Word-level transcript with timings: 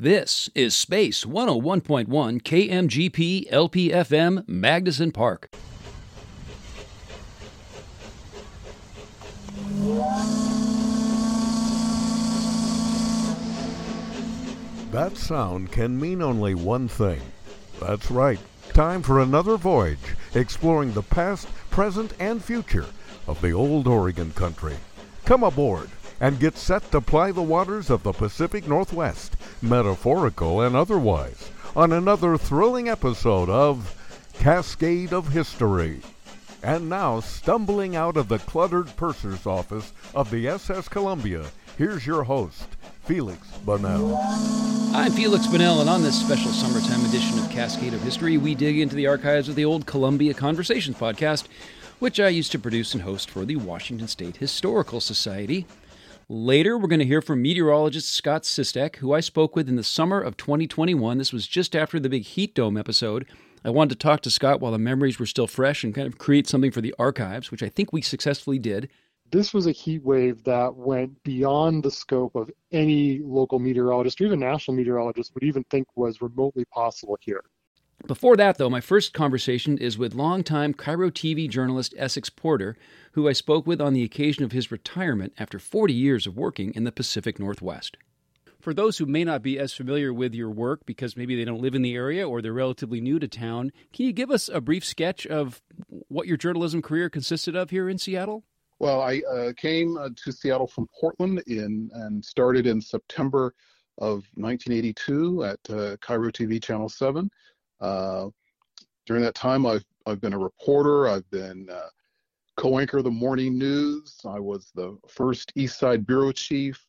This 0.00 0.48
is 0.54 0.76
Space 0.76 1.24
101.1 1.24 2.06
KMGP 2.06 3.50
LPFM 3.50 4.46
Magnuson 4.46 5.12
Park. 5.12 5.50
That 14.92 15.16
sound 15.16 15.72
can 15.72 16.00
mean 16.00 16.22
only 16.22 16.54
one 16.54 16.86
thing. 16.86 17.20
That's 17.80 18.08
right. 18.08 18.38
Time 18.72 19.02
for 19.02 19.18
another 19.20 19.56
voyage 19.56 19.98
exploring 20.32 20.92
the 20.92 21.02
past, 21.02 21.48
present, 21.70 22.12
and 22.20 22.40
future 22.40 22.86
of 23.26 23.40
the 23.40 23.50
old 23.50 23.88
Oregon 23.88 24.30
country. 24.30 24.76
Come 25.24 25.42
aboard 25.42 25.90
and 26.20 26.40
get 26.40 26.56
set 26.56 26.90
to 26.90 27.00
ply 27.00 27.32
the 27.32 27.42
waters 27.42 27.90
of 27.90 28.02
the 28.02 28.12
Pacific 28.12 28.66
Northwest, 28.66 29.36
metaphorical 29.62 30.60
and 30.60 30.74
otherwise, 30.74 31.50
on 31.76 31.92
another 31.92 32.36
thrilling 32.36 32.88
episode 32.88 33.48
of 33.48 33.94
Cascade 34.34 35.12
of 35.12 35.28
History. 35.28 36.00
And 36.62 36.88
now, 36.88 37.20
stumbling 37.20 37.94
out 37.94 38.16
of 38.16 38.28
the 38.28 38.40
cluttered 38.40 38.94
purser's 38.96 39.46
office 39.46 39.92
of 40.14 40.30
the 40.30 40.48
SS 40.48 40.88
Columbia, 40.88 41.46
here's 41.76 42.04
your 42.04 42.24
host, 42.24 42.66
Feliks 43.06 43.58
Banel. 43.64 44.16
I'm 44.92 45.12
Feliks 45.12 45.46
Banel, 45.46 45.80
and 45.80 45.88
on 45.88 46.02
this 46.02 46.18
special 46.18 46.50
summertime 46.50 47.04
edition 47.04 47.38
of 47.38 47.48
Cascade 47.50 47.94
of 47.94 48.02
History, 48.02 48.38
we 48.38 48.56
dig 48.56 48.80
into 48.80 48.96
the 48.96 49.06
archives 49.06 49.48
of 49.48 49.54
the 49.54 49.64
old 49.64 49.86
Columbia 49.86 50.34
Conversations 50.34 50.96
podcast, 50.96 51.46
which 52.00 52.18
I 52.18 52.28
used 52.28 52.52
to 52.52 52.58
produce 52.58 52.92
and 52.92 53.02
host 53.02 53.30
for 53.30 53.44
the 53.44 53.56
Washington 53.56 54.08
State 54.08 54.38
Historical 54.38 55.00
Society. 55.00 55.64
Later, 56.30 56.76
we're 56.76 56.88
going 56.88 56.98
to 56.98 57.06
hear 57.06 57.22
from 57.22 57.40
meteorologist 57.40 58.12
Scott 58.12 58.42
Sistek, 58.42 58.96
who 58.96 59.14
I 59.14 59.20
spoke 59.20 59.56
with 59.56 59.66
in 59.66 59.76
the 59.76 59.82
summer 59.82 60.20
of 60.20 60.36
2021. 60.36 61.16
This 61.16 61.32
was 61.32 61.46
just 61.46 61.74
after 61.74 61.98
the 61.98 62.10
big 62.10 62.24
heat 62.24 62.54
dome 62.54 62.76
episode. 62.76 63.24
I 63.64 63.70
wanted 63.70 63.98
to 63.98 64.06
talk 64.06 64.20
to 64.20 64.30
Scott 64.30 64.60
while 64.60 64.72
the 64.72 64.78
memories 64.78 65.18
were 65.18 65.24
still 65.24 65.46
fresh 65.46 65.82
and 65.82 65.94
kind 65.94 66.06
of 66.06 66.18
create 66.18 66.46
something 66.46 66.70
for 66.70 66.82
the 66.82 66.94
archives, 66.98 67.50
which 67.50 67.62
I 67.62 67.70
think 67.70 67.94
we 67.94 68.02
successfully 68.02 68.58
did. 68.58 68.90
This 69.30 69.54
was 69.54 69.66
a 69.66 69.72
heat 69.72 70.04
wave 70.04 70.44
that 70.44 70.76
went 70.76 71.22
beyond 71.22 71.82
the 71.82 71.90
scope 71.90 72.36
of 72.36 72.50
any 72.72 73.20
local 73.20 73.58
meteorologist 73.58 74.20
or 74.20 74.26
even 74.26 74.40
national 74.40 74.76
meteorologist 74.76 75.32
would 75.32 75.44
even 75.44 75.64
think 75.70 75.86
was 75.96 76.20
remotely 76.20 76.66
possible 76.66 77.16
here. 77.22 77.42
Before 78.06 78.36
that, 78.36 78.58
though, 78.58 78.70
my 78.70 78.80
first 78.80 79.12
conversation 79.12 79.76
is 79.76 79.98
with 79.98 80.14
longtime 80.14 80.72
KIRO 80.72 81.10
TV 81.10 81.48
journalist 81.48 81.94
Essex 81.98 82.30
Porter, 82.30 82.76
who 83.12 83.28
I 83.28 83.32
spoke 83.32 83.66
with 83.66 83.80
on 83.80 83.92
the 83.92 84.04
occasion 84.04 84.44
of 84.44 84.52
his 84.52 84.70
retirement 84.70 85.32
after 85.38 85.58
40 85.58 85.92
years 85.92 86.26
of 86.26 86.36
working 86.36 86.72
in 86.74 86.84
the 86.84 86.92
Pacific 86.92 87.38
Northwest. 87.38 87.96
For 88.60 88.72
those 88.72 88.98
who 88.98 89.06
may 89.06 89.24
not 89.24 89.42
be 89.42 89.58
as 89.58 89.72
familiar 89.72 90.12
with 90.12 90.34
your 90.34 90.50
work 90.50 90.86
because 90.86 91.16
maybe 91.16 91.36
they 91.36 91.44
don't 91.44 91.60
live 91.60 91.74
in 91.74 91.82
the 91.82 91.94
area 91.94 92.26
or 92.28 92.40
they're 92.40 92.52
relatively 92.52 93.00
new 93.00 93.18
to 93.18 93.28
town, 93.28 93.72
can 93.92 94.06
you 94.06 94.12
give 94.12 94.30
us 94.30 94.48
a 94.48 94.60
brief 94.60 94.84
sketch 94.84 95.26
of 95.26 95.60
what 96.08 96.26
your 96.26 96.36
journalism 96.36 96.80
career 96.80 97.10
consisted 97.10 97.56
of 97.56 97.70
here 97.70 97.88
in 97.88 97.98
Seattle? 97.98 98.44
Well, 98.78 99.02
I 99.02 99.22
uh, 99.30 99.52
came 99.56 99.96
uh, 99.96 100.10
to 100.24 100.32
Seattle 100.32 100.68
from 100.68 100.88
Portland 100.98 101.42
in 101.46 101.90
and 101.92 102.24
started 102.24 102.66
in 102.66 102.80
September 102.80 103.54
of 103.98 104.24
1982 104.34 105.44
at 105.44 105.58
uh, 105.68 105.96
KIRO 105.96 106.30
TV 106.30 106.62
Channel 106.62 106.88
7. 106.88 107.28
Uh, 107.80 108.28
during 109.06 109.22
that 109.22 109.34
time, 109.34 109.66
I've 109.66 109.84
I've 110.06 110.20
been 110.20 110.32
a 110.32 110.38
reporter. 110.38 111.08
I've 111.08 111.28
been 111.30 111.68
uh, 111.70 111.88
co-anchor 112.56 112.98
of 112.98 113.04
the 113.04 113.10
morning 113.10 113.58
news. 113.58 114.16
I 114.26 114.40
was 114.40 114.70
the 114.74 114.98
first 115.06 115.52
East 115.54 115.78
Side 115.78 116.06
bureau 116.06 116.32
chief. 116.32 116.84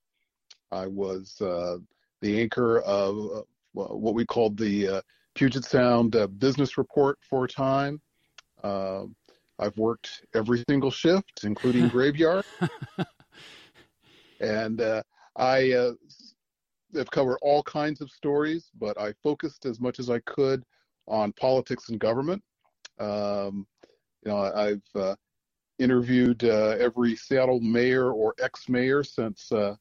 I 0.72 0.88
was 0.88 1.40
uh, 1.42 1.78
the 2.22 2.42
anchor 2.42 2.80
of 2.82 3.46
what 3.74 4.14
we 4.14 4.26
called 4.26 4.58
the 4.58 5.04
Puget 5.36 5.66
Sound 5.66 6.16
Business 6.40 6.78
Report 6.78 7.18
for 7.22 7.46
a 7.46 7.48
time. 7.48 8.02
I've 9.60 9.78
worked 9.78 10.26
every 10.34 10.64
single 10.70 10.92
shift, 10.92 11.44
including 11.44 11.88
graveyard. 11.90 12.44
and 14.40 14.82
uh, 14.82 15.04
I 15.36 15.74
uh, 15.74 15.92
have 16.96 17.12
covered 17.12 17.38
all 17.42 17.62
kinds 17.64 18.02
of 18.02 18.10
stories, 18.10 18.72
but 18.80 19.00
I 19.00 19.14
focused 19.22 19.66
as 19.66 19.80
much 19.80 20.00
as 20.00 20.10
I 20.10 20.20
could 20.20 20.64
on 21.10 21.34
politics 21.34 21.90
and 21.90 22.00
government. 22.00 22.42
Um, 23.00 23.68
you 24.24 24.32
know, 24.32 24.38
I've 24.38 24.82
uh, 24.96 25.16
interviewed 25.80 26.44
uh, 26.44 26.76
every 26.80 27.16
Seattle 27.16 27.60
mayor 27.60 28.12
or 28.12 28.36
ex-mayor 28.40 29.04
since 29.04 29.52
uh, 29.52 29.76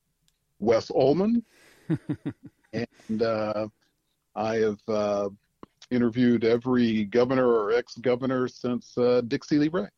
Wes 0.59 0.91
Uhlman, 0.91 1.43
and 2.72 3.22
uh, 3.22 3.69
I 4.34 4.56
have 4.56 5.31
interviewed 5.91 6.44
every 6.44 7.05
governor 7.05 7.47
or 7.47 7.72
ex-governor 7.72 8.49
since 8.49 8.97
uh, 8.97 9.22
Dixy 9.25 9.59
Lee 9.59 9.69
Ray. 9.69 9.88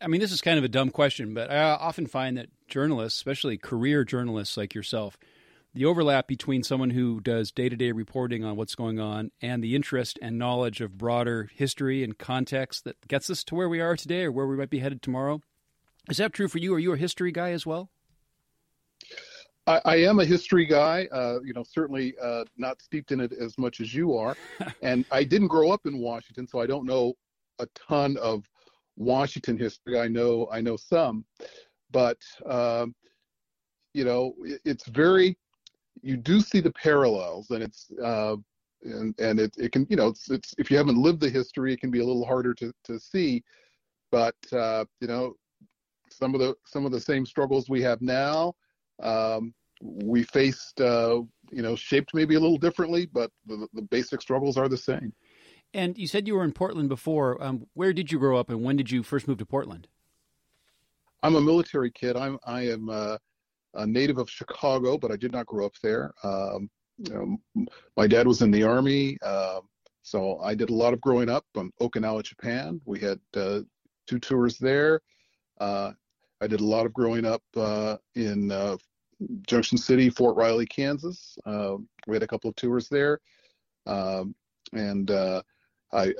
I 0.00 0.08
mean, 0.08 0.20
this 0.20 0.32
is 0.32 0.40
kind 0.40 0.58
of 0.58 0.64
a 0.64 0.68
dumb 0.68 0.90
question, 0.90 1.32
but 1.32 1.50
I 1.50 1.70
often 1.70 2.06
find 2.06 2.36
that 2.36 2.48
journalists, 2.68 3.18
especially 3.18 3.56
career 3.56 4.04
journalists 4.04 4.56
like 4.56 4.74
yourself, 4.74 5.16
the 5.76 5.84
overlap 5.84 6.26
between 6.26 6.62
someone 6.62 6.88
who 6.88 7.20
does 7.20 7.52
day 7.52 7.68
to 7.68 7.76
day 7.76 7.92
reporting 7.92 8.42
on 8.42 8.56
what's 8.56 8.74
going 8.74 8.98
on 8.98 9.30
and 9.42 9.62
the 9.62 9.76
interest 9.76 10.18
and 10.22 10.38
knowledge 10.38 10.80
of 10.80 10.96
broader 10.96 11.50
history 11.54 12.02
and 12.02 12.16
context 12.16 12.84
that 12.84 12.96
gets 13.06 13.28
us 13.28 13.44
to 13.44 13.54
where 13.54 13.68
we 13.68 13.78
are 13.78 13.94
today 13.94 14.22
or 14.22 14.32
where 14.32 14.46
we 14.46 14.56
might 14.56 14.70
be 14.70 14.78
headed 14.78 15.02
tomorrow. 15.02 15.42
Is 16.08 16.16
that 16.16 16.32
true 16.32 16.48
for 16.48 16.56
you? 16.56 16.72
Are 16.72 16.78
you 16.78 16.94
a 16.94 16.96
history 16.96 17.30
guy 17.30 17.50
as 17.50 17.66
well? 17.66 17.90
I, 19.66 19.82
I 19.84 19.96
am 19.96 20.18
a 20.18 20.24
history 20.24 20.64
guy, 20.64 21.08
uh, 21.12 21.40
you 21.44 21.52
know, 21.52 21.62
certainly 21.62 22.14
uh, 22.22 22.44
not 22.56 22.80
steeped 22.80 23.12
in 23.12 23.20
it 23.20 23.34
as 23.34 23.58
much 23.58 23.82
as 23.82 23.94
you 23.94 24.16
are. 24.16 24.34
and 24.82 25.04
I 25.10 25.24
didn't 25.24 25.48
grow 25.48 25.72
up 25.72 25.84
in 25.84 25.98
Washington, 25.98 26.48
so 26.48 26.58
I 26.58 26.66
don't 26.66 26.86
know 26.86 27.12
a 27.58 27.66
ton 27.74 28.16
of 28.16 28.48
Washington 28.96 29.58
history. 29.58 30.00
I 30.00 30.08
know 30.08 30.48
I 30.50 30.62
know 30.62 30.78
some, 30.78 31.26
but 31.90 32.16
um, 32.46 32.94
you 33.92 34.04
know, 34.04 34.32
it, 34.42 34.62
it's 34.64 34.88
very. 34.88 35.36
You 36.06 36.16
do 36.16 36.40
see 36.40 36.60
the 36.60 36.72
parallels, 36.72 37.50
and 37.50 37.62
it's 37.62 37.90
uh, 38.02 38.36
and 38.82 39.14
and 39.18 39.40
it, 39.40 39.54
it 39.58 39.72
can 39.72 39.86
you 39.90 39.96
know 39.96 40.08
it's 40.08 40.30
it's 40.30 40.54
if 40.58 40.70
you 40.70 40.76
haven't 40.76 41.02
lived 41.02 41.20
the 41.20 41.30
history, 41.30 41.72
it 41.72 41.80
can 41.80 41.90
be 41.90 42.00
a 42.00 42.04
little 42.04 42.24
harder 42.24 42.54
to 42.54 42.72
to 42.84 43.00
see. 43.00 43.42
But 44.10 44.36
uh, 44.52 44.84
you 45.00 45.08
know, 45.08 45.34
some 46.10 46.34
of 46.34 46.40
the 46.40 46.54
some 46.66 46.86
of 46.86 46.92
the 46.92 47.00
same 47.00 47.26
struggles 47.26 47.68
we 47.68 47.82
have 47.82 48.00
now 48.00 48.54
um, 49.02 49.54
we 49.82 50.22
faced, 50.22 50.80
uh, 50.80 51.22
you 51.50 51.62
know, 51.62 51.76
shaped 51.76 52.14
maybe 52.14 52.34
a 52.34 52.40
little 52.40 52.56
differently, 52.56 53.06
but 53.06 53.30
the, 53.46 53.68
the, 53.74 53.82
basic 53.82 54.22
struggles 54.22 54.56
are 54.56 54.68
the 54.68 54.76
same. 54.76 55.12
And 55.74 55.98
you 55.98 56.06
said 56.06 56.26
you 56.26 56.34
were 56.34 56.44
in 56.44 56.52
Portland 56.52 56.88
before. 56.88 57.42
Um, 57.42 57.66
where 57.74 57.92
did 57.92 58.10
you 58.10 58.18
grow 58.18 58.38
up, 58.38 58.48
and 58.48 58.62
when 58.62 58.76
did 58.76 58.90
you 58.90 59.02
first 59.02 59.28
move 59.28 59.38
to 59.38 59.46
Portland? 59.46 59.88
I'm 61.22 61.34
a 61.34 61.40
military 61.40 61.90
kid. 61.90 62.16
I'm 62.16 62.38
I 62.46 62.68
am 62.68 62.88
a, 62.88 63.18
a 63.76 63.86
native 63.86 64.18
of 64.18 64.30
Chicago, 64.30 64.98
but 64.98 65.10
I 65.10 65.16
did 65.16 65.32
not 65.32 65.46
grow 65.46 65.66
up 65.66 65.74
there. 65.82 66.12
Um, 66.22 66.70
you 66.98 67.38
know, 67.54 67.66
my 67.96 68.06
dad 68.06 68.26
was 68.26 68.42
in 68.42 68.50
the 68.50 68.62
army, 68.62 69.18
uh, 69.22 69.60
so 70.02 70.38
I 70.40 70.54
did 70.54 70.70
a 70.70 70.74
lot 70.74 70.94
of 70.94 71.00
growing 71.00 71.28
up 71.28 71.44
on 71.56 71.72
Okinawa, 71.80 72.22
Japan. 72.22 72.80
We 72.84 73.00
had 73.00 73.18
uh, 73.34 73.60
two 74.06 74.18
tours 74.18 74.56
there. 74.56 75.00
Uh, 75.60 75.92
I 76.40 76.46
did 76.46 76.60
a 76.60 76.64
lot 76.64 76.86
of 76.86 76.92
growing 76.92 77.24
up 77.24 77.42
uh, 77.56 77.96
in 78.14 78.52
uh, 78.52 78.76
Junction 79.46 79.78
City, 79.78 80.08
Fort 80.10 80.36
Riley, 80.36 80.66
Kansas. 80.66 81.36
Uh, 81.44 81.76
we 82.06 82.14
had 82.14 82.22
a 82.22 82.26
couple 82.26 82.48
of 82.48 82.56
tours 82.56 82.88
there, 82.88 83.20
um, 83.86 84.34
and 84.72 85.10
uh, 85.10 85.42
I 85.92 86.14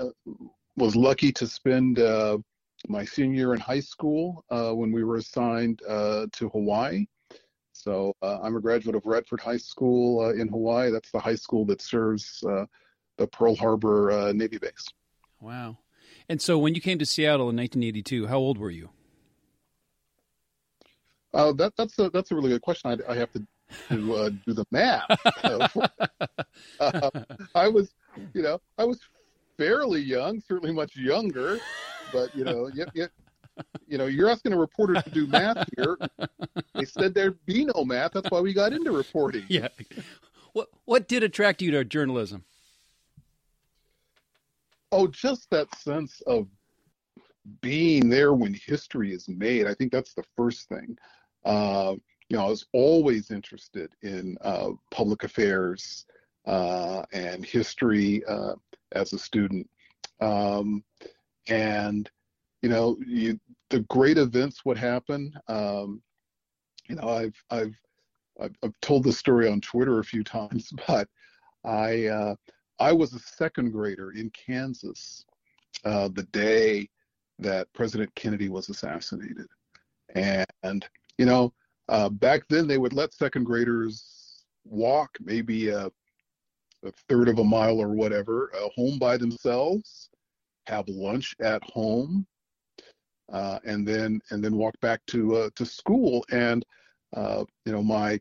was 0.77 0.97
lucky 0.97 1.33
to 1.33 1.47
spend 1.47 1.99
my 2.89 3.05
senior 3.05 3.37
year 3.37 3.55
in 3.55 3.61
high 3.61 3.81
school 3.81 4.45
when 4.51 4.93
we 4.93 5.05
were 5.05 5.17
assigned 5.17 5.79
to 5.79 6.51
Hawaii. 6.53 7.07
So 7.83 8.15
I'm 8.23 8.57
a 8.57 8.61
graduate 8.61 8.97
of 8.97 9.07
Radford 9.07 9.41
High 9.41 9.57
School 9.57 10.31
in 10.31 10.49
Hawaii. 10.49 10.91
That's 10.91 11.11
the 11.11 11.21
high 11.21 11.35
school 11.35 11.65
that 11.67 11.81
serves 11.81 12.41
the 12.41 13.27
Pearl 13.33 13.55
Harbor 13.57 14.33
Navy 14.35 14.59
base. 14.59 14.87
Wow. 15.41 15.79
And 16.29 16.41
so 16.41 16.59
when 16.59 16.75
you 16.75 16.81
came 16.81 16.99
to 16.99 17.07
Seattle 17.07 17.51
in 17.51 17.57
1982, 17.57 18.27
how 18.27 18.39
old 18.39 18.59
were 18.59 18.71
you? 18.71 18.91
Uh, 21.33 21.53
that, 21.53 21.75
that's 21.77 21.99
a 21.99 22.09
that's 22.11 22.31
a 22.31 22.35
really 22.35 22.49
good 22.49 22.63
question. 22.63 23.03
I, 23.07 23.13
I 23.13 23.17
have 23.17 23.31
to 23.33 23.47
to 23.89 24.15
uh, 24.15 24.31
do 24.47 24.55
the 24.55 24.65
math. 24.71 25.05
uh, 26.81 27.11
I 27.55 27.69
was, 27.69 27.91
you 28.33 28.43
know, 28.43 28.61
I 28.79 28.85
was 28.85 29.01
fairly 29.59 30.01
young, 30.01 30.41
certainly 30.41 30.73
much 30.73 30.97
younger, 30.97 31.59
but 32.13 32.35
you 32.35 32.45
know, 32.45 32.71
yet, 32.73 32.89
yet, 32.95 33.11
you 33.87 33.99
know, 33.99 34.07
you're 34.07 34.29
asking 34.29 34.53
a 34.53 34.59
reporter 34.59 35.01
to 35.01 35.11
do 35.11 35.27
math 35.27 35.69
here. 35.77 35.99
They 36.75 36.85
said 36.85 37.15
there'd 37.15 37.45
be 37.47 37.65
no 37.65 37.85
math. 37.85 38.13
That's 38.13 38.31
why 38.31 38.41
we 38.41 38.53
got 38.53 38.73
into 38.73 38.93
reporting. 38.93 39.45
Yeah. 39.49 39.69
What 40.53 40.69
what 40.87 41.07
did 41.07 41.23
attract 41.23 41.61
you 41.61 41.71
to 41.73 41.85
journalism? 41.85 42.45
Oh, 44.91 45.07
just 45.07 45.51
that 45.51 45.75
sense 45.79 46.23
of 46.27 46.47
being 47.61 48.09
there 48.09 48.33
when 48.33 48.55
history 48.55 49.13
is 49.13 49.29
made. 49.29 49.67
I 49.67 49.75
think 49.75 49.93
that's 49.93 50.15
the 50.15 50.25
first 50.37 50.69
thing. 50.69 50.97
Uh, 51.45 51.97
you 52.29 52.37
know, 52.37 52.47
I 52.47 52.49
was 52.49 52.67
always 52.73 53.31
interested 53.31 53.91
in 54.03 54.37
uh, 54.41 54.71
public 54.91 55.23
affairs 55.25 56.07
uh, 56.47 57.03
and 57.13 57.45
history 57.45 58.25
uh, 58.25 58.55
as 58.93 59.13
a 59.13 59.19
student. 59.19 59.69
Um, 60.21 60.83
and, 61.49 62.11
you 62.67 62.73
know, 62.73 62.97
you, 63.07 63.39
the 63.71 63.79
great 63.83 64.19
events 64.19 64.65
would 64.65 64.77
happen. 64.77 65.33
Um, 65.47 66.03
you 66.89 66.97
know, 66.97 67.09
I've, 67.09 67.45
I've, 67.49 67.77
I've, 68.41 68.57
I've 68.65 68.81
told 68.83 69.05
this 69.05 69.19
story 69.19 69.49
on 69.49 69.61
Twitter 69.61 70.01
a 70.01 70.05
few 70.05 70.25
times, 70.25 70.73
but 70.89 71.07
I, 71.65 72.07
uh, 72.07 72.35
I 72.81 72.91
was 72.91 73.13
a 73.13 73.21
second 73.21 73.71
grader 73.71 74.11
in 74.11 74.31
Kansas 74.31 75.25
uh, 75.85 76.09
the 76.09 76.25
day 76.33 76.91
that 77.39 77.73
President 77.73 78.13
Kennedy 78.17 78.49
was 78.49 78.69
assassinated. 78.69 79.47
And, 80.17 80.85
you 81.19 81.27
know, 81.27 81.53
uh, 81.89 82.09
back 82.09 82.49
then 82.49 82.67
they 82.67 82.79
would 82.79 82.95
let 82.95 83.15
second 83.15 83.45
graders 83.45 84.43
walk 84.65 85.17
maybe 85.21 85.69
a, 85.69 85.87
a 86.85 86.93
third 87.09 87.29
of 87.29 87.39
a 87.39 87.45
mile 87.45 87.81
or 87.81 87.91
whatever, 87.91 88.51
uh, 88.57 88.71
home 88.75 88.99
by 88.99 89.17
themselves, 89.17 90.11
have 90.67 90.89
lunch 90.89 91.37
at 91.41 91.63
home, 91.63 92.27
uh, 93.33 93.59
and 93.65 93.87
then 93.87 94.21
and 94.31 94.43
then 94.43 94.57
walk 94.57 94.79
back 94.81 95.01
to 95.07 95.37
uh, 95.37 95.51
to 95.57 95.67
school. 95.67 96.25
And 96.31 96.65
uh, 97.15 97.45
you 97.65 97.73
know, 97.73 97.83
my 97.83 98.21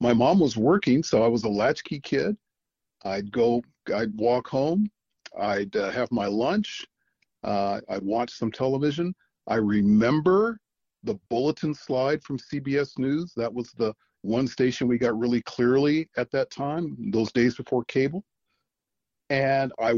my 0.00 0.12
mom 0.12 0.40
was 0.40 0.56
working, 0.56 1.02
so 1.02 1.22
I 1.22 1.28
was 1.28 1.44
a 1.44 1.48
latchkey 1.48 2.00
kid. 2.00 2.36
I'd 3.04 3.30
go, 3.32 3.62
I'd 3.94 4.16
walk 4.16 4.48
home, 4.48 4.90
I'd 5.38 5.74
uh, 5.76 5.90
have 5.90 6.10
my 6.12 6.26
lunch, 6.26 6.84
uh, 7.44 7.80
I'd 7.88 8.02
watch 8.02 8.32
some 8.32 8.50
television. 8.50 9.14
I 9.48 9.56
remember 9.56 10.58
the 11.04 11.18
bulletin 11.30 11.74
slide 11.74 12.22
from 12.22 12.38
CBS 12.38 12.98
News. 12.98 13.32
That 13.36 13.52
was 13.52 13.72
the 13.72 13.92
one 14.22 14.46
station 14.46 14.86
we 14.86 14.98
got 14.98 15.18
really 15.18 15.42
clearly 15.42 16.08
at 16.16 16.30
that 16.30 16.50
time, 16.50 16.96
those 17.10 17.32
days 17.32 17.56
before 17.56 17.84
cable. 17.84 18.24
And 19.30 19.72
I 19.80 19.94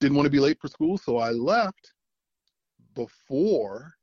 didn't 0.00 0.16
want 0.16 0.26
to 0.26 0.30
be 0.30 0.40
late 0.40 0.58
for 0.60 0.68
school, 0.68 0.96
so 0.96 1.18
I 1.18 1.30
left 1.30 1.92
before 2.96 3.94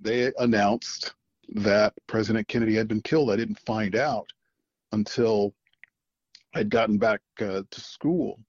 they 0.00 0.32
announced 0.38 1.14
that 1.50 1.94
President 2.08 2.48
Kennedy 2.48 2.74
had 2.74 2.88
been 2.88 3.02
killed. 3.02 3.30
I 3.30 3.36
didn't 3.36 3.60
find 3.60 3.94
out 3.94 4.26
until 4.90 5.54
I'd 6.54 6.70
gotten 6.70 6.98
back 6.98 7.20
uh, 7.40 7.62
to 7.70 7.80
school. 7.80 8.40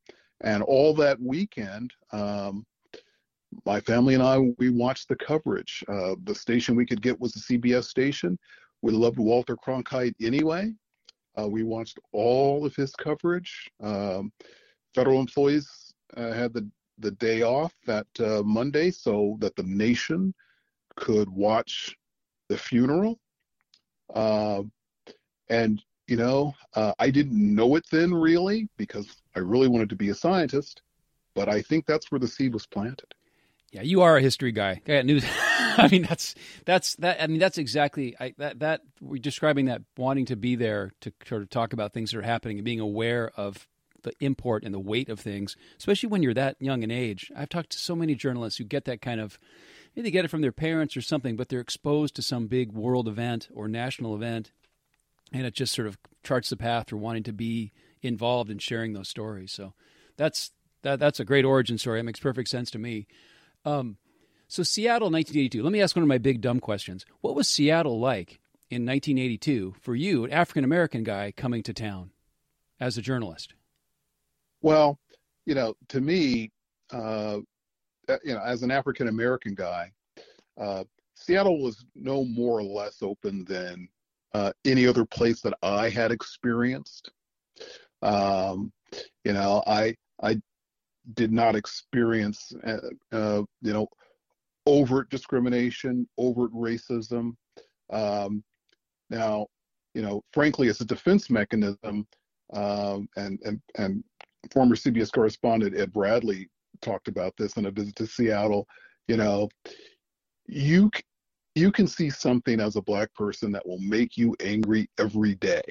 And 0.41 0.63
all 0.63 0.95
that 0.95 1.21
weekend, 1.21 1.93
um, 2.11 2.65
my 3.65 3.79
family 3.81 4.13
and 4.13 4.23
I, 4.23 4.39
we 4.57 4.69
watched 4.69 5.09
the 5.09 5.15
coverage. 5.15 5.83
Uh, 5.87 6.15
the 6.23 6.33
station 6.33 6.75
we 6.75 6.85
could 6.85 7.01
get 7.01 7.19
was 7.19 7.33
the 7.33 7.57
CBS 7.57 7.85
station. 7.85 8.37
We 8.81 8.93
loved 8.93 9.17
Walter 9.17 9.55
Cronkite 9.55 10.13
anyway. 10.21 10.73
Uh, 11.39 11.47
we 11.47 11.63
watched 11.63 11.99
all 12.13 12.65
of 12.65 12.75
his 12.75 12.93
coverage. 12.95 13.69
Um, 13.81 14.31
federal 14.95 15.19
employees 15.19 15.93
uh, 16.15 16.31
had 16.31 16.53
the, 16.53 16.67
the 16.99 17.11
day 17.11 17.41
off 17.41 17.73
that 17.85 18.07
uh, 18.19 18.41
Monday 18.43 18.91
so 18.91 19.37
that 19.39 19.55
the 19.55 19.63
nation 19.63 20.33
could 20.95 21.29
watch 21.29 21.95
the 22.49 22.57
funeral. 22.57 23.19
Um, 24.13 24.71
and, 25.49 25.81
you 26.07 26.17
know, 26.17 26.53
uh, 26.75 26.93
I 26.99 27.09
didn't 27.09 27.55
know 27.55 27.75
it 27.75 27.85
then 27.91 28.13
really 28.13 28.67
because 28.77 29.07
I 29.35 29.39
really 29.39 29.67
wanted 29.67 29.89
to 29.89 29.95
be 29.95 30.09
a 30.09 30.15
scientist, 30.15 30.81
but 31.35 31.49
I 31.49 31.61
think 31.61 31.85
that's 31.85 32.11
where 32.11 32.19
the 32.19 32.27
seed 32.27 32.53
was 32.53 32.65
planted. 32.65 33.13
Yeah, 33.71 33.81
you 33.81 34.01
are 34.01 34.17
a 34.17 34.21
history 34.21 34.51
guy. 34.51 34.81
I 34.85 34.87
got 34.87 35.05
news. 35.05 35.25
I 35.77 35.89
mean, 35.91 36.03
that's 36.03 36.35
that's 36.65 36.95
that. 36.95 37.21
I 37.21 37.27
mean, 37.27 37.39
that's 37.39 37.57
exactly 37.57 38.15
I, 38.19 38.33
that 38.37 38.59
that 38.59 38.81
we're 39.01 39.21
describing 39.21 39.65
that 39.65 39.81
wanting 39.97 40.25
to 40.27 40.35
be 40.35 40.55
there 40.55 40.93
to 41.01 41.11
sort 41.25 41.41
of 41.41 41.49
talk 41.49 41.73
about 41.73 41.93
things 41.93 42.11
that 42.11 42.17
are 42.17 42.23
happening 42.23 42.57
and 42.57 42.65
being 42.65 42.79
aware 42.79 43.29
of 43.35 43.67
the 44.03 44.13
import 44.19 44.63
and 44.63 44.73
the 44.73 44.79
weight 44.79 45.09
of 45.09 45.19
things, 45.19 45.55
especially 45.77 46.09
when 46.09 46.23
you're 46.23 46.33
that 46.33 46.55
young 46.59 46.83
in 46.83 46.91
age. 46.91 47.31
I've 47.35 47.49
talked 47.49 47.71
to 47.71 47.79
so 47.79 47.95
many 47.95 48.15
journalists 48.15 48.57
who 48.57 48.63
get 48.63 48.85
that 48.85 49.01
kind 49.01 49.19
of 49.19 49.39
maybe 49.95 50.07
they 50.07 50.11
get 50.11 50.25
it 50.25 50.29
from 50.29 50.41
their 50.41 50.51
parents 50.51 50.95
or 50.95 51.01
something, 51.01 51.35
but 51.35 51.49
they're 51.49 51.59
exposed 51.59 52.15
to 52.15 52.21
some 52.21 52.47
big 52.47 52.71
world 52.71 53.07
event 53.07 53.49
or 53.53 53.67
national 53.67 54.15
event, 54.15 54.51
and 55.33 55.45
it 55.45 55.53
just 55.53 55.73
sort 55.73 55.87
of 55.87 55.97
charts 56.23 56.49
the 56.49 56.57
path 56.57 56.89
for 56.89 56.97
wanting 56.97 57.23
to 57.23 57.33
be 57.33 57.71
involved 58.01 58.49
in 58.49 58.59
sharing 58.59 58.93
those 58.93 59.09
stories. 59.09 59.51
So 59.51 59.73
that's 60.15 60.51
that 60.83 60.99
that's 60.99 61.19
a 61.19 61.25
great 61.25 61.45
origin 61.45 61.77
story. 61.77 61.99
It 61.99 62.03
makes 62.03 62.19
perfect 62.19 62.49
sense 62.49 62.71
to 62.71 62.79
me. 62.79 63.07
Um, 63.65 63.97
so 64.47 64.63
Seattle, 64.63 65.09
1982. 65.09 65.61
Let 65.61 65.73
me 65.73 65.81
ask 65.81 65.95
one 65.95 66.03
of 66.03 66.09
my 66.09 66.17
big 66.17 66.41
dumb 66.41 66.59
questions. 66.59 67.05
What 67.21 67.35
was 67.35 67.47
Seattle 67.47 67.99
like 67.99 68.39
in 68.69 68.85
1982 68.85 69.75
for 69.81 69.95
you, 69.95 70.23
an 70.23 70.31
African 70.31 70.63
American 70.63 71.03
guy 71.03 71.33
coming 71.35 71.63
to 71.63 71.73
town 71.73 72.11
as 72.79 72.97
a 72.97 73.01
journalist? 73.01 73.53
Well, 74.61 74.99
you 75.45 75.55
know, 75.55 75.73
to 75.89 76.01
me, 76.01 76.51
uh, 76.91 77.39
uh 78.09 78.17
you 78.23 78.33
know, 78.33 78.41
as 78.41 78.63
an 78.63 78.71
African 78.71 79.07
American 79.07 79.55
guy, 79.55 79.91
uh, 80.59 80.83
Seattle 81.15 81.61
was 81.61 81.85
no 81.95 82.23
more 82.25 82.59
or 82.59 82.63
less 82.63 83.01
open 83.01 83.43
than 83.45 83.87
uh, 84.33 84.51
any 84.65 84.85
other 84.85 85.05
place 85.05 85.41
that 85.41 85.53
I 85.63 85.89
had 85.89 86.11
experienced. 86.11 87.11
Um, 88.01 88.71
you 89.23 89.33
know, 89.33 89.63
I 89.65 89.95
I 90.21 90.39
did 91.13 91.31
not 91.31 91.55
experience, 91.55 92.51
uh, 92.65 92.77
uh, 93.11 93.43
you 93.61 93.73
know, 93.73 93.87
overt 94.65 95.09
discrimination, 95.09 96.07
overt 96.17 96.51
racism. 96.53 97.35
Um, 97.89 98.43
now, 99.09 99.47
you 99.93 100.01
know, 100.01 100.21
frankly, 100.33 100.67
as 100.67 100.81
a 100.81 100.85
defense 100.85 101.29
mechanism, 101.29 102.05
um, 102.53 103.07
and 103.15 103.39
and 103.43 103.61
and 103.77 104.03
former 104.51 104.75
CBS 104.75 105.11
correspondent 105.11 105.77
Ed 105.77 105.93
Bradley 105.93 106.49
talked 106.81 107.07
about 107.07 107.33
this 107.37 107.57
in 107.57 107.65
a 107.65 107.71
visit 107.71 107.95
to 107.97 108.07
Seattle. 108.07 108.67
You 109.07 109.17
know, 109.17 109.49
you 110.47 110.89
you 111.55 111.71
can 111.71 111.87
see 111.87 112.09
something 112.09 112.59
as 112.59 112.75
a 112.75 112.81
black 112.81 113.13
person 113.15 113.51
that 113.51 113.67
will 113.67 113.79
make 113.79 114.15
you 114.15 114.35
angry 114.41 114.87
every 114.99 115.35
day. 115.35 115.63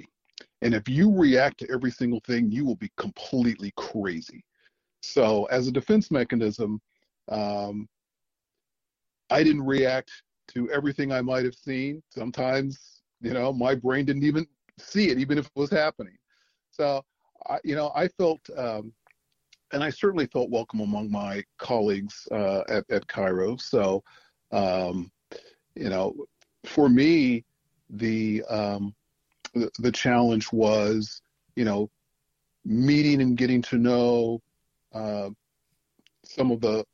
And 0.63 0.75
if 0.75 0.89
you 0.89 1.17
react 1.17 1.59
to 1.61 1.71
every 1.71 1.93
single 1.93 2.21
thing, 2.27 2.51
you 2.51 2.65
will 2.65 2.77
be 2.77 2.91
completely 2.97 3.73
crazy. 3.77 4.43
So, 5.03 5.45
as 5.45 5.69
a 5.69 5.73
defense 5.73 6.11
mechanism, 6.11 6.81
um, 7.29 7.89
I 9.31 9.45
didn't 9.45 9.63
react 9.63 10.11
to 10.49 10.71
everything 10.71 11.13
I 11.13 11.23
might 11.23 11.45
have 11.45 11.55
seen. 11.55 12.03
Sometimes, 12.11 13.03
you 13.21 13.33
know, 13.33 13.53
my 13.53 13.75
brain 13.75 14.05
didn't 14.05 14.25
even 14.25 14.47
see 14.79 15.11
it, 15.11 15.19
even 15.19 15.39
if 15.39 15.47
it 15.47 15.53
was 15.55 15.71
happening. 15.71 16.17
So, 16.71 17.03
I, 17.49 17.59
you 17.65 17.75
know, 17.75 17.93
I 17.95 18.09
felt, 18.09 18.41
um, 18.57 18.93
and 19.73 19.83
I 19.83 19.91
certainly 19.91 20.27
felt 20.27 20.51
welcome 20.51 20.81
among 20.81 21.11
my 21.11 21.43
colleagues 21.59 22.27
uh, 22.31 22.63
at, 22.69 22.85
at 22.91 23.07
KIRO. 23.07 23.61
So, 23.61 24.03
um, 24.53 25.11
you 25.75 25.89
know, 25.89 26.15
for 26.65 26.89
me, 26.89 27.45
the, 27.91 28.43
um, 28.49 28.95
the 29.55 29.71
the 29.79 29.93
challenge 29.93 30.53
was, 30.53 31.23
you 31.55 31.65
know, 31.65 31.91
meeting 32.65 33.23
and 33.23 33.37
getting 33.37 33.63
to 33.63 33.79
know 33.79 34.43
uh, 34.93 35.31
some 36.25 36.51
of 36.51 36.61
the, 36.61 36.85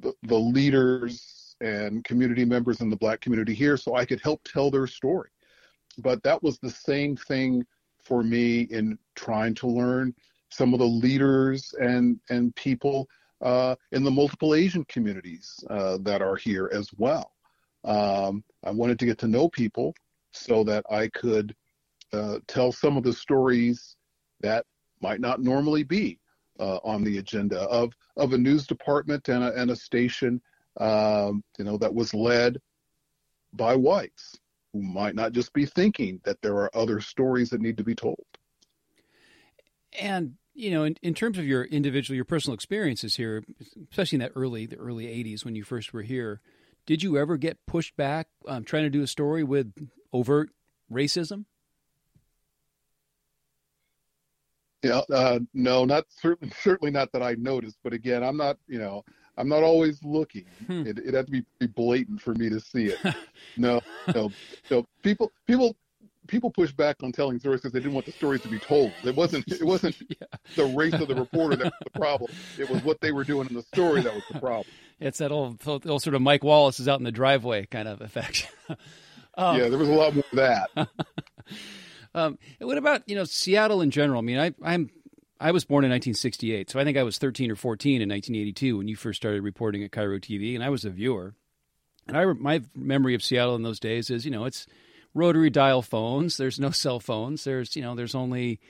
the, 0.00 0.12
the 0.24 0.38
leaders 0.38 1.54
and 1.60 2.04
community 2.04 2.44
members 2.44 2.80
in 2.80 2.90
the 2.90 2.96
black 2.96 3.20
community 3.20 3.54
here 3.54 3.76
so 3.76 3.94
I 3.94 4.04
could 4.04 4.20
help 4.20 4.42
tell 4.44 4.70
their 4.70 4.86
story. 4.86 5.30
But 5.98 6.22
that 6.24 6.42
was 6.42 6.58
the 6.58 6.70
same 6.70 7.16
thing 7.16 7.64
for 8.04 8.22
me 8.22 8.62
in 8.62 8.98
trying 9.14 9.54
to 9.54 9.66
learn 9.66 10.14
some 10.50 10.72
of 10.72 10.78
the 10.78 10.86
leaders 10.86 11.74
and 11.80 12.20
and 12.30 12.54
people 12.56 13.08
uh, 13.40 13.74
in 13.90 14.04
the 14.04 14.10
multiple 14.10 14.54
Asian 14.54 14.84
communities 14.84 15.64
uh, 15.70 15.98
that 16.02 16.22
are 16.22 16.36
here 16.36 16.70
as 16.72 16.90
well. 16.96 17.32
Um, 17.84 18.44
I 18.62 18.70
wanted 18.70 18.98
to 19.00 19.06
get 19.06 19.18
to 19.18 19.26
know 19.26 19.48
people 19.48 19.94
so 20.30 20.62
that 20.64 20.84
I 20.90 21.08
could 21.08 21.54
uh, 22.12 22.38
tell 22.46 22.70
some 22.70 22.96
of 22.96 23.02
the 23.02 23.12
stories 23.12 23.96
that 24.40 24.64
might 25.00 25.20
not 25.20 25.42
normally 25.42 25.82
be 25.82 26.20
uh, 26.60 26.78
on 26.84 27.02
the 27.02 27.18
agenda 27.18 27.60
of 27.62 27.92
of 28.16 28.32
a 28.32 28.38
news 28.38 28.66
department 28.66 29.28
and 29.28 29.42
a, 29.42 29.54
and 29.54 29.70
a 29.70 29.76
station, 29.76 30.40
um, 30.78 31.42
you 31.58 31.64
know, 31.64 31.76
that 31.78 31.92
was 31.92 32.14
led 32.14 32.60
by 33.54 33.74
whites 33.74 34.38
who 34.72 34.82
might 34.82 35.14
not 35.14 35.32
just 35.32 35.52
be 35.52 35.66
thinking 35.66 36.20
that 36.24 36.40
there 36.42 36.54
are 36.56 36.74
other 36.74 37.00
stories 37.00 37.50
that 37.50 37.60
need 37.60 37.76
to 37.76 37.84
be 37.84 37.94
told. 37.94 38.24
And 39.98 40.34
you 40.54 40.70
know, 40.70 40.84
in, 40.84 40.96
in 41.02 41.14
terms 41.14 41.38
of 41.38 41.46
your 41.46 41.64
individual, 41.64 42.14
your 42.14 42.24
personal 42.24 42.54
experiences 42.54 43.16
here, 43.16 43.42
especially 43.90 44.16
in 44.16 44.20
that 44.20 44.32
early 44.34 44.66
the 44.66 44.76
early 44.76 45.06
'80s 45.06 45.44
when 45.44 45.54
you 45.54 45.64
first 45.64 45.92
were 45.92 46.02
here, 46.02 46.40
did 46.86 47.02
you 47.02 47.16
ever 47.16 47.36
get 47.36 47.64
pushed 47.66 47.96
back 47.96 48.28
um, 48.46 48.64
trying 48.64 48.84
to 48.84 48.90
do 48.90 49.02
a 49.02 49.06
story 49.06 49.44
with 49.44 49.72
overt 50.12 50.50
racism? 50.90 51.46
Yeah, 54.82 55.02
uh, 55.12 55.38
no, 55.54 55.84
not 55.84 56.04
certainly 56.08 56.52
certainly 56.60 56.90
not 56.90 57.12
that 57.12 57.22
I 57.22 57.34
noticed. 57.34 57.78
But 57.82 57.92
again, 57.92 58.22
I'm 58.22 58.36
not 58.36 58.58
you 58.66 58.78
know 58.78 59.04
I'm 59.38 59.48
not 59.48 59.62
always 59.62 60.02
looking. 60.04 60.44
Hmm. 60.66 60.86
It, 60.86 60.98
it 60.98 61.14
had 61.14 61.26
to 61.26 61.32
be, 61.32 61.44
be 61.58 61.66
blatant 61.66 62.20
for 62.20 62.34
me 62.34 62.48
to 62.50 62.60
see 62.60 62.86
it. 62.86 62.98
no, 63.56 63.80
no, 64.14 64.30
no. 64.70 64.86
People, 65.02 65.32
people, 65.46 65.74
people 66.26 66.50
push 66.50 66.70
back 66.72 66.96
on 67.02 67.12
telling 67.12 67.38
stories 67.38 67.60
because 67.60 67.72
they 67.72 67.78
didn't 67.80 67.94
want 67.94 68.06
the 68.06 68.12
stories 68.12 68.42
to 68.42 68.48
be 68.48 68.58
told. 68.58 68.92
It 69.04 69.16
wasn't, 69.16 69.46
it 69.50 69.64
wasn't 69.64 69.96
Yeah. 70.08 70.26
the 70.56 70.66
race 70.66 70.94
of 70.94 71.08
the 71.08 71.14
reporter 71.14 71.56
that 71.56 71.64
was 71.64 71.72
the 71.92 71.98
problem. 71.98 72.30
It 72.58 72.68
was 72.68 72.84
what 72.84 73.00
they 73.00 73.12
were 73.12 73.24
doing 73.24 73.48
in 73.48 73.54
the 73.54 73.62
story 73.62 74.02
that 74.02 74.14
was 74.14 74.22
the 74.30 74.38
problem. 74.38 74.66
It's 75.00 75.18
that 75.18 75.32
old, 75.32 75.66
old 75.66 76.02
sort 76.02 76.14
of 76.14 76.22
Mike 76.22 76.44
Wallace 76.44 76.78
is 76.78 76.86
out 76.86 77.00
in 77.00 77.04
the 77.04 77.10
driveway 77.12 77.66
kind 77.66 77.88
of 77.88 78.00
effect. 78.00 78.48
um, 79.36 79.58
Yeah, 79.58 79.68
there 79.68 79.78
was 79.78 79.88
a 79.88 79.92
lot 79.94 80.14
more 80.14 80.24
of 80.30 80.36
that. 80.36 80.88
Um, 82.14 82.38
what 82.60 82.76
about 82.76 83.08
you 83.08 83.16
know 83.16 83.24
Seattle 83.24 83.80
in 83.80 83.90
general? 83.90 84.18
I 84.18 84.22
mean, 84.22 84.38
I, 84.38 84.52
I'm 84.62 84.90
I 85.42 85.50
was 85.50 85.64
born 85.64 85.84
in 85.84 85.90
1968, 85.90 86.70
so 86.70 86.78
I 86.78 86.84
think 86.84 86.96
I 86.96 87.02
was 87.02 87.18
13 87.18 87.50
or 87.50 87.56
14 87.56 88.00
in 88.00 88.08
1982 88.08 88.78
when 88.78 88.86
you 88.86 88.94
first 88.94 89.16
started 89.16 89.42
reporting 89.42 89.82
at 89.82 89.90
KIRO 89.90 90.20
TV, 90.20 90.54
and 90.54 90.62
I 90.62 90.70
was 90.70 90.84
a 90.84 90.90
viewer. 90.90 91.34
And 92.06 92.16
I 92.16 92.24
my 92.26 92.62
memory 92.76 93.16
of 93.16 93.24
Seattle 93.24 93.56
in 93.56 93.62
those 93.62 93.80
days 93.80 94.08
is 94.08 94.24
you 94.24 94.30
know 94.30 94.44
it's 94.44 94.66
rotary 95.14 95.50
dial 95.50 95.82
phones. 95.82 96.36
There's 96.36 96.60
no 96.60 96.70
cell 96.84 97.00
phones. 97.00 97.42
There's 97.42 97.74
you 97.74 97.82
know 97.82 97.96
there's 97.96 98.14
only 98.14 98.60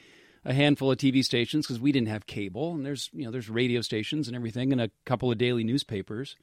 a 0.46 0.54
handful 0.54 0.90
of 0.90 0.96
TV 0.96 1.22
stations 1.22 1.66
because 1.66 1.78
we 1.78 1.92
didn't 1.92 2.08
have 2.08 2.26
cable, 2.26 2.74
and 2.74 2.86
there's 2.86 3.10
you 3.12 3.26
know 3.26 3.30
there's 3.30 3.50
radio 3.50 3.82
stations 3.82 4.26
and 4.26 4.34
everything, 4.34 4.72
and 4.72 4.80
a 4.80 4.90
couple 5.04 5.30
of 5.30 5.36
daily 5.36 5.64
newspapers. 5.64 6.36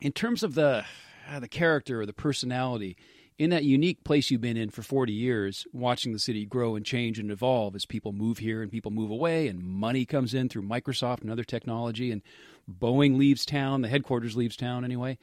In 0.00 0.10
terms 0.10 0.42
of 0.42 0.56
the 0.56 0.84
uh, 1.30 1.38
the 1.38 1.48
character 1.48 2.00
or 2.00 2.06
the 2.06 2.12
personality, 2.12 2.96
in 3.38 3.50
that 3.50 3.64
unique 3.64 4.04
place 4.04 4.30
you've 4.30 4.40
been 4.40 4.56
in 4.56 4.70
for 4.70 4.82
40 4.82 5.12
years, 5.12 5.66
watching 5.72 6.12
the 6.12 6.18
city 6.18 6.46
grow 6.46 6.76
and 6.76 6.86
change 6.86 7.18
and 7.18 7.30
evolve 7.30 7.74
as 7.74 7.84
people 7.84 8.12
move 8.12 8.38
here 8.38 8.62
and 8.62 8.70
people 8.70 8.92
move 8.92 9.10
away, 9.10 9.48
and 9.48 9.62
money 9.62 10.04
comes 10.04 10.34
in 10.34 10.48
through 10.48 10.62
Microsoft 10.62 11.22
and 11.22 11.30
other 11.30 11.44
technology, 11.44 12.12
and 12.12 12.22
Boeing 12.70 13.18
leaves 13.18 13.44
town, 13.44 13.82
the 13.82 13.88
headquarters 13.88 14.36
leaves 14.36 14.56
town 14.56 14.84
anyway. 14.84 15.18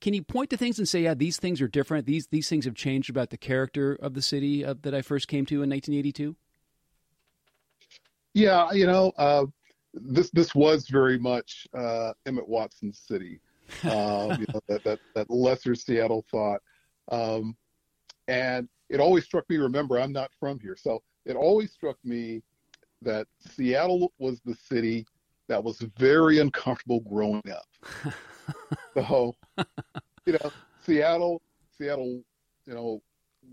Can 0.00 0.14
you 0.14 0.22
point 0.22 0.50
to 0.50 0.56
things 0.56 0.78
and 0.78 0.88
say, 0.88 1.02
yeah, 1.02 1.14
these 1.14 1.38
things 1.38 1.62
are 1.62 1.68
different? 1.68 2.06
These 2.06 2.26
these 2.26 2.48
things 2.48 2.66
have 2.66 2.74
changed 2.74 3.08
about 3.08 3.30
the 3.30 3.38
character 3.38 3.94
of 3.94 4.14
the 4.14 4.20
city 4.20 4.64
uh, 4.64 4.74
that 4.82 4.94
I 4.94 5.00
first 5.00 5.28
came 5.28 5.46
to 5.46 5.62
in 5.62 5.70
1982. 5.70 6.36
Yeah, 8.34 8.70
you 8.72 8.86
know, 8.86 9.12
uh, 9.16 9.46
this 9.94 10.28
this 10.30 10.54
was 10.54 10.88
very 10.88 11.18
much 11.18 11.66
uh, 11.72 12.12
Emmett 12.26 12.48
Watson's 12.48 12.98
city. 12.98 13.40
Um, 13.82 14.38
you 14.38 14.46
know, 14.52 14.60
that, 14.68 14.84
that 14.84 15.00
that 15.14 15.30
lesser 15.30 15.74
Seattle 15.74 16.24
thought, 16.30 16.60
um, 17.10 17.56
and 18.28 18.68
it 18.88 19.00
always 19.00 19.24
struck 19.24 19.48
me. 19.48 19.56
Remember, 19.56 19.98
I'm 19.98 20.12
not 20.12 20.30
from 20.38 20.58
here, 20.60 20.76
so 20.78 21.02
it 21.24 21.36
always 21.36 21.72
struck 21.72 21.96
me 22.04 22.42
that 23.02 23.26
Seattle 23.38 24.12
was 24.18 24.40
the 24.44 24.54
city 24.54 25.06
that 25.48 25.62
was 25.62 25.78
very 25.98 26.38
uncomfortable 26.38 27.00
growing 27.00 27.42
up. 27.50 28.14
so, 28.96 29.34
you 30.26 30.32
know, 30.32 30.50
Seattle, 30.84 31.42
Seattle, 31.76 32.22
you 32.66 32.74
know, 32.74 33.02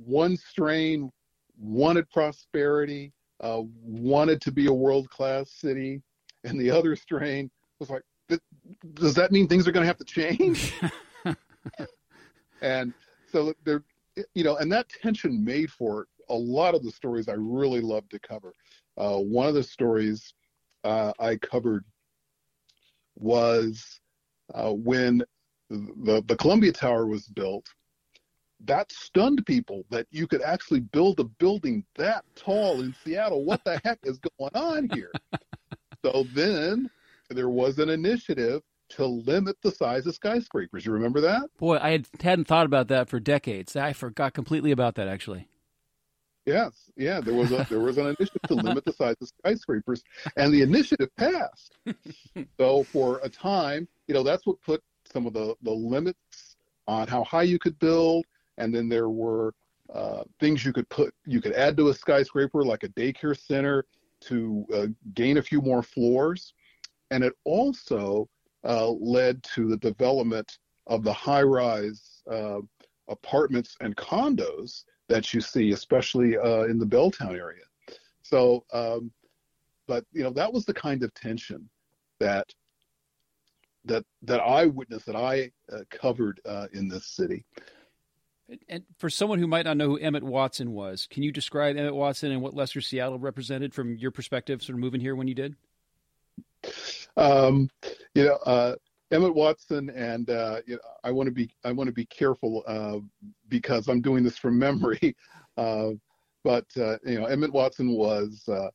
one 0.06 0.38
strain 0.38 1.12
wanted 1.58 2.10
prosperity, 2.10 3.12
uh, 3.42 3.62
wanted 3.84 4.42
to 4.42 4.52
be 4.52 4.68
a 4.68 4.74
world 4.74 5.10
class 5.10 5.52
city, 5.52 6.02
and 6.44 6.60
the 6.60 6.72
other 6.72 6.96
strain 6.96 7.50
was 7.80 7.90
like, 7.90 8.04
"Th- 8.04 8.11
does 8.94 9.14
that 9.16 9.32
mean 9.32 9.48
things 9.48 9.68
are 9.68 9.72
going 9.72 9.84
to 9.84 9.88
have 9.88 9.98
to 9.98 10.06
change? 10.06 10.74
and 12.62 12.94
so 13.32 13.54
there, 13.64 13.84
you 14.34 14.44
know, 14.44 14.58
and 14.58 14.72
that 14.72 14.90
tension 14.90 15.44
made 15.44 15.72
for 15.72 16.08
a 16.30 16.36
lot 16.36 16.76
of 16.76 16.84
the 16.84 16.92
stories 16.92 17.28
I 17.28 17.34
really 17.34 17.82
love 17.82 18.08
to 18.10 18.20
cover. 18.20 18.54
Uh, 18.98 19.18
one 19.18 19.48
of 19.48 19.54
the 19.54 19.64
stories 19.64 20.34
uh, 20.84 21.12
I 21.20 21.36
covered 21.38 21.84
was 23.16 24.00
uh, 24.54 24.72
when 24.74 25.24
the 25.70 26.24
the 26.28 26.36
Columbia 26.36 26.72
Tower 26.72 27.06
was 27.06 27.28
built. 27.28 27.68
That 28.66 28.92
stunned 28.92 29.44
people 29.48 29.86
that 29.90 30.06
you 30.12 30.28
could 30.28 30.44
actually 30.44 30.82
build 30.82 31.20
a 31.20 31.24
building 31.24 31.84
that 31.96 32.24
tall 32.36 32.82
in 32.82 32.96
Seattle. 33.04 33.44
What 33.44 33.64
the 33.64 33.82
heck 33.84 34.00
is 34.04 34.20
going 34.20 34.52
on 34.54 34.90
here? 34.94 35.12
so 36.06 36.26
then 36.36 36.90
there 37.36 37.50
was 37.50 37.80
an 37.80 37.90
initiative 37.90 38.62
to 38.90 39.06
limit 39.06 39.56
the 39.64 39.72
size 39.72 40.06
of 40.06 40.16
skyscrapers. 40.16 40.86
You 40.86 40.92
remember 40.92 41.22
that? 41.22 41.44
Boy, 41.58 41.78
I 41.78 41.92
had, 41.92 42.08
hadn't 42.22 42.46
thought 42.46 42.66
about 42.66 42.90
that 42.90 43.10
for 43.10 43.20
decades. 43.20 43.76
I 43.76 43.94
forgot 43.94 44.34
completely 44.34 44.72
about 44.72 44.96
that 44.96 45.08
actually. 45.08 45.48
Yes, 46.46 46.90
yeah, 46.98 47.22
there 47.22 47.36
was 47.36 47.52
a 47.52 47.68
there 47.70 47.80
was 47.80 48.00
an 48.00 48.08
initiative 48.08 48.42
to 48.48 48.56
limit 48.56 48.84
the 48.84 48.94
size 48.94 49.16
of 49.22 49.28
skyscrapers, 49.28 50.02
and 50.38 50.52
the 50.52 50.64
initiative 50.64 51.16
passed. 51.16 51.78
so 52.60 52.84
for 52.86 53.20
a 53.22 53.30
time, 53.30 53.88
you 54.08 54.16
know, 54.16 54.24
that's 54.24 54.48
what 54.48 54.60
put 54.62 54.82
some 55.06 55.28
of 55.28 55.34
the 55.34 55.56
the 55.62 55.72
limits 55.72 56.56
on 56.88 57.08
how 57.08 57.24
high 57.24 57.44
you 57.44 57.60
could 57.60 57.78
build, 57.78 58.26
and 58.58 58.74
then 58.74 58.90
there 58.90 59.10
were 59.10 59.54
uh, 59.94 60.24
things 60.40 60.66
you 60.66 60.74
could 60.74 60.90
put 60.90 61.14
you 61.28 61.42
could 61.42 61.54
add 61.54 61.78
to 61.78 61.90
a 61.90 61.94
skyscraper 61.94 62.64
like 62.64 62.84
a 62.84 62.90
daycare 62.90 63.40
center 63.40 63.86
to 64.22 64.66
uh, 64.74 64.88
gain 65.14 65.38
a 65.38 65.42
few 65.44 65.62
more 65.62 65.84
floors, 65.84 66.54
and 67.12 67.24
it 67.24 67.34
also 67.44 68.28
uh, 68.64 68.90
led 68.90 69.44
to 69.44 69.68
the 69.68 69.78
development 69.78 70.58
of 70.88 71.04
the 71.04 71.14
high-rise 71.14 72.24
uh, 72.32 72.60
apartments 73.08 73.78
and 73.82 73.96
condos 73.96 74.84
that 75.10 75.34
you 75.34 75.42
see, 75.42 75.72
especially 75.72 76.38
uh, 76.38 76.64
in 76.64 76.80
the 76.80 76.86
Belltown 76.86 77.38
area. 77.38 77.64
So, 78.24 78.66
um, 78.74 79.12
but 79.88 80.06
you 80.14 80.24
know, 80.24 80.32
that 80.32 80.52
was 80.52 80.66
the 80.66 80.74
kind 80.74 81.04
of 81.04 81.14
tension 81.14 81.70
that 82.20 82.48
that 83.86 84.06
that 84.22 84.40
I 84.40 84.68
witnessed, 84.68 85.08
that 85.08 85.16
I 85.16 85.52
uh, 85.72 85.80
covered 85.90 86.40
uh, 86.46 86.68
in 86.72 86.88
this 86.88 87.06
city. 87.08 87.46
And 88.68 88.84
for 88.98 89.10
someone 89.10 89.40
who 89.40 89.48
might 89.48 89.66
not 89.66 89.78
know 89.78 89.88
who 89.88 89.98
Emmett 89.98 90.24
Watson 90.24 90.72
was, 90.74 91.08
can 91.10 91.24
you 91.24 91.32
describe 91.32 91.78
Emmett 91.78 91.96
Watson 91.96 92.32
and 92.32 92.42
what 92.42 92.54
Lesser 92.54 92.82
Seattle 92.82 93.18
represented 93.18 93.74
from 93.74 93.96
your 93.96 94.12
perspective, 94.12 94.62
sort 94.62 94.76
of 94.76 94.82
moving 94.82 95.00
here 95.00 95.16
when 95.16 95.28
you 95.28 95.36
did? 95.36 95.56
Um, 97.22 97.70
you 98.16 98.26
know, 98.26 98.36
uh, 98.48 98.76
Emmett 99.12 99.36
Watson, 99.36 99.92
and 99.92 100.30
uh, 100.30 100.62
you 100.66 100.76
know, 100.76 100.82
I 101.04 101.12
want 101.12 101.28
to 101.28 101.32
be 101.32 101.52
I 101.64 101.72
want 101.72 101.88
to 101.88 101.94
be 101.94 102.06
careful 102.06 102.64
uh, 102.66 102.98
because 103.48 103.88
I'm 103.88 104.02
doing 104.02 104.24
this 104.24 104.38
from 104.38 104.58
memory. 104.68 105.16
Uh, 105.56 105.92
but 106.44 106.66
uh, 106.78 106.98
you 107.06 107.20
know, 107.20 107.26
Emmett 107.26 107.54
Watson 107.54 107.92
was 107.92 108.44
uh, 108.48 108.70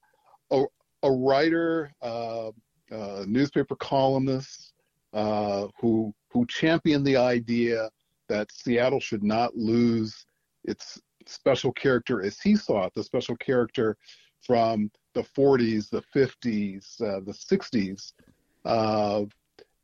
a, 0.53 0.65
a 1.03 1.11
writer, 1.11 1.91
uh, 2.03 2.53
a 2.93 3.26
newspaper 3.26 3.75
columnist 3.76 4.73
who 5.12 6.15
who 6.31 6.47
championed 6.47 7.05
the 7.05 7.17
idea 7.17 7.91
that 8.29 8.53
Seattle 8.53 9.00
should 9.00 9.25
not 9.25 9.57
lose 9.57 10.26
its 10.65 11.00
special 11.26 11.73
character 11.73 12.23
as 12.23 12.38
he 12.41 12.55
saw 12.55 12.87
it, 12.87 12.93
the 12.95 13.03
special 13.03 13.37
character 13.37 13.97
from 14.43 14.91
the 15.15 15.23
40s, 15.23 15.88
the 15.91 16.03
50s, 16.15 17.00
uh, 17.00 17.21
the 17.21 17.33
60s, 17.33 18.12
uh, 18.66 19.25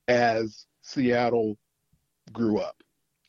as 0.09 0.67
Seattle 0.83 1.57
grew 2.33 2.59
up. 2.59 2.83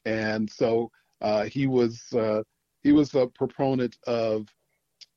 And 0.06 0.50
so 0.50 0.92
uh, 1.22 1.44
he 1.44 1.68
was 1.68 2.12
uh, 2.14 2.44
he 2.82 2.92
was 2.92 3.16
a 3.16 3.28
proponent 3.28 3.98
of 4.06 4.48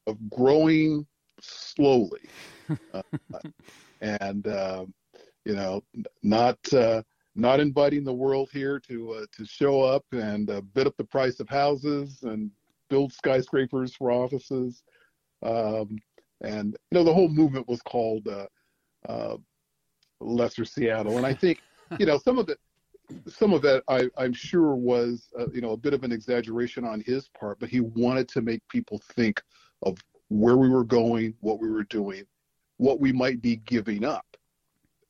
of 0.06 0.16
growing 0.30 1.04
slowly, 1.40 2.28
uh, 2.94 3.02
and 4.00 4.46
uh, 4.46 4.86
you 5.44 5.54
know 5.54 5.82
not 6.22 6.58
uh, 6.72 7.02
not 7.34 7.58
inviting 7.58 8.04
the 8.04 8.14
world 8.14 8.50
here 8.52 8.78
to 8.80 9.12
uh, 9.14 9.26
to 9.36 9.44
show 9.44 9.82
up 9.82 10.04
and 10.12 10.50
uh, 10.50 10.60
bid 10.74 10.86
up 10.86 10.96
the 10.96 11.04
price 11.04 11.40
of 11.40 11.48
houses 11.48 12.22
and 12.22 12.50
build 12.88 13.12
skyscrapers 13.12 13.94
for 13.94 14.12
offices. 14.12 14.84
Um, 15.42 15.98
and 16.42 16.76
you 16.90 16.98
know 16.98 17.04
the 17.04 17.14
whole 17.14 17.28
movement 17.28 17.66
was 17.66 17.82
called 17.82 18.28
uh, 18.28 18.46
uh, 19.08 19.36
Lesser 20.20 20.64
Seattle, 20.64 21.16
and 21.16 21.26
I 21.26 21.34
think 21.42 21.60
you 21.98 22.06
know 22.06 22.18
some 22.18 22.38
of 22.38 22.48
it, 22.48 22.58
some 23.28 23.52
of 23.52 23.62
that 23.62 23.82
I, 23.88 24.08
I'm 24.16 24.32
sure 24.32 24.74
was 24.74 25.28
uh, 25.38 25.48
you 25.50 25.60
know 25.60 25.72
a 25.72 25.76
bit 25.76 25.94
of 25.94 26.04
an 26.04 26.12
exaggeration 26.12 26.84
on 26.84 27.00
his 27.00 27.28
part, 27.28 27.58
but 27.58 27.68
he 27.68 27.80
wanted 27.80 28.28
to 28.28 28.42
make 28.42 28.66
people 28.68 29.00
think 29.14 29.42
of 29.82 29.98
where 30.28 30.56
we 30.56 30.68
were 30.68 30.84
going, 30.84 31.34
what 31.40 31.60
we 31.60 31.70
were 31.70 31.84
doing, 31.84 32.24
what 32.78 33.00
we 33.00 33.12
might 33.12 33.40
be 33.40 33.56
giving 33.56 34.04
up 34.04 34.26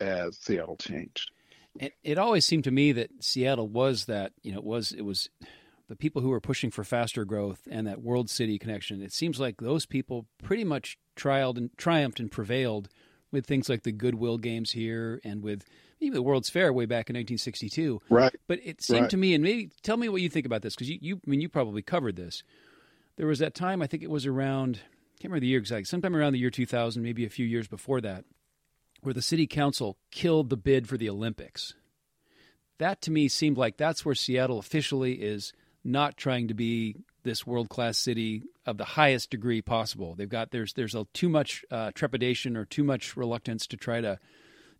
as 0.01 0.39
Seattle 0.39 0.77
changed. 0.77 1.31
It, 1.79 1.95
it 2.03 2.19
always 2.19 2.45
seemed 2.45 2.65
to 2.65 2.71
me 2.71 2.93
that 2.93 3.11
Seattle 3.21 3.69
was 3.69 4.07
that, 4.07 4.33
you 4.43 4.53
know, 4.53 4.59
it 4.59 4.65
was 4.65 4.93
it 4.93 5.03
was 5.03 5.29
the 5.89 5.97
people 5.97 6.23
who 6.23 6.31
were 6.31 6.41
pushing 6.41 6.71
for 6.71 6.85
faster 6.85 7.25
growth 7.25 7.69
and 7.71 7.87
that 7.87 8.03
world 8.03 8.29
city 8.31 8.59
connection. 8.59 9.03
It 9.03 9.13
seems 9.13 9.39
like 9.39 9.61
those 9.61 9.87
people 9.87 10.27
pretty 10.43 10.65
much 10.65 10.99
trialed 11.17 11.57
and 11.57 11.71
triumphed 11.77 12.19
and 12.19 12.31
prevailed 12.31 12.89
with 13.33 13.47
things 13.47 13.69
like 13.69 13.83
the 13.83 13.93
Goodwill 13.93 14.39
Games 14.39 14.71
here 14.73 15.21
and 15.25 15.43
with 15.43 15.65
even 16.01 16.15
the 16.15 16.23
World's 16.23 16.51
Fair 16.51 16.73
way 16.73 16.87
back 16.87 17.09
in 17.11 17.15
1962. 17.15 18.01
Right. 18.11 18.35
But 18.47 18.61
it 18.63 18.83
seemed 18.83 19.03
Right. 19.03 19.11
to 19.11 19.17
me, 19.17 19.35
and 19.35 19.43
maybe 19.43 19.71
tell 19.83 19.97
me 19.97 20.09
what 20.09 20.23
you 20.23 20.29
think 20.29 20.47
about 20.47 20.63
this, 20.63 20.75
because 20.75 20.91
you, 20.91 20.99
you, 21.01 21.17
I 21.27 21.31
mean, 21.31 21.41
you 21.41 21.49
probably 21.49 21.83
covered 21.83 22.17
this. 22.17 22.43
There 23.17 23.27
was 23.27 23.39
that 23.39 23.55
time, 23.55 23.81
I 23.83 23.87
think 23.87 24.03
it 24.03 24.11
was 24.11 24.27
around, 24.27 24.77
I 24.77 25.23
can't 25.23 25.25
remember 25.31 25.41
the 25.41 25.47
year 25.49 25.59
exactly, 25.59 25.85
sometime 25.85 26.15
around 26.15 26.35
the 26.35 26.39
year 26.39 26.51
2000, 26.51 27.03
maybe 27.03 27.25
a 27.25 27.31
few 27.31 27.47
years 27.47 27.67
before 27.67 28.01
that, 28.03 28.25
where 29.01 29.15
the 29.15 29.23
city 29.23 29.47
council 29.47 29.97
killed 30.11 30.51
the 30.51 30.57
bid 30.57 30.87
for 30.89 30.97
the 30.99 31.09
Olympics. 31.09 31.75
That 32.79 33.01
to 33.03 33.11
me 33.11 33.29
seemed 33.29 33.57
like 33.57 33.79
that's 33.79 34.05
where 34.05 34.15
Seattle 34.15 34.59
officially 34.59 35.15
is 35.15 35.53
not 35.83 36.17
trying 36.19 36.47
to 36.49 36.55
be 36.55 36.97
this 37.27 37.47
world 37.47 37.69
class 37.69 37.99
city 37.99 38.45
of 38.65 38.79
the 38.79 38.85
highest 38.85 39.31
degree 39.31 39.61
possible. 39.61 40.15
They've 40.15 40.29
got 40.29 40.51
there's 40.51 40.73
there's 40.73 40.95
a, 40.95 41.07
too 41.13 41.29
much 41.29 41.65
uh, 41.71 41.91
trepidation 41.95 42.57
or 42.57 42.65
too 42.65 42.85
much 42.85 43.17
reluctance 43.17 43.67
to 43.67 43.77
try 43.77 44.01
to 44.01 44.19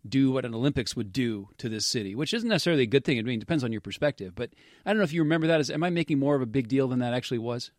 do 0.07 0.31
what 0.31 0.45
an 0.45 0.55
Olympics 0.55 0.95
would 0.95 1.11
do 1.11 1.49
to 1.57 1.69
this 1.69 1.85
city, 1.85 2.15
which 2.15 2.33
isn't 2.33 2.49
necessarily 2.49 2.83
a 2.83 2.87
good 2.87 3.03
thing. 3.03 3.19
I 3.19 3.21
mean, 3.21 3.37
it 3.37 3.39
depends 3.39 3.63
on 3.63 3.71
your 3.71 3.81
perspective. 3.81 4.33
But 4.35 4.51
I 4.85 4.89
don't 4.89 4.97
know 4.97 5.03
if 5.03 5.13
you 5.13 5.21
remember 5.21 5.47
that. 5.47 5.59
As 5.59 5.69
am 5.69 5.83
I 5.83 5.89
making 5.89 6.17
more 6.17 6.35
of 6.35 6.41
a 6.41 6.47
big 6.47 6.67
deal 6.67 6.87
than 6.87 6.99
that 6.99 7.13
actually 7.13 7.39
was? 7.39 7.71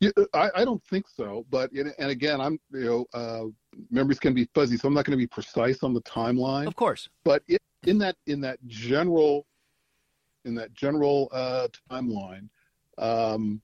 Yeah, 0.00 0.10
I, 0.32 0.50
I 0.56 0.64
don't 0.64 0.82
think 0.84 1.06
so. 1.08 1.44
But 1.50 1.72
and 1.72 1.92
again, 1.98 2.40
I'm 2.40 2.60
you 2.72 2.84
know 2.84 3.06
uh, 3.14 3.44
memories 3.90 4.20
can 4.20 4.34
be 4.34 4.48
fuzzy, 4.54 4.76
so 4.76 4.86
I'm 4.86 4.94
not 4.94 5.04
going 5.04 5.18
to 5.18 5.22
be 5.22 5.26
precise 5.26 5.82
on 5.82 5.92
the 5.92 6.02
timeline. 6.02 6.66
Of 6.66 6.76
course. 6.76 7.08
But 7.24 7.42
it, 7.48 7.60
in 7.84 7.98
that 7.98 8.16
in 8.26 8.40
that 8.42 8.58
general 8.66 9.46
in 10.44 10.54
that 10.54 10.72
general 10.72 11.28
uh, 11.32 11.68
timeline, 11.90 12.48
um, 12.96 13.60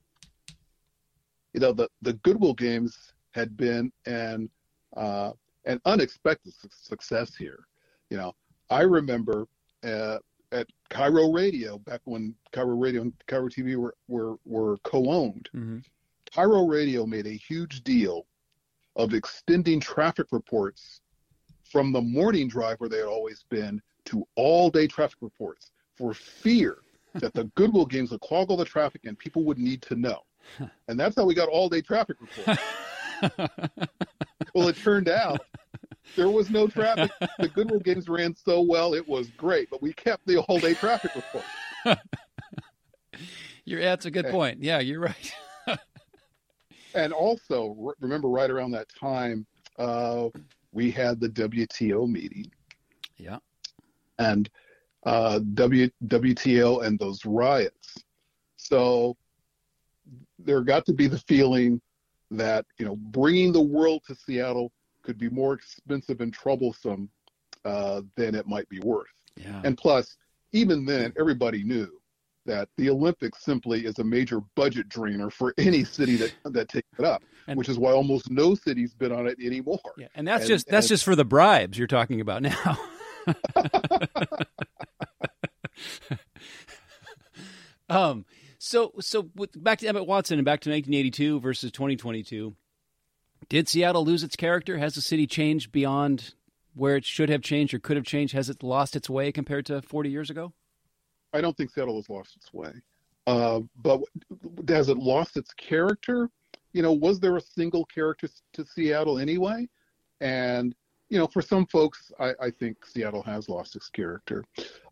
you 1.55 1.61
know, 1.61 1.73
the 1.73 1.89
the 2.03 2.13
Goodwill 2.15 2.55
Games 2.55 3.15
had 3.31 3.57
been 3.57 3.91
an 4.07 4.51
uh, 4.97 5.33
an 5.65 5.81
unexpected 5.87 6.53
su- 6.53 6.69
success 6.71 7.35
here. 7.35 7.61
You 8.11 8.19
know, 8.19 8.35
I 8.71 8.83
remember 8.83 9.47
uh, 9.83 10.19
at 10.53 10.67
KIRO 10.91 11.33
Radio 11.35 11.79
back 11.79 12.01
when 12.05 12.35
KIRO 12.53 12.81
Radio 12.81 13.03
and 13.03 13.13
KIRO 13.29 13.49
TV 13.49 13.77
were 13.77 13.95
were, 14.09 14.37
were 14.45 14.77
co-owned. 14.79 15.49
Mm-hmm. 15.55 15.79
KIRO 16.33 16.69
Radio 16.69 17.07
made 17.07 17.27
a 17.27 17.31
huge 17.31 17.83
deal 17.85 18.27
of 18.97 19.15
extending 19.15 19.81
traffic 19.81 20.27
reports 20.33 21.01
from 21.71 21.93
the 21.93 22.01
morning 22.01 22.49
drive 22.49 22.79
where 22.81 22.89
they 22.89 22.99
had 22.99 23.07
always 23.07 23.45
been 23.49 23.81
to 24.05 24.27
all 24.37 24.71
day 24.71 24.87
traffic 24.87 25.19
reports 25.21 25.73
for 25.97 26.15
fear 26.15 26.79
that 27.15 27.33
the 27.35 27.45
Goodwill 27.55 27.87
games 27.87 28.11
would 28.11 28.21
clog 28.21 28.51
all 28.51 28.57
the 28.57 28.65
traffic 28.65 29.03
and 29.05 29.19
people 29.19 29.45
would 29.45 29.59
need 29.59 29.83
to 29.83 29.97
know. 29.97 30.23
And 30.89 31.01
that's 31.01 31.17
how 31.17 31.25
we 31.25 31.35
got 31.35 31.49
all 31.49 31.69
day 31.69 31.81
traffic 31.81 32.17
reports. 32.21 32.63
well, 34.55 34.69
it 34.69 34.77
turned 34.77 35.09
out 35.09 35.41
there 36.17 36.29
was 36.29 36.51
no 36.51 36.67
traffic. 36.67 37.11
The 37.39 37.49
Goodwill 37.49 37.81
games 37.81 38.09
ran 38.09 38.35
so 38.37 38.61
well, 38.61 38.95
it 38.95 39.07
was 39.07 39.31
great, 39.31 39.71
but 39.71 39.83
we 39.83 39.93
kept 39.93 40.27
the 40.27 40.39
all 40.43 40.59
day 40.59 40.75
traffic 40.75 41.13
report. 41.15 41.45
You're, 43.65 43.81
that's 43.81 44.05
a 44.05 44.11
good 44.11 44.27
point. 44.27 44.63
Yeah, 44.63 44.81
you're 44.81 45.01
right. 45.01 45.35
and 46.95 47.15
also, 47.15 47.95
remember, 47.99 48.29
right 48.29 48.51
around 48.51 48.73
that 48.73 48.89
time, 49.01 49.47
uh, 49.79 50.29
we 50.73 50.91
had 50.91 51.19
the 51.19 51.31
WTO 51.31 52.07
meeting. 52.07 52.51
Yeah. 53.17 53.39
And 54.19 54.51
uh, 55.07 55.41
w, 55.55 55.89
WTO 56.09 56.85
and 56.85 56.99
those 56.99 57.25
riots. 57.25 57.95
So 58.57 59.17
there 60.45 60.61
got 60.63 60.85
to 60.87 60.93
be 60.93 61.07
the 61.07 61.19
feeling 61.19 61.81
that 62.31 62.65
you 62.79 62.85
know 62.85 62.97
bringing 62.97 63.53
the 63.53 63.61
world 63.61 64.03
to 64.07 64.15
Seattle 64.15 64.73
could 65.03 65.19
be 65.19 65.29
more 65.29 65.55
expensive 65.55 66.21
and 66.21 66.33
troublesome 66.33 67.09
uh, 67.65 68.03
than 68.17 68.35
it 68.35 68.47
might 68.47 68.69
be 68.69 68.81
worth. 68.81 69.07
Yeah. 69.37 69.61
And 69.65 69.77
plus, 69.77 70.17
even 70.53 70.85
then, 70.85 71.13
everybody 71.19 71.63
knew 71.63 71.89
that 72.47 72.69
the 72.77 72.91
Olympics 72.91 73.45
simply 73.45 73.87
is 73.87 73.99
a 73.99 74.05
major 74.05 74.41
budget 74.55 74.89
drainer 74.89 75.31
for 75.31 75.55
any 75.59 75.85
city 75.85 76.17
that 76.17 76.35
that 76.45 76.69
takes 76.69 76.89
it 76.99 77.05
up, 77.05 77.23
and, 77.47 77.59
which 77.59 77.69
is 77.69 77.79
why 77.79 77.93
almost 77.93 78.31
no 78.31 78.55
city's 78.55 78.95
been 78.95 79.13
on 79.13 79.27
it 79.27 79.39
anymore. 79.43 79.81
Yeah, 79.97 80.09
and 80.15 80.27
that's 80.27 80.43
and, 80.43 80.49
just 80.49 80.69
that's 80.69 80.87
and, 80.87 80.91
just 80.91 81.05
for 81.05 81.17
the 81.17 81.25
bribes 81.25 81.79
you're 81.79 81.87
talking 81.87 82.21
about 82.21 82.43
now. 82.43 82.79
um. 87.89 88.25
So 88.65 88.93
so 88.99 89.29
with, 89.35 89.63
back 89.63 89.81
to 89.81 89.87
Emmett 89.87 90.07
Watson 90.07 90.39
and 90.39 90.45
back 90.47 90.61
to 90.61 90.71
1982 90.71 91.39
versus 91.39 91.71
2022. 91.71 92.55
Did 93.51 93.69
Seattle 93.69 94.07
lose 94.07 94.23
its 94.23 94.37
character? 94.37 94.79
Has 94.79 94.95
the 94.95 95.03
city 95.03 95.27
changed 95.27 95.71
beyond 95.71 96.33
where 96.73 96.97
it 96.97 97.05
should 97.05 97.29
have 97.29 97.43
changed 97.43 97.75
or 97.75 97.79
could 97.79 97.99
have 97.99 98.07
changed? 98.07 98.33
Has 98.33 98.49
it 98.49 98.63
lost 98.63 98.97
its 98.97 99.11
way 99.11 99.31
compared 99.33 99.67
to 99.67 99.83
40 99.83 100.09
years 100.09 100.31
ago? 100.31 100.55
I 101.35 101.43
don't 101.43 101.55
think 101.55 101.73
Seattle 101.73 101.97
has 101.97 102.09
lost 102.09 102.37
its 102.37 102.55
way. 102.55 102.73
Uh, 103.27 103.61
but 103.83 104.01
has 104.67 104.89
it 104.89 104.97
lost 104.97 105.37
its 105.37 105.53
character? 105.53 106.31
You 106.73 106.81
know, 106.81 106.93
was 106.95 107.21
there 107.21 107.37
a 107.37 107.43
single 107.43 107.85
character 107.85 108.29
to 108.55 108.65
Seattle 108.65 109.19
anyway? 109.19 109.69
And 110.23 110.75
you 111.11 111.19
know, 111.19 111.27
for 111.27 111.43
some 111.43 111.67
folks, 111.67 112.11
I, 112.19 112.33
I 112.41 112.51
think 112.51 112.87
Seattle 112.87 113.23
has 113.25 113.47
lost 113.51 113.77
its 113.77 113.91
character. 113.91 114.43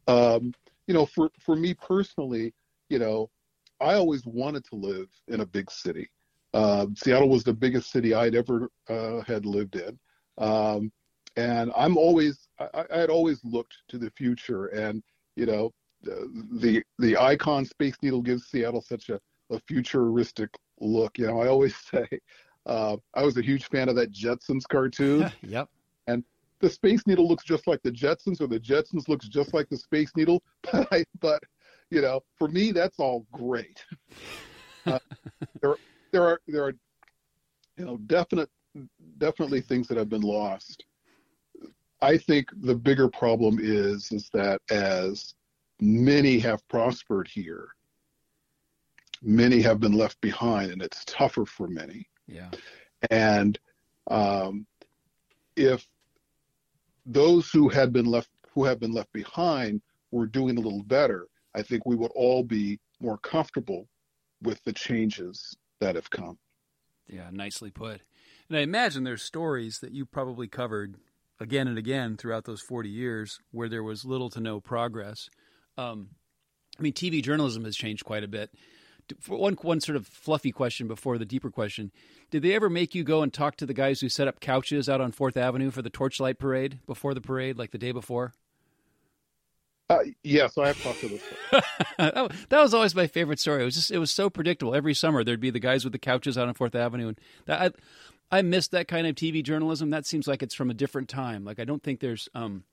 Um, 0.06 0.52
you 0.86 0.92
know, 0.92 1.06
for 1.06 1.30
for 1.40 1.56
me 1.56 1.72
personally, 1.72 2.52
you 2.90 2.98
know, 2.98 3.30
I 3.82 3.94
always 3.94 4.24
wanted 4.24 4.64
to 4.66 4.76
live 4.76 5.08
in 5.28 5.40
a 5.40 5.46
big 5.46 5.70
city. 5.70 6.08
Uh, 6.54 6.86
Seattle 6.94 7.28
was 7.28 7.44
the 7.44 7.52
biggest 7.52 7.90
city 7.90 8.14
I'd 8.14 8.34
ever 8.34 8.70
uh, 8.88 9.22
had 9.22 9.46
lived 9.46 9.76
in, 9.76 9.98
um, 10.38 10.92
and 11.36 11.72
I'm 11.76 11.96
always 11.96 12.48
I, 12.58 12.84
I 12.92 12.98
had 12.98 13.10
always 13.10 13.40
looked 13.44 13.74
to 13.88 13.98
the 13.98 14.10
future. 14.10 14.66
And 14.66 15.02
you 15.36 15.46
know, 15.46 15.72
the 16.02 16.82
the 16.98 17.16
icon 17.16 17.64
Space 17.64 17.96
Needle 18.02 18.22
gives 18.22 18.46
Seattle 18.46 18.82
such 18.82 19.08
a, 19.08 19.18
a 19.50 19.58
futuristic 19.66 20.50
look. 20.80 21.18
You 21.18 21.28
know, 21.28 21.40
I 21.40 21.48
always 21.48 21.74
say 21.90 22.06
uh, 22.66 22.96
I 23.14 23.22
was 23.22 23.36
a 23.36 23.42
huge 23.42 23.66
fan 23.66 23.88
of 23.88 23.96
that 23.96 24.12
Jetsons 24.12 24.66
cartoon. 24.68 25.30
yep. 25.42 25.68
And 26.06 26.24
the 26.60 26.70
Space 26.70 27.06
Needle 27.06 27.28
looks 27.28 27.44
just 27.44 27.66
like 27.66 27.82
the 27.82 27.90
Jetsons, 27.90 28.40
or 28.40 28.46
the 28.46 28.60
Jetsons 28.60 29.08
looks 29.08 29.28
just 29.28 29.54
like 29.54 29.68
the 29.68 29.78
Space 29.78 30.12
Needle. 30.16 30.42
But 30.70 30.88
I, 30.92 31.04
but 31.20 31.42
you 31.92 32.00
know, 32.00 32.22
for 32.38 32.48
me, 32.48 32.72
that's 32.72 32.98
all 32.98 33.26
great. 33.30 33.84
Uh, 34.84 34.98
there, 35.60 35.76
there 36.10 36.24
are 36.24 36.40
there 36.48 36.64
are, 36.64 36.72
you 37.76 37.84
know, 37.84 37.96
definite 37.98 38.50
definitely 39.18 39.60
things 39.60 39.86
that 39.86 39.96
have 39.96 40.08
been 40.08 40.22
lost. 40.22 40.84
I 42.00 42.18
think 42.18 42.48
the 42.62 42.74
bigger 42.74 43.06
problem 43.08 43.60
is 43.62 44.10
is 44.10 44.28
that 44.32 44.60
as 44.72 45.34
many 45.80 46.40
have 46.40 46.66
prospered 46.66 47.28
here, 47.28 47.68
many 49.22 49.62
have 49.62 49.78
been 49.78 49.92
left 49.92 50.20
behind, 50.20 50.72
and 50.72 50.82
it's 50.82 51.04
tougher 51.04 51.46
for 51.46 51.68
many. 51.68 52.08
Yeah. 52.26 52.50
And 53.12 53.56
um, 54.10 54.66
if 55.54 55.86
those 57.06 57.50
who 57.50 57.68
had 57.68 57.92
been 57.92 58.06
left 58.06 58.30
who 58.50 58.64
have 58.64 58.80
been 58.80 58.92
left 58.92 59.12
behind 59.12 59.80
were 60.10 60.26
doing 60.26 60.58
a 60.58 60.60
little 60.60 60.82
better, 60.82 61.28
I 61.54 61.62
think 61.62 61.86
we 61.86 61.96
would 61.96 62.12
all 62.14 62.42
be 62.42 62.78
more 63.00 63.18
comfortable 63.18 63.88
with 64.42 64.62
the 64.64 64.72
changes 64.72 65.56
that 65.80 65.94
have 65.94 66.10
come. 66.10 66.38
Yeah, 67.08 67.28
nicely 67.30 67.70
put. 67.70 68.00
And 68.48 68.56
I 68.56 68.60
imagine 68.60 69.04
there's 69.04 69.22
stories 69.22 69.78
that 69.80 69.92
you 69.92 70.06
probably 70.06 70.48
covered 70.48 70.96
again 71.40 71.68
and 71.68 71.78
again 71.78 72.16
throughout 72.16 72.44
those 72.44 72.60
40 72.60 72.88
years 72.88 73.38
where 73.50 73.68
there 73.68 73.82
was 73.82 74.04
little 74.04 74.30
to 74.30 74.40
no 74.40 74.60
progress. 74.60 75.28
Um, 75.76 76.10
I 76.78 76.82
mean, 76.82 76.92
TV 76.92 77.22
journalism 77.22 77.64
has 77.64 77.76
changed 77.76 78.04
quite 78.04 78.24
a 78.24 78.28
bit. 78.28 78.50
For 79.20 79.36
one, 79.36 79.54
one 79.54 79.80
sort 79.80 79.96
of 79.96 80.06
fluffy 80.06 80.52
question 80.52 80.86
before 80.86 81.18
the 81.18 81.26
deeper 81.26 81.50
question: 81.50 81.90
Did 82.30 82.42
they 82.42 82.54
ever 82.54 82.70
make 82.70 82.94
you 82.94 83.02
go 83.02 83.22
and 83.22 83.32
talk 83.32 83.56
to 83.56 83.66
the 83.66 83.74
guys 83.74 84.00
who 84.00 84.08
set 84.08 84.28
up 84.28 84.40
couches 84.40 84.88
out 84.88 85.00
on 85.00 85.12
Fourth 85.12 85.36
Avenue 85.36 85.70
for 85.70 85.82
the 85.82 85.90
Torchlight 85.90 86.38
Parade 86.38 86.78
before 86.86 87.12
the 87.12 87.20
parade, 87.20 87.58
like 87.58 87.72
the 87.72 87.78
day 87.78 87.92
before? 87.92 88.32
Uh, 89.92 90.48
so 90.48 90.62
I 90.62 90.68
have 90.68 90.82
talked 90.82 91.00
to 91.00 91.08
this. 91.08 91.22
that 91.98 92.62
was 92.62 92.74
always 92.74 92.94
my 92.94 93.06
favorite 93.06 93.40
story. 93.40 93.62
It 93.62 93.64
was 93.64 93.74
just 93.74 93.90
it 93.90 93.98
was 93.98 94.10
so 94.10 94.30
predictable. 94.30 94.74
Every 94.74 94.94
summer 94.94 95.24
there'd 95.24 95.40
be 95.40 95.50
the 95.50 95.60
guys 95.60 95.84
with 95.84 95.92
the 95.92 95.98
couches 95.98 96.38
out 96.38 96.48
on 96.48 96.54
Fourth 96.54 96.74
Avenue, 96.74 97.08
and 97.08 97.20
that 97.46 97.74
I 98.30 98.38
I 98.38 98.42
missed 98.42 98.70
that 98.70 98.88
kind 98.88 99.06
of 99.06 99.14
TV 99.14 99.42
journalism. 99.42 99.90
That 99.90 100.06
seems 100.06 100.26
like 100.26 100.42
it's 100.42 100.54
from 100.54 100.70
a 100.70 100.74
different 100.74 101.08
time. 101.08 101.44
Like 101.44 101.58
I 101.58 101.64
don't 101.64 101.82
think 101.82 102.00
there's 102.00 102.28
um 102.34 102.64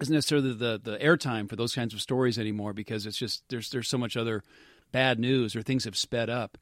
isn't 0.00 0.14
necessarily 0.14 0.52
the 0.54 0.80
the 0.82 0.98
airtime 0.98 1.48
for 1.48 1.56
those 1.56 1.74
kinds 1.74 1.94
of 1.94 2.00
stories 2.00 2.38
anymore 2.38 2.72
because 2.72 3.06
it's 3.06 3.18
just 3.18 3.44
there's 3.48 3.70
there's 3.70 3.88
so 3.88 3.98
much 3.98 4.16
other 4.16 4.42
bad 4.92 5.18
news 5.18 5.54
or 5.56 5.62
things 5.62 5.84
have 5.84 5.96
sped 5.96 6.28
up. 6.28 6.58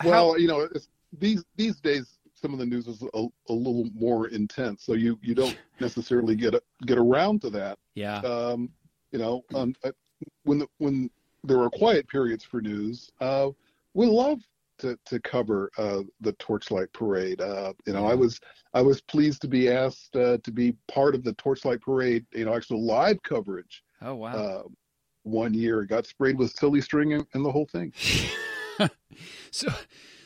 How, 0.00 0.08
well, 0.08 0.38
you 0.38 0.48
know, 0.48 0.68
these 1.12 1.44
these 1.56 1.80
days 1.80 2.18
some 2.40 2.52
of 2.52 2.58
the 2.58 2.66
news 2.66 2.86
is 2.86 3.02
a, 3.02 3.26
a, 3.48 3.52
little 3.52 3.86
more 3.94 4.28
intense, 4.28 4.82
so 4.82 4.94
you 4.94 5.18
you 5.22 5.34
don't 5.34 5.56
necessarily 5.80 6.34
get 6.34 6.54
get 6.86 6.98
around 6.98 7.42
to 7.42 7.50
that. 7.50 7.78
Yeah. 7.94 8.18
Um, 8.18 8.70
you 9.12 9.18
know, 9.18 9.42
um, 9.54 9.74
uh, 9.84 9.90
when 10.44 10.58
the, 10.58 10.66
when 10.78 11.10
there 11.44 11.60
are 11.60 11.70
quiet 11.70 12.08
periods 12.08 12.44
for 12.44 12.60
news, 12.60 13.10
uh, 13.20 13.48
we 13.94 14.06
love 14.06 14.40
to, 14.78 14.98
to 15.06 15.20
cover 15.20 15.70
uh, 15.78 16.02
the 16.20 16.32
Torchlight 16.34 16.92
Parade. 16.92 17.40
Uh, 17.40 17.72
you 17.86 17.92
know, 17.92 18.06
I 18.06 18.14
was 18.14 18.40
I 18.74 18.82
was 18.82 19.00
pleased 19.00 19.42
to 19.42 19.48
be 19.48 19.68
asked 19.68 20.16
uh, 20.16 20.38
to 20.42 20.50
be 20.50 20.74
part 20.88 21.14
of 21.14 21.24
the 21.24 21.34
Torchlight 21.34 21.80
Parade. 21.80 22.24
You 22.32 22.44
know, 22.44 22.54
actual 22.54 22.82
live 22.84 23.22
coverage. 23.22 23.82
Oh 24.02 24.14
wow! 24.14 24.32
Uh, 24.32 24.62
one 25.22 25.54
year, 25.54 25.84
got 25.84 26.06
sprayed 26.06 26.38
with 26.38 26.52
silly 26.52 26.80
string 26.80 27.12
and, 27.12 27.26
and 27.34 27.44
the 27.44 27.52
whole 27.52 27.66
thing. 27.66 27.92
so, 29.50 29.68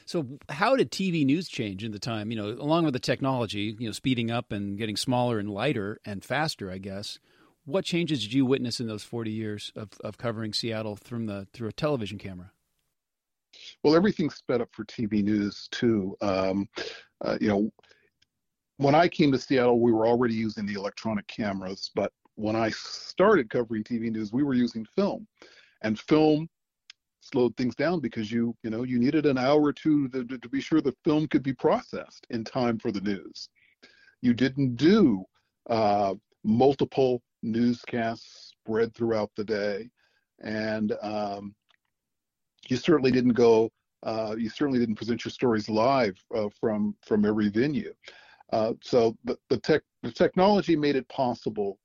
So, 0.07 0.27
how 0.51 0.77
did 0.77 0.91
TV 0.91 1.25
news 1.25 1.49
change 1.49 1.83
in 1.83 1.93
the 1.93 1.99
time? 1.99 2.31
You 2.31 2.37
know, 2.37 2.49
along 2.49 2.85
with 2.85 2.93
the 2.93 3.01
technology, 3.01 3.75
you 3.79 3.87
know, 3.87 3.93
speeding 3.93 4.31
up 4.31 4.53
and 4.53 4.77
getting 4.77 4.97
smaller 4.97 5.39
and 5.39 5.49
lighter 5.49 5.99
and 6.05 6.23
faster, 6.23 6.71
I 6.71 6.79
guess. 6.79 7.19
What 7.67 7.85
changes 7.85 8.23
did 8.23 8.35
you 8.35 8.45
witness 8.45 8.79
in 8.79 8.87
those 8.87 9.05
40 9.05 9.31
years 9.31 9.73
of, 9.75 9.91
of 10.03 10.19
covering 10.19 10.53
Seattle 10.53 10.97
from 10.97 11.27
the 11.27 11.47
through 11.53 11.69
a 11.69 11.73
television 11.73 12.19
camera? 12.19 12.51
Well, 13.83 13.95
everything 13.95 14.31
sped 14.31 14.61
up 14.61 14.69
for 14.73 14.85
TV 14.85 15.23
news 15.23 15.69
too. 15.71 16.17
Um, 16.21 16.69
uh, 17.25 17.39
you 17.41 17.49
know, 17.49 17.71
when 18.77 18.95
I 18.95 19.09
came 19.09 19.33
to 19.33 19.39
Seattle, 19.39 19.81
we 19.81 19.93
were 19.93 20.07
already 20.07 20.35
using 20.35 20.67
the 20.67 20.75
electronic 20.75 21.27
cameras, 21.27 21.91
but 21.95 22.13
when 22.35 22.57
I 22.57 22.71
started 22.71 23.49
covering 23.49 23.85
TV 23.85 24.11
news, 24.11 24.33
we 24.33 24.43
were 24.43 24.55
using 24.55 24.85
film, 24.97 25.27
and 25.83 25.99
film 25.99 26.49
slowed 27.21 27.57
things 27.57 27.75
down 27.75 28.01
because 28.01 28.31
you 28.31 28.55
you 28.63 28.71
know 28.71 28.83
you 28.83 28.99
needed 28.99 29.25
an 29.25 29.39
hour 29.39 29.63
or 29.63 29.73
two 29.73 30.09
to, 30.09 30.25
to, 30.25 30.49
be 30.49 30.61
sure 30.61 30.81
the 30.81 30.95
film 31.05 31.27
could 31.29 31.43
be 31.43 31.55
processed 31.55 32.27
in 32.31 32.45
time 32.45 32.79
for 32.79 32.93
the 32.93 33.01
news. 33.01 33.49
You 34.21 34.35
didn't 34.35 34.77
do 34.77 35.25
uh, 35.71 36.15
multiple 36.43 37.23
newscasts 37.45 38.53
spread 38.53 38.95
throughout 38.95 39.31
the 39.37 39.45
day, 39.45 39.89
and 40.43 40.95
um, 41.03 41.55
you 42.69 42.77
certainly 42.77 43.11
didn't 43.11 43.35
go. 43.35 43.71
Uh, 44.03 44.35
you 44.37 44.51
certainly 44.51 44.79
didn't 44.79 44.97
present 44.97 45.25
your 45.25 45.33
stories 45.33 45.69
live 45.69 46.17
uh, 46.35 46.49
from 46.61 46.95
from 47.07 47.25
every 47.25 47.49
venue. 47.49 47.95
Uh, 48.53 48.73
so 48.83 49.17
the 49.25 49.37
the, 49.49 49.59
tech, 49.59 49.83
the 50.03 50.13
technology 50.13 50.77
made 50.77 50.97
it 50.97 51.09
possible 51.09 51.79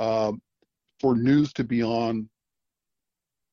um, 0.00 0.40
for 1.00 1.16
news 1.16 1.52
to 1.52 1.64
be 1.64 1.82
on 1.82 2.28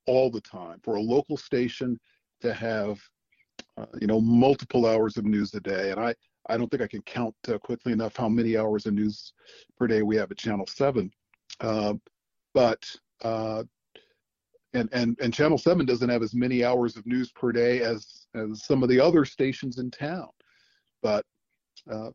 all 0.08 0.30
the 0.30 0.42
time, 0.42 0.80
for 0.84 0.96
a 0.96 1.02
local 1.02 1.38
station 1.38 2.00
to 2.42 2.54
have, 2.54 3.00
uh, 3.78 3.86
you 4.00 4.08
know, 4.08 4.20
multiple 4.20 4.86
hours 4.88 5.18
of 5.18 5.26
news 5.26 5.54
a 5.54 5.60
day. 5.60 5.92
And 5.92 6.00
I, 6.00 6.16
I 6.52 6.58
don't 6.58 6.70
think 6.70 6.84
I 6.84 6.88
can 6.88 7.02
count 7.04 7.36
uh, 7.48 7.58
quickly 7.58 7.94
enough 7.94 8.18
how 8.18 8.28
many 8.28 8.58
hours 8.58 8.86
of 8.86 8.94
news 8.94 9.34
per 9.78 9.88
day 9.88 10.02
we 10.02 10.18
have 10.18 10.32
at 10.32 10.38
Channel 10.38 10.68
7. 10.68 11.10
Uh, 11.62 11.94
but, 12.54 12.86
uh, 13.24 13.64
and, 14.74 14.90
and, 14.92 15.18
and 15.22 15.34
Channel 15.34 15.58
7 15.58 15.86
doesn't 15.86 16.10
have 16.10 16.22
as 16.22 16.34
many 16.34 16.64
hours 16.64 16.98
of 16.98 17.06
news 17.06 17.32
per 17.32 17.54
day 17.54 17.82
as, 17.82 18.28
as 18.36 18.66
some 18.66 18.84
of 18.84 18.90
the 18.90 19.00
other 19.00 19.24
stations 19.24 19.78
in 19.78 19.90
town. 19.92 20.28
But 21.02 21.26
uh, 21.90 22.10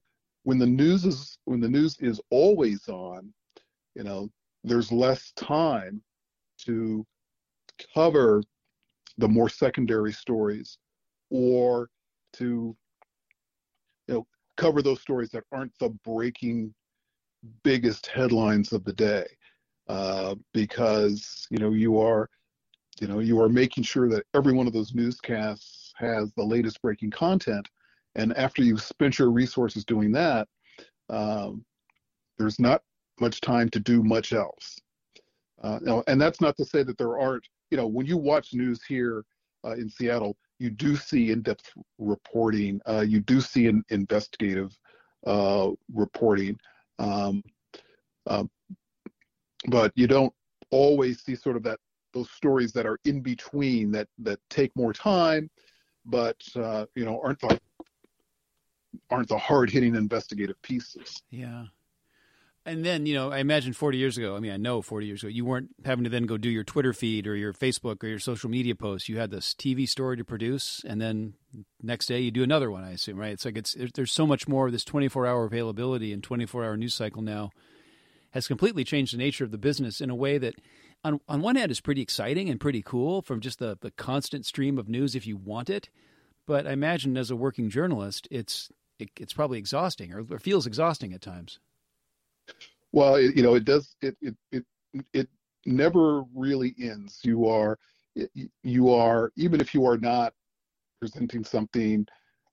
when 0.44 0.58
the 0.58 0.66
news 0.66 1.04
is 1.04 1.38
when 1.46 1.60
the 1.60 1.68
news 1.68 1.96
is 2.00 2.20
always 2.30 2.88
on, 2.88 3.32
you 3.94 4.04
know, 4.04 4.30
there's 4.64 4.92
less 4.92 5.32
time 5.32 6.02
to 6.58 7.04
cover 7.94 8.42
the 9.18 9.28
more 9.28 9.48
secondary 9.48 10.12
stories 10.12 10.78
or 11.30 11.88
to 12.34 12.76
cover 14.56 14.82
those 14.82 15.00
stories 15.00 15.30
that 15.30 15.44
aren't 15.52 15.76
the 15.78 15.90
breaking 16.04 16.74
biggest 17.62 18.06
headlines 18.06 18.72
of 18.72 18.84
the 18.84 18.92
day 18.92 19.24
uh, 19.88 20.34
because 20.52 21.46
you 21.50 21.58
know 21.58 21.70
you 21.70 21.98
are 22.00 22.28
you 23.00 23.06
know 23.06 23.20
you 23.20 23.40
are 23.40 23.48
making 23.48 23.84
sure 23.84 24.08
that 24.08 24.24
every 24.34 24.52
one 24.52 24.66
of 24.66 24.72
those 24.72 24.94
newscasts 24.94 25.92
has 25.96 26.32
the 26.32 26.42
latest 26.44 26.80
breaking 26.82 27.10
content. 27.10 27.68
And 28.16 28.36
after 28.36 28.62
you've 28.62 28.82
spent 28.82 29.18
your 29.18 29.30
resources 29.30 29.84
doing 29.84 30.10
that 30.12 30.48
um, 31.10 31.64
there's 32.38 32.58
not 32.58 32.82
much 33.20 33.40
time 33.40 33.68
to 33.70 33.80
do 33.80 34.02
much 34.02 34.32
else. 34.32 34.78
Uh, 35.62 35.78
you 35.80 35.86
know, 35.86 36.04
and 36.06 36.20
that's 36.20 36.40
not 36.40 36.56
to 36.56 36.64
say 36.64 36.82
that 36.82 36.98
there 36.98 37.18
aren't 37.18 37.46
you 37.70 37.76
know, 37.76 37.86
when 37.86 38.06
you 38.06 38.16
watch 38.16 38.54
news 38.54 38.82
here 38.86 39.24
uh, 39.64 39.72
in 39.72 39.88
Seattle, 39.88 40.36
you 40.58 40.70
do 40.70 40.96
see 40.96 41.30
in-depth 41.30 41.70
reporting. 41.98 42.80
Uh, 42.88 43.04
you 43.06 43.20
do 43.20 43.40
see 43.40 43.66
an 43.66 43.84
investigative 43.90 44.76
uh, 45.26 45.70
reporting, 45.92 46.58
um, 46.98 47.42
um, 48.26 48.50
but 49.68 49.92
you 49.94 50.06
don't 50.06 50.32
always 50.70 51.22
see 51.22 51.34
sort 51.34 51.56
of 51.56 51.62
that 51.62 51.78
those 52.12 52.30
stories 52.30 52.72
that 52.72 52.86
are 52.86 52.98
in 53.04 53.20
between 53.20 53.90
that 53.90 54.08
that 54.18 54.38
take 54.48 54.74
more 54.76 54.92
time, 54.92 55.50
but 56.04 56.36
uh, 56.56 56.86
you 56.94 57.04
know 57.04 57.20
aren't 57.22 57.40
the 57.40 57.60
aren't 59.10 59.28
the 59.28 59.38
hard-hitting 59.38 59.94
investigative 59.94 60.60
pieces. 60.62 61.22
Yeah. 61.30 61.66
And 62.66 62.84
then, 62.84 63.06
you 63.06 63.14
know, 63.14 63.30
I 63.30 63.38
imagine 63.38 63.72
40 63.72 63.96
years 63.96 64.18
ago, 64.18 64.34
I 64.34 64.40
mean, 64.40 64.50
I 64.50 64.56
know 64.56 64.82
40 64.82 65.06
years 65.06 65.22
ago, 65.22 65.30
you 65.30 65.44
weren't 65.44 65.68
having 65.84 66.02
to 66.02 66.10
then 66.10 66.24
go 66.24 66.36
do 66.36 66.50
your 66.50 66.64
Twitter 66.64 66.92
feed 66.92 67.28
or 67.28 67.36
your 67.36 67.52
Facebook 67.52 68.02
or 68.02 68.08
your 68.08 68.18
social 68.18 68.50
media 68.50 68.74
posts. 68.74 69.08
You 69.08 69.18
had 69.18 69.30
this 69.30 69.54
TV 69.54 69.88
story 69.88 70.16
to 70.16 70.24
produce, 70.24 70.84
and 70.84 71.00
then 71.00 71.34
next 71.80 72.06
day 72.06 72.18
you 72.18 72.32
do 72.32 72.42
another 72.42 72.68
one, 72.68 72.82
I 72.82 72.90
assume, 72.90 73.18
right? 73.18 73.30
It's 73.30 73.44
like 73.44 73.56
it's 73.56 73.76
there's 73.94 74.10
so 74.10 74.26
much 74.26 74.48
more. 74.48 74.66
Of 74.66 74.72
this 74.72 74.84
24 74.84 75.28
hour 75.28 75.44
availability 75.44 76.12
and 76.12 76.24
24 76.24 76.64
hour 76.64 76.76
news 76.76 76.92
cycle 76.92 77.22
now 77.22 77.52
has 78.32 78.48
completely 78.48 78.82
changed 78.82 79.14
the 79.14 79.18
nature 79.18 79.44
of 79.44 79.52
the 79.52 79.58
business 79.58 80.00
in 80.00 80.10
a 80.10 80.16
way 80.16 80.36
that, 80.36 80.56
on, 81.04 81.20
on 81.28 81.42
one 81.42 81.54
hand, 81.54 81.70
is 81.70 81.80
pretty 81.80 82.02
exciting 82.02 82.50
and 82.50 82.58
pretty 82.58 82.82
cool 82.82 83.22
from 83.22 83.40
just 83.40 83.60
the, 83.60 83.78
the 83.80 83.92
constant 83.92 84.44
stream 84.44 84.76
of 84.76 84.88
news 84.88 85.14
if 85.14 85.24
you 85.24 85.36
want 85.36 85.70
it. 85.70 85.88
But 86.48 86.66
I 86.66 86.72
imagine 86.72 87.16
as 87.16 87.30
a 87.30 87.36
working 87.36 87.70
journalist, 87.70 88.26
it's 88.28 88.70
it, 88.98 89.10
it's 89.20 89.32
probably 89.32 89.58
exhausting 89.58 90.12
or, 90.12 90.24
or 90.28 90.40
feels 90.40 90.66
exhausting 90.66 91.12
at 91.12 91.22
times. 91.22 91.60
Well, 92.96 93.16
it, 93.16 93.36
you 93.36 93.42
know, 93.42 93.56
it 93.56 93.66
does. 93.66 93.94
It 94.00 94.16
it 94.22 94.34
it 94.52 94.64
it 95.12 95.28
never 95.66 96.22
really 96.34 96.74
ends. 96.80 97.20
You 97.22 97.46
are 97.46 97.78
you 98.62 98.90
are 98.90 99.30
even 99.36 99.60
if 99.60 99.74
you 99.74 99.84
are 99.84 99.98
not 99.98 100.32
presenting 100.98 101.44
something 101.44 102.06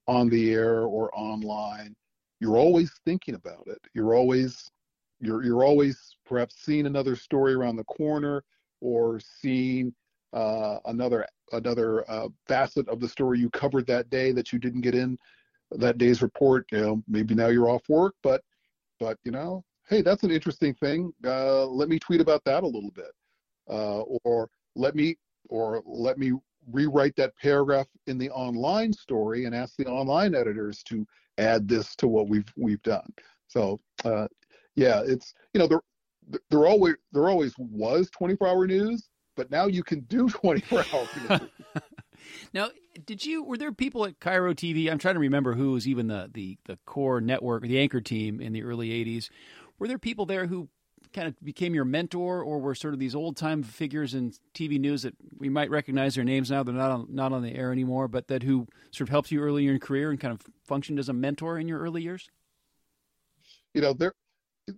on 0.06 0.28
the 0.28 0.52
air 0.54 0.82
or 0.82 1.18
online, 1.18 1.96
you're 2.42 2.58
always 2.58 2.92
thinking 3.06 3.36
about 3.36 3.64
it. 3.68 3.80
You're 3.94 4.16
always 4.16 4.70
you're 5.22 5.46
you're 5.46 5.64
always 5.64 6.18
perhaps 6.26 6.58
seeing 6.60 6.88
another 6.88 7.16
story 7.16 7.54
around 7.54 7.78
the 7.78 7.86
corner 7.86 8.44
or 8.82 9.22
seeing 9.22 9.94
uh, 10.34 10.80
another 10.88 11.26
another 11.54 12.04
uh, 12.12 12.28
facet 12.50 12.90
of 12.90 13.00
the 13.00 13.08
story 13.08 13.40
you 13.40 13.50
covered 13.52 13.88
that 13.88 14.10
day 14.10 14.34
that 14.34 14.52
you 14.52 14.60
didn't 14.60 14.82
get 14.82 14.94
in 14.94 15.18
that 15.72 15.98
day's 15.98 16.22
report. 16.22 16.66
You 16.74 16.82
know, 16.82 17.04
maybe 17.08 17.34
now 17.34 17.48
you're 17.48 17.70
off 17.70 17.88
work, 17.88 18.16
but 18.24 18.42
but 19.00 19.18
you 19.24 19.32
know 19.32 19.64
hey, 19.90 20.02
that's 20.02 20.24
an 20.24 20.32
interesting 20.32 20.74
thing. 20.74 21.14
Uh, 21.26 21.66
let 21.66 21.90
me 21.90 22.00
tweet 22.00 22.22
about 22.22 22.44
that 22.46 22.64
a 22.64 22.68
little 22.68 22.92
bit, 22.92 23.12
uh, 23.70 24.02
or 24.24 24.50
let 24.76 24.96
me 24.96 25.18
or 25.50 25.82
let 25.86 26.18
me 26.18 26.34
rewrite 26.72 27.16
that 27.18 27.36
paragraph 27.38 27.88
in 28.08 28.18
the 28.18 28.30
online 28.32 28.94
story 28.94 29.46
and 29.46 29.54
ask 29.54 29.76
the 29.76 29.86
online 29.86 30.34
editors 30.34 30.82
to 30.84 31.06
add 31.38 31.68
this 31.68 31.96
to 31.98 32.08
what 32.08 32.28
we've 32.28 32.52
we've 32.56 32.82
done. 32.84 33.12
So 33.48 33.80
uh, 34.06 34.28
yeah, 34.76 35.02
it's 35.06 35.34
you 35.54 35.60
know 35.60 35.68
there 35.68 35.82
there 36.50 36.66
always 36.66 36.96
there 37.12 37.30
always 37.30 37.54
was 37.58 38.10
24 38.12 38.48
hour 38.48 38.68
news, 38.68 39.10
but 39.36 39.52
now 39.52 39.68
you 39.68 39.84
can 39.84 40.02
do 40.02 40.30
24 40.30 40.86
hour 40.94 41.08
news. 41.30 41.50
Now, 42.54 42.70
did 43.06 43.26
you 43.26 43.44
were 43.44 43.58
there 43.58 43.72
people 43.72 44.06
at 44.06 44.20
KIRO 44.20 44.54
TV? 44.54 44.90
I'm 44.90 45.00
trying 45.00 45.16
to 45.16 45.20
remember 45.20 45.54
who 45.54 45.72
was 45.72 45.88
even 45.88 46.08
the 46.08 46.30
the 46.34 46.58
the 46.66 46.78
core 46.86 47.22
network, 47.22 47.64
the 47.64 47.80
anchor 47.80 48.02
team 48.02 48.40
in 48.40 48.54
the 48.54 48.64
early 48.64 48.90
'80s. 48.90 49.30
Were 49.84 49.90
there 49.90 50.00
people 50.00 50.26
there 50.26 50.48
who 50.48 50.70
kind 51.12 51.28
of 51.28 51.38
became 51.44 51.76
your 51.76 51.84
mentor, 51.84 52.42
or 52.42 52.58
were 52.62 52.74
sort 52.74 52.94
of 52.94 53.02
these 53.02 53.14
old 53.14 53.36
time 53.36 53.64
figures 53.64 54.14
in 54.14 54.32
TV 54.54 54.80
news 54.80 55.02
that 55.02 55.14
we 55.38 55.50
might 55.50 55.70
recognize 55.70 56.16
their 56.16 56.24
names 56.24 56.50
now? 56.50 56.64
They're 56.64 56.74
not 56.74 56.90
on, 56.90 57.08
not 57.10 57.34
on 57.34 57.42
the 57.42 57.54
air 57.54 57.74
anymore, 57.74 58.08
but 58.08 58.30
that 58.30 58.44
who 58.44 58.66
sort 58.92 59.10
of 59.10 59.12
helped 59.12 59.30
you 59.30 59.42
early 59.42 59.64
in 59.64 59.70
your 59.72 59.80
career 59.80 60.10
and 60.10 60.18
kind 60.18 60.34
of 60.34 60.40
functioned 60.66 61.00
as 61.00 61.10
a 61.10 61.14
mentor 61.14 61.60
in 61.60 61.68
your 61.68 61.80
early 61.80 62.02
years. 62.02 62.30
You 63.74 63.82
know, 63.82 63.92
there 63.92 64.14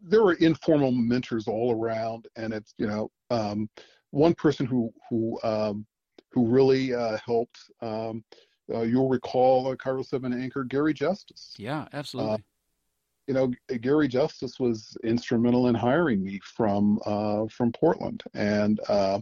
there 0.02 0.24
were 0.24 0.34
informal 0.34 0.92
mentors 0.92 1.48
all 1.48 1.72
around, 1.72 2.28
and 2.36 2.52
it's 2.52 2.74
you 2.80 2.88
know 2.88 3.12
um, 3.30 3.70
one 4.10 4.34
person 4.34 4.66
who 4.66 4.92
who 5.12 5.40
um, 5.44 5.86
who 6.32 6.48
really 6.48 6.96
uh, 6.96 7.20
helped. 7.24 7.60
Um, 7.80 8.24
uh, 8.74 8.82
you'll 8.82 9.10
recall 9.10 9.68
uh, 9.68 9.76
KIRO 9.76 10.04
7 10.04 10.34
anchor 10.34 10.64
Gary 10.64 10.96
Justice. 10.96 11.54
Yeah, 11.60 11.86
absolutely. 11.94 12.44
Uh, 13.28 13.32
you 13.32 13.34
know, 13.34 13.78
Gary 13.78 14.08
Justice 14.08 14.60
was 14.60 14.98
instrumental 15.04 15.68
in 15.68 15.76
hiring 15.76 16.24
me 16.24 16.40
from 16.44 17.00
uh, 17.06 17.46
from 17.48 17.72
Portland, 17.72 18.24
and 18.34 18.80
uh, 18.90 19.20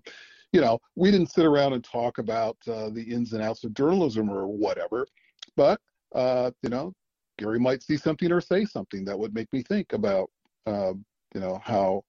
you 0.52 0.62
know, 0.62 0.80
we 0.96 1.12
didn't 1.12 1.32
sit 1.32 1.46
around 1.46 1.74
and 1.74 1.84
talk 1.84 2.18
about 2.18 2.58
uh, 2.68 2.90
the 2.90 3.02
ins 3.02 3.34
and 3.34 3.44
outs 3.44 3.64
of 3.64 3.74
journalism 3.74 4.30
or 4.30 4.48
whatever, 4.48 5.08
but 5.56 5.80
uh, 6.16 6.52
you 6.62 6.70
know, 6.70 6.94
Gary 7.38 7.60
might 7.60 7.84
see 7.84 7.98
something 7.98 8.32
or 8.32 8.42
say 8.42 8.66
something 8.66 9.06
that 9.06 9.18
would 9.18 9.34
make 9.34 9.52
me 9.54 9.64
think 9.64 9.94
about 9.94 10.30
uh, 10.66 10.94
you 11.34 11.42
know 11.42 11.60
how 11.64 12.04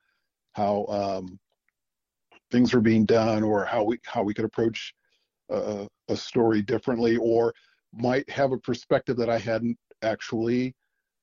how 0.53 0.87
um, 0.87 1.39
things 2.51 2.73
were 2.73 2.81
being 2.81 3.05
done 3.05 3.43
or 3.43 3.65
how 3.65 3.85
we 3.85 3.99
how 4.05 4.23
we 4.23 4.35
could 4.35 4.45
approach 4.45 4.95
a, 5.51 5.87
a 6.09 6.17
story 6.17 6.63
differently, 6.63 7.17
or 7.17 7.55
might 7.93 8.29
have 8.29 8.53
a 8.53 8.59
perspective 8.59 9.17
that 9.17 9.31
I 9.31 9.39
hadn't 9.39 9.79
actually 10.03 10.75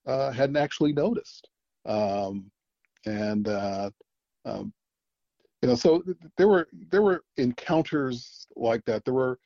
uh, 0.06 0.32
hadn't 0.32 0.58
actually 0.58 0.94
noticed. 0.94 1.50
Um, 1.86 2.52
and 3.06 3.48
uh, 3.48 3.90
um, 4.46 4.74
you 5.62 5.70
know, 5.70 5.76
so 5.76 6.04
there 6.38 6.48
were 6.48 6.68
there 6.90 7.02
were 7.02 7.24
encounters 7.38 8.48
like 8.56 8.84
that. 8.86 9.06
There 9.06 9.14
were 9.14 9.40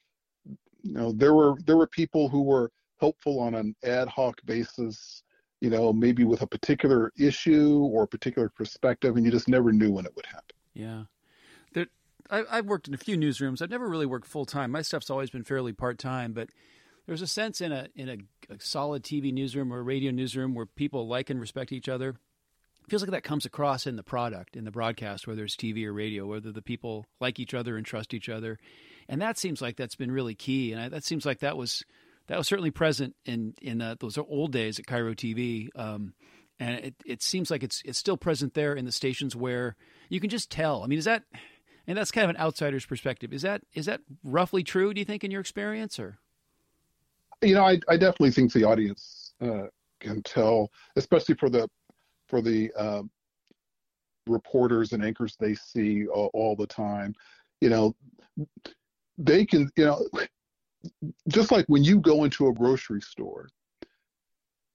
you 0.85 0.93
know, 0.93 1.11
there 1.11 1.33
were 1.33 1.55
there 1.65 1.77
were 1.77 1.87
people 1.87 2.29
who 2.29 2.43
were 2.43 2.71
helpful 2.99 3.39
on 3.39 3.55
an 3.55 3.75
ad 3.83 4.07
hoc 4.07 4.39
basis, 4.45 5.23
you 5.59 5.69
know, 5.69 5.91
maybe 5.91 6.23
with 6.23 6.41
a 6.41 6.47
particular 6.47 7.11
issue 7.17 7.89
or 7.91 8.03
a 8.03 8.07
particular 8.07 8.49
perspective, 8.49 9.15
and 9.17 9.25
you 9.25 9.31
just 9.31 9.49
never 9.49 9.71
knew 9.71 9.91
when 9.91 10.05
it 10.05 10.15
would 10.15 10.25
happen. 10.27 10.55
Yeah. 10.73 11.03
There, 11.73 11.87
I, 12.29 12.43
I've 12.49 12.65
worked 12.67 12.87
in 12.87 12.93
a 12.93 12.97
few 12.97 13.17
newsrooms. 13.17 13.61
I've 13.61 13.69
never 13.71 13.89
really 13.89 14.05
worked 14.05 14.27
full 14.27 14.45
time. 14.45 14.71
My 14.71 14.83
stuff's 14.83 15.09
always 15.09 15.29
been 15.29 15.43
fairly 15.43 15.73
part 15.73 15.97
time, 15.97 16.33
but 16.33 16.49
there's 17.05 17.21
a 17.21 17.27
sense 17.27 17.61
in 17.61 17.71
a 17.71 17.87
in 17.95 18.09
a, 18.09 18.53
a, 18.53 18.59
solid 18.59 19.03
TV 19.03 19.33
newsroom 19.33 19.73
or 19.73 19.83
radio 19.83 20.11
newsroom 20.11 20.53
where 20.53 20.65
people 20.65 21.07
like 21.07 21.29
and 21.29 21.39
respect 21.39 21.71
each 21.71 21.89
other. 21.89 22.09
It 22.09 22.89
feels 22.89 23.01
like 23.01 23.11
that 23.11 23.23
comes 23.23 23.45
across 23.45 23.87
in 23.87 23.95
the 23.95 24.03
product, 24.03 24.55
in 24.55 24.63
the 24.63 24.71
broadcast, 24.71 25.27
whether 25.27 25.43
it's 25.43 25.55
TV 25.55 25.85
or 25.85 25.93
radio, 25.93 26.27
whether 26.27 26.51
the 26.51 26.61
people 26.61 27.05
like 27.19 27.39
each 27.39 27.55
other 27.55 27.77
and 27.77 27.85
trust 27.85 28.13
each 28.13 28.29
other, 28.29 28.59
and 29.09 29.21
that 29.21 29.37
seems 29.37 29.61
like 29.61 29.75
that's 29.75 29.95
been 29.95 30.11
really 30.11 30.35
key. 30.35 30.71
And 30.71 30.81
I, 30.81 30.89
that 30.89 31.03
seems 31.03 31.25
like 31.25 31.39
that 31.39 31.57
was 31.57 31.83
that 32.27 32.37
was 32.37 32.47
certainly 32.47 32.71
present 32.71 33.15
in 33.25 33.53
in 33.61 33.81
uh, 33.81 33.95
those 33.99 34.17
old 34.17 34.51
days 34.51 34.79
at 34.79 34.85
KIRO 34.85 35.15
TV. 35.15 35.69
Um, 35.75 36.13
and 36.59 36.75
it, 36.77 36.95
it 37.05 37.23
seems 37.23 37.51
like 37.51 37.63
it's 37.63 37.81
it's 37.85 37.99
still 37.99 38.17
present 38.17 38.53
there 38.53 38.75
in 38.75 38.85
the 38.85 38.91
stations 38.91 39.35
where 39.35 39.75
you 40.09 40.19
can 40.19 40.29
just 40.29 40.49
tell. 40.49 40.83
I 40.83 40.87
mean, 40.87 40.99
is 40.99 41.05
that 41.05 41.23
and 41.87 41.97
that's 41.97 42.11
kind 42.11 42.23
of 42.23 42.35
an 42.35 42.41
outsider's 42.41 42.85
perspective. 42.85 43.33
Is 43.33 43.43
that 43.43 43.61
is 43.73 43.85
that 43.85 44.01
roughly 44.23 44.63
true? 44.63 44.93
Do 44.93 44.99
you 44.99 45.05
think 45.05 45.23
in 45.23 45.31
your 45.31 45.41
experience, 45.41 45.99
or 45.99 46.17
you 47.45 47.55
know, 47.55 47.65
I, 47.65 47.79
I 47.87 47.97
definitely 47.97 48.31
think 48.31 48.51
the 48.51 48.63
audience 48.63 49.33
uh, 49.41 49.67
can 49.99 50.21
tell, 50.23 50.71
especially 50.95 51.35
for 51.35 51.49
the 51.49 51.69
for 52.27 52.41
the 52.41 52.71
uh, 52.77 53.03
reporters 54.27 54.93
and 54.93 55.03
anchors 55.03 55.35
they 55.39 55.53
see 55.53 56.07
all, 56.07 56.31
all 56.33 56.55
the 56.55 56.67
time. 56.67 57.13
You 57.61 57.69
know, 57.69 57.95
they 59.17 59.45
can, 59.45 59.69
you 59.77 59.85
know, 59.85 60.07
just 61.27 61.51
like 61.51 61.65
when 61.67 61.83
you 61.83 61.99
go 61.99 62.23
into 62.23 62.47
a 62.47 62.53
grocery 62.53 63.01
store, 63.01 63.47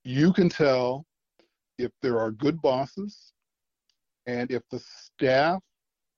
you 0.04 0.32
can 0.32 0.48
tell 0.48 1.04
if 1.78 1.90
there 2.02 2.18
are 2.18 2.30
good 2.30 2.60
bosses 2.62 3.32
and 4.26 4.50
if 4.50 4.62
the 4.70 4.78
staff 4.78 5.60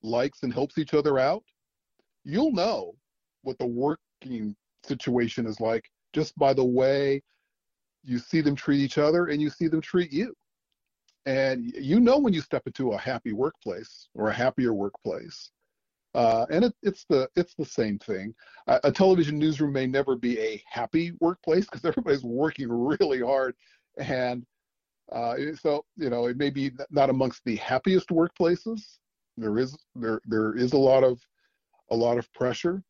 likes 0.03 0.43
and 0.43 0.53
helps 0.53 0.79
each 0.79 0.95
other 0.95 1.19
out, 1.19 1.45
you'll 2.25 2.53
know 2.53 2.95
what 3.43 3.59
the 3.59 3.67
working 3.67 4.55
situation 4.85 5.47
is 5.47 5.61
like 5.61 5.89
just 6.13 6.37
by 6.39 6.53
the 6.53 6.65
way 6.65 7.23
you 8.05 8.19
see 8.19 8.41
them 8.41 8.57
treat 8.57 8.81
each 8.81 8.99
other 8.99 9.27
and 9.27 9.41
you 9.41 9.51
see 9.51 9.69
them 9.69 9.81
treat 9.81 10.13
you. 10.13 10.35
And 11.25 11.73
you 11.77 12.01
know 12.01 12.19
when 12.19 12.33
you 12.33 12.41
step 12.41 12.63
into 12.67 12.93
a 12.93 12.99
happy 12.99 13.33
workplace 13.33 14.09
or 14.15 14.29
a 14.29 14.33
happier 14.33 14.75
workplace. 14.75 15.51
Uh, 16.15 16.45
and 16.51 16.65
it, 16.67 16.75
it's 16.83 17.05
the 17.09 17.29
it's 17.37 17.55
the 17.55 17.65
same 17.65 17.99
thing. 17.99 18.35
A, 18.67 18.93
television 18.93 19.39
newsroom 19.39 19.73
may 19.73 19.87
never 19.87 20.15
be 20.15 20.39
a 20.39 20.63
happy 20.69 21.13
workplace 21.21 21.65
because 21.65 21.85
everybody's 21.87 22.23
working 22.23 22.69
really 22.71 23.21
hard, 23.21 23.55
and 23.97 24.45
uh, 25.11 25.37
so 25.59 25.87
you 25.97 26.11
know 26.11 26.27
it 26.27 26.37
may 26.37 26.51
be 26.51 26.71
not 26.91 27.09
amongst 27.09 27.43
the 27.47 27.57
happiest 27.57 28.11
workplaces. 28.11 28.99
There 29.39 29.59
is 29.59 29.75
there 29.95 30.21
there 30.27 30.55
is 30.55 30.75
a 30.75 30.79
lot 30.79 31.03
of 31.03 31.19
a 31.91 31.97
lot 31.97 32.19
of 32.19 32.31
pressure, 32.35 32.83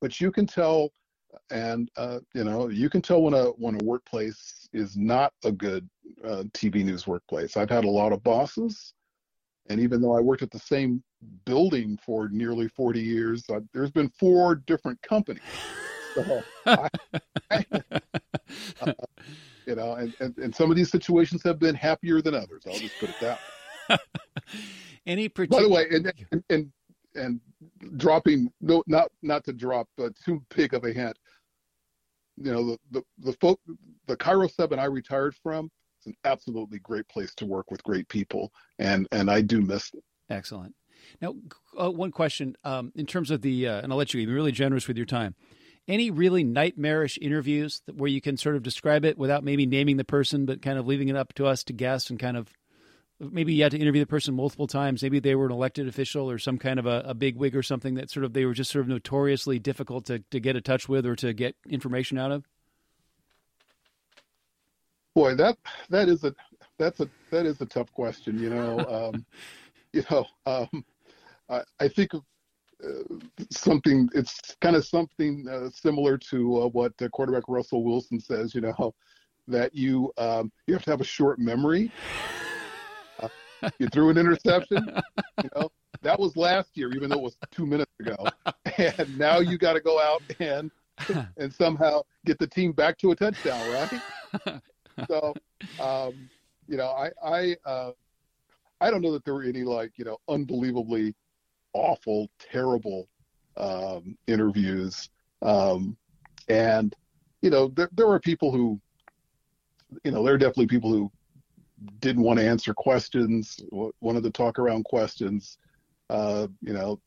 but 0.00 0.20
you 0.20 0.32
can 0.32 0.46
tell 0.46 0.90
and 1.50 1.90
uh, 1.96 2.18
you 2.34 2.44
know 2.44 2.68
you 2.68 2.88
can 2.90 3.02
tell 3.02 3.22
when 3.22 3.34
a 3.34 3.44
when 3.50 3.74
a 3.80 3.84
workplace 3.84 4.68
is 4.72 4.96
not 4.96 5.32
a 5.44 5.52
good 5.52 5.88
uh, 6.24 6.44
TV 6.52 6.84
news 6.84 7.06
workplace. 7.06 7.56
I've 7.56 7.70
had 7.70 7.84
a 7.84 7.90
lot 7.90 8.12
of 8.12 8.22
bosses, 8.22 8.94
and 9.68 9.80
even 9.80 10.00
though 10.00 10.16
I 10.16 10.20
worked 10.20 10.42
at 10.42 10.50
the 10.50 10.58
same 10.58 11.02
building 11.44 11.98
for 12.04 12.28
nearly 12.28 12.68
40 12.68 13.00
years, 13.00 13.44
uh, 13.50 13.60
there's 13.72 13.90
been 13.90 14.10
four 14.10 14.56
different 14.66 15.00
companies. 15.02 15.42
So 16.14 16.46
I, 16.66 16.88
I, 17.50 17.64
uh, 18.80 18.92
you 19.66 19.74
know, 19.74 19.94
and, 19.94 20.14
and, 20.20 20.36
and 20.38 20.54
some 20.54 20.70
of 20.70 20.76
these 20.76 20.90
situations 20.90 21.42
have 21.44 21.58
been 21.58 21.74
happier 21.74 22.20
than 22.20 22.34
others. 22.34 22.64
I'll 22.66 22.78
just 22.78 22.98
put 22.98 23.10
it 23.10 23.16
that 23.20 23.38
way. 23.40 23.98
Any 25.06 25.28
particular? 25.28 25.62
By 25.62 25.68
the 25.68 25.74
way, 25.74 25.96
and, 25.96 26.12
and, 26.32 26.44
and 26.50 26.72
and 27.14 27.40
dropping 27.96 28.50
no 28.60 28.82
not 28.86 29.10
not 29.22 29.44
to 29.44 29.52
drop 29.52 29.88
but 29.96 30.12
too 30.24 30.42
big 30.54 30.74
of 30.74 30.84
a 30.84 30.92
hint. 30.92 31.18
You 32.36 32.52
know 32.52 32.66
the 32.66 32.78
the 32.90 33.02
the 33.18 33.32
folk 33.34 33.60
the 34.06 34.16
KIRO 34.16 34.50
7 34.50 34.78
I 34.78 34.84
retired 34.84 35.34
from 35.42 35.70
it's 35.98 36.06
an 36.06 36.14
absolutely 36.24 36.78
great 36.78 37.06
place 37.08 37.34
to 37.36 37.46
work 37.46 37.70
with 37.70 37.82
great 37.84 38.08
people 38.08 38.52
and 38.78 39.06
and 39.12 39.30
I 39.30 39.40
do 39.40 39.60
miss 39.60 39.90
it. 39.94 40.02
Excellent. 40.28 40.74
Now 41.20 41.34
uh, 41.80 41.90
one 41.90 42.12
question 42.12 42.56
um, 42.64 42.92
in 42.94 43.06
terms 43.06 43.30
of 43.30 43.42
the 43.42 43.68
uh, 43.68 43.80
and 43.80 43.92
I'll 43.92 43.98
let 43.98 44.14
you 44.14 44.26
be 44.26 44.32
really 44.32 44.52
generous 44.52 44.88
with 44.88 44.96
your 44.96 45.06
time. 45.06 45.34
Any 45.88 46.10
really 46.10 46.44
nightmarish 46.44 47.18
interviews 47.20 47.82
where 47.92 48.10
you 48.10 48.20
can 48.20 48.36
sort 48.36 48.54
of 48.54 48.62
describe 48.62 49.04
it 49.04 49.18
without 49.18 49.42
maybe 49.42 49.66
naming 49.66 49.96
the 49.96 50.04
person 50.04 50.46
but 50.46 50.62
kind 50.62 50.78
of 50.78 50.86
leaving 50.86 51.08
it 51.08 51.16
up 51.16 51.32
to 51.34 51.46
us 51.46 51.64
to 51.64 51.72
guess 51.72 52.10
and 52.10 52.18
kind 52.18 52.36
of 52.36 52.48
maybe 53.20 53.52
you 53.52 53.62
had 53.62 53.72
to 53.72 53.78
interview 53.78 54.00
the 54.00 54.06
person 54.06 54.34
multiple 54.34 54.66
times. 54.66 55.02
Maybe 55.02 55.20
they 55.20 55.34
were 55.34 55.46
an 55.46 55.52
elected 55.52 55.86
official 55.86 56.30
or 56.30 56.38
some 56.38 56.58
kind 56.58 56.78
of 56.78 56.86
a, 56.86 57.02
a 57.06 57.14
big 57.14 57.36
wig 57.36 57.54
or 57.54 57.62
something 57.62 57.94
that 57.94 58.10
sort 58.10 58.24
of 58.24 58.32
they 58.32 58.46
were 58.46 58.54
just 58.54 58.70
sort 58.70 58.82
of 58.82 58.88
notoriously 58.88 59.58
difficult 59.58 60.06
to, 60.06 60.20
to 60.30 60.40
get 60.40 60.56
in 60.56 60.62
touch 60.62 60.88
with 60.88 61.04
or 61.04 61.14
to 61.16 61.32
get 61.32 61.54
information 61.68 62.18
out 62.18 62.32
of. 62.32 62.48
Boy, 65.14 65.34
that 65.34 65.58
that 65.90 66.08
is 66.08 66.24
a 66.24 66.34
that's 66.78 67.00
a 67.00 67.08
that 67.30 67.44
is 67.44 67.60
a 67.60 67.66
tough 67.66 67.92
question. 67.92 68.38
You 68.38 68.50
know, 68.50 68.78
um, 69.14 69.26
you 69.92 70.04
know, 70.10 70.24
um, 70.46 70.84
I, 71.48 71.62
I 71.78 71.88
think 71.88 72.14
uh, 72.14 72.88
something. 73.50 74.08
It's 74.14 74.56
kind 74.60 74.76
of 74.76 74.86
something 74.86 75.46
uh, 75.48 75.68
similar 75.70 76.16
to 76.16 76.62
uh, 76.62 76.68
what 76.68 76.92
quarterback 77.12 77.44
Russell 77.48 77.84
Wilson 77.84 78.20
says. 78.20 78.54
You 78.54 78.60
know, 78.62 78.94
that 79.48 79.74
you 79.74 80.12
um, 80.16 80.52
you 80.66 80.74
have 80.74 80.84
to 80.84 80.90
have 80.90 81.00
a 81.00 81.04
short 81.04 81.38
memory 81.40 81.90
you 83.78 83.88
threw 83.88 84.10
an 84.10 84.18
interception. 84.18 84.86
You 85.42 85.48
know, 85.56 85.70
that 86.02 86.20
was 86.20 86.36
last 86.36 86.76
year, 86.76 86.92
even 86.92 87.08
though 87.08 87.16
it 87.16 87.22
was 87.22 87.38
two 87.50 87.64
minutes 87.64 87.90
ago. 87.98 88.14
And 88.76 89.16
now 89.16 89.38
you 89.38 89.56
got 89.56 89.72
to 89.72 89.80
go 89.80 89.98
out 89.98 90.22
and 90.38 90.70
and 91.38 91.52
somehow 91.52 92.02
get 92.26 92.38
the 92.38 92.46
team 92.46 92.72
back 92.72 92.98
to 92.98 93.12
a 93.12 93.16
touchdown, 93.16 93.66
right? 93.66 94.02
so, 95.08 95.34
um, 95.78 96.28
you 96.68 96.76
know, 96.76 96.88
I 96.88 97.10
I 97.24 97.56
uh, 97.64 97.92
I 98.80 98.90
don't 98.90 99.00
know 99.00 99.12
that 99.12 99.24
there 99.24 99.34
were 99.34 99.44
any 99.44 99.62
like 99.62 99.92
you 99.96 100.04
know 100.04 100.18
unbelievably 100.28 101.14
awful, 101.72 102.28
terrible 102.38 103.08
um, 103.56 104.16
interviews, 104.26 105.08
um, 105.42 105.96
and 106.48 106.94
you 107.42 107.50
know 107.50 107.68
there 107.68 107.88
there 107.92 108.08
are 108.08 108.20
people 108.20 108.52
who, 108.52 108.80
you 110.04 110.10
know, 110.10 110.22
there 110.22 110.34
are 110.34 110.38
definitely 110.38 110.66
people 110.66 110.92
who 110.92 111.10
didn't 112.00 112.22
want 112.22 112.38
to 112.38 112.46
answer 112.46 112.74
questions, 112.74 113.60
wanted 114.00 114.22
to 114.22 114.30
talk 114.30 114.58
around 114.58 114.84
questions, 114.84 115.58
uh, 116.10 116.46
you 116.60 116.72
know, 116.72 117.00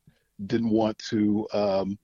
didn't 0.47 0.69
want 0.69 0.97
to 1.09 1.47
um, 1.53 1.97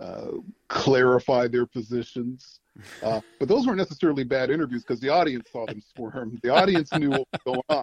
uh, 0.00 0.28
clarify 0.68 1.46
their 1.48 1.66
positions. 1.66 2.60
Uh, 3.02 3.20
but 3.38 3.48
those 3.48 3.66
weren't 3.66 3.78
necessarily 3.78 4.24
bad 4.24 4.50
interviews 4.50 4.82
because 4.82 5.00
the 5.00 5.08
audience 5.08 5.48
saw 5.52 5.66
them 5.66 5.80
squirm. 5.80 6.38
The 6.42 6.50
audience 6.50 6.92
knew 6.94 7.10
what 7.10 7.26
was 7.32 7.40
going 7.44 7.60
on. 7.68 7.82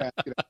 And, 0.00 0.12
you, 0.26 0.32
know, 0.36 0.44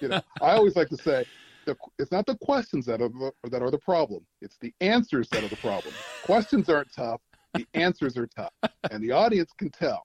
you 0.00 0.08
know, 0.08 0.20
I 0.40 0.52
always 0.52 0.74
like 0.74 0.88
to 0.88 0.96
say, 0.96 1.26
the, 1.68 1.76
it's 1.98 2.10
not 2.10 2.24
the 2.26 2.36
questions 2.38 2.86
that 2.86 3.02
are 3.02 3.10
that 3.50 3.62
are 3.62 3.70
the 3.70 3.78
problem. 3.78 4.24
It's 4.40 4.56
the 4.58 4.72
answers 4.80 5.28
that 5.30 5.44
are 5.44 5.48
the 5.48 5.56
problem. 5.56 5.92
questions 6.24 6.68
aren't 6.68 6.92
tough. 6.94 7.20
The 7.54 7.66
answers 7.74 8.16
are 8.16 8.26
tough, 8.26 8.52
and 8.90 9.02
the 9.02 9.12
audience 9.12 9.52
can 9.56 9.68
tell. 9.70 10.02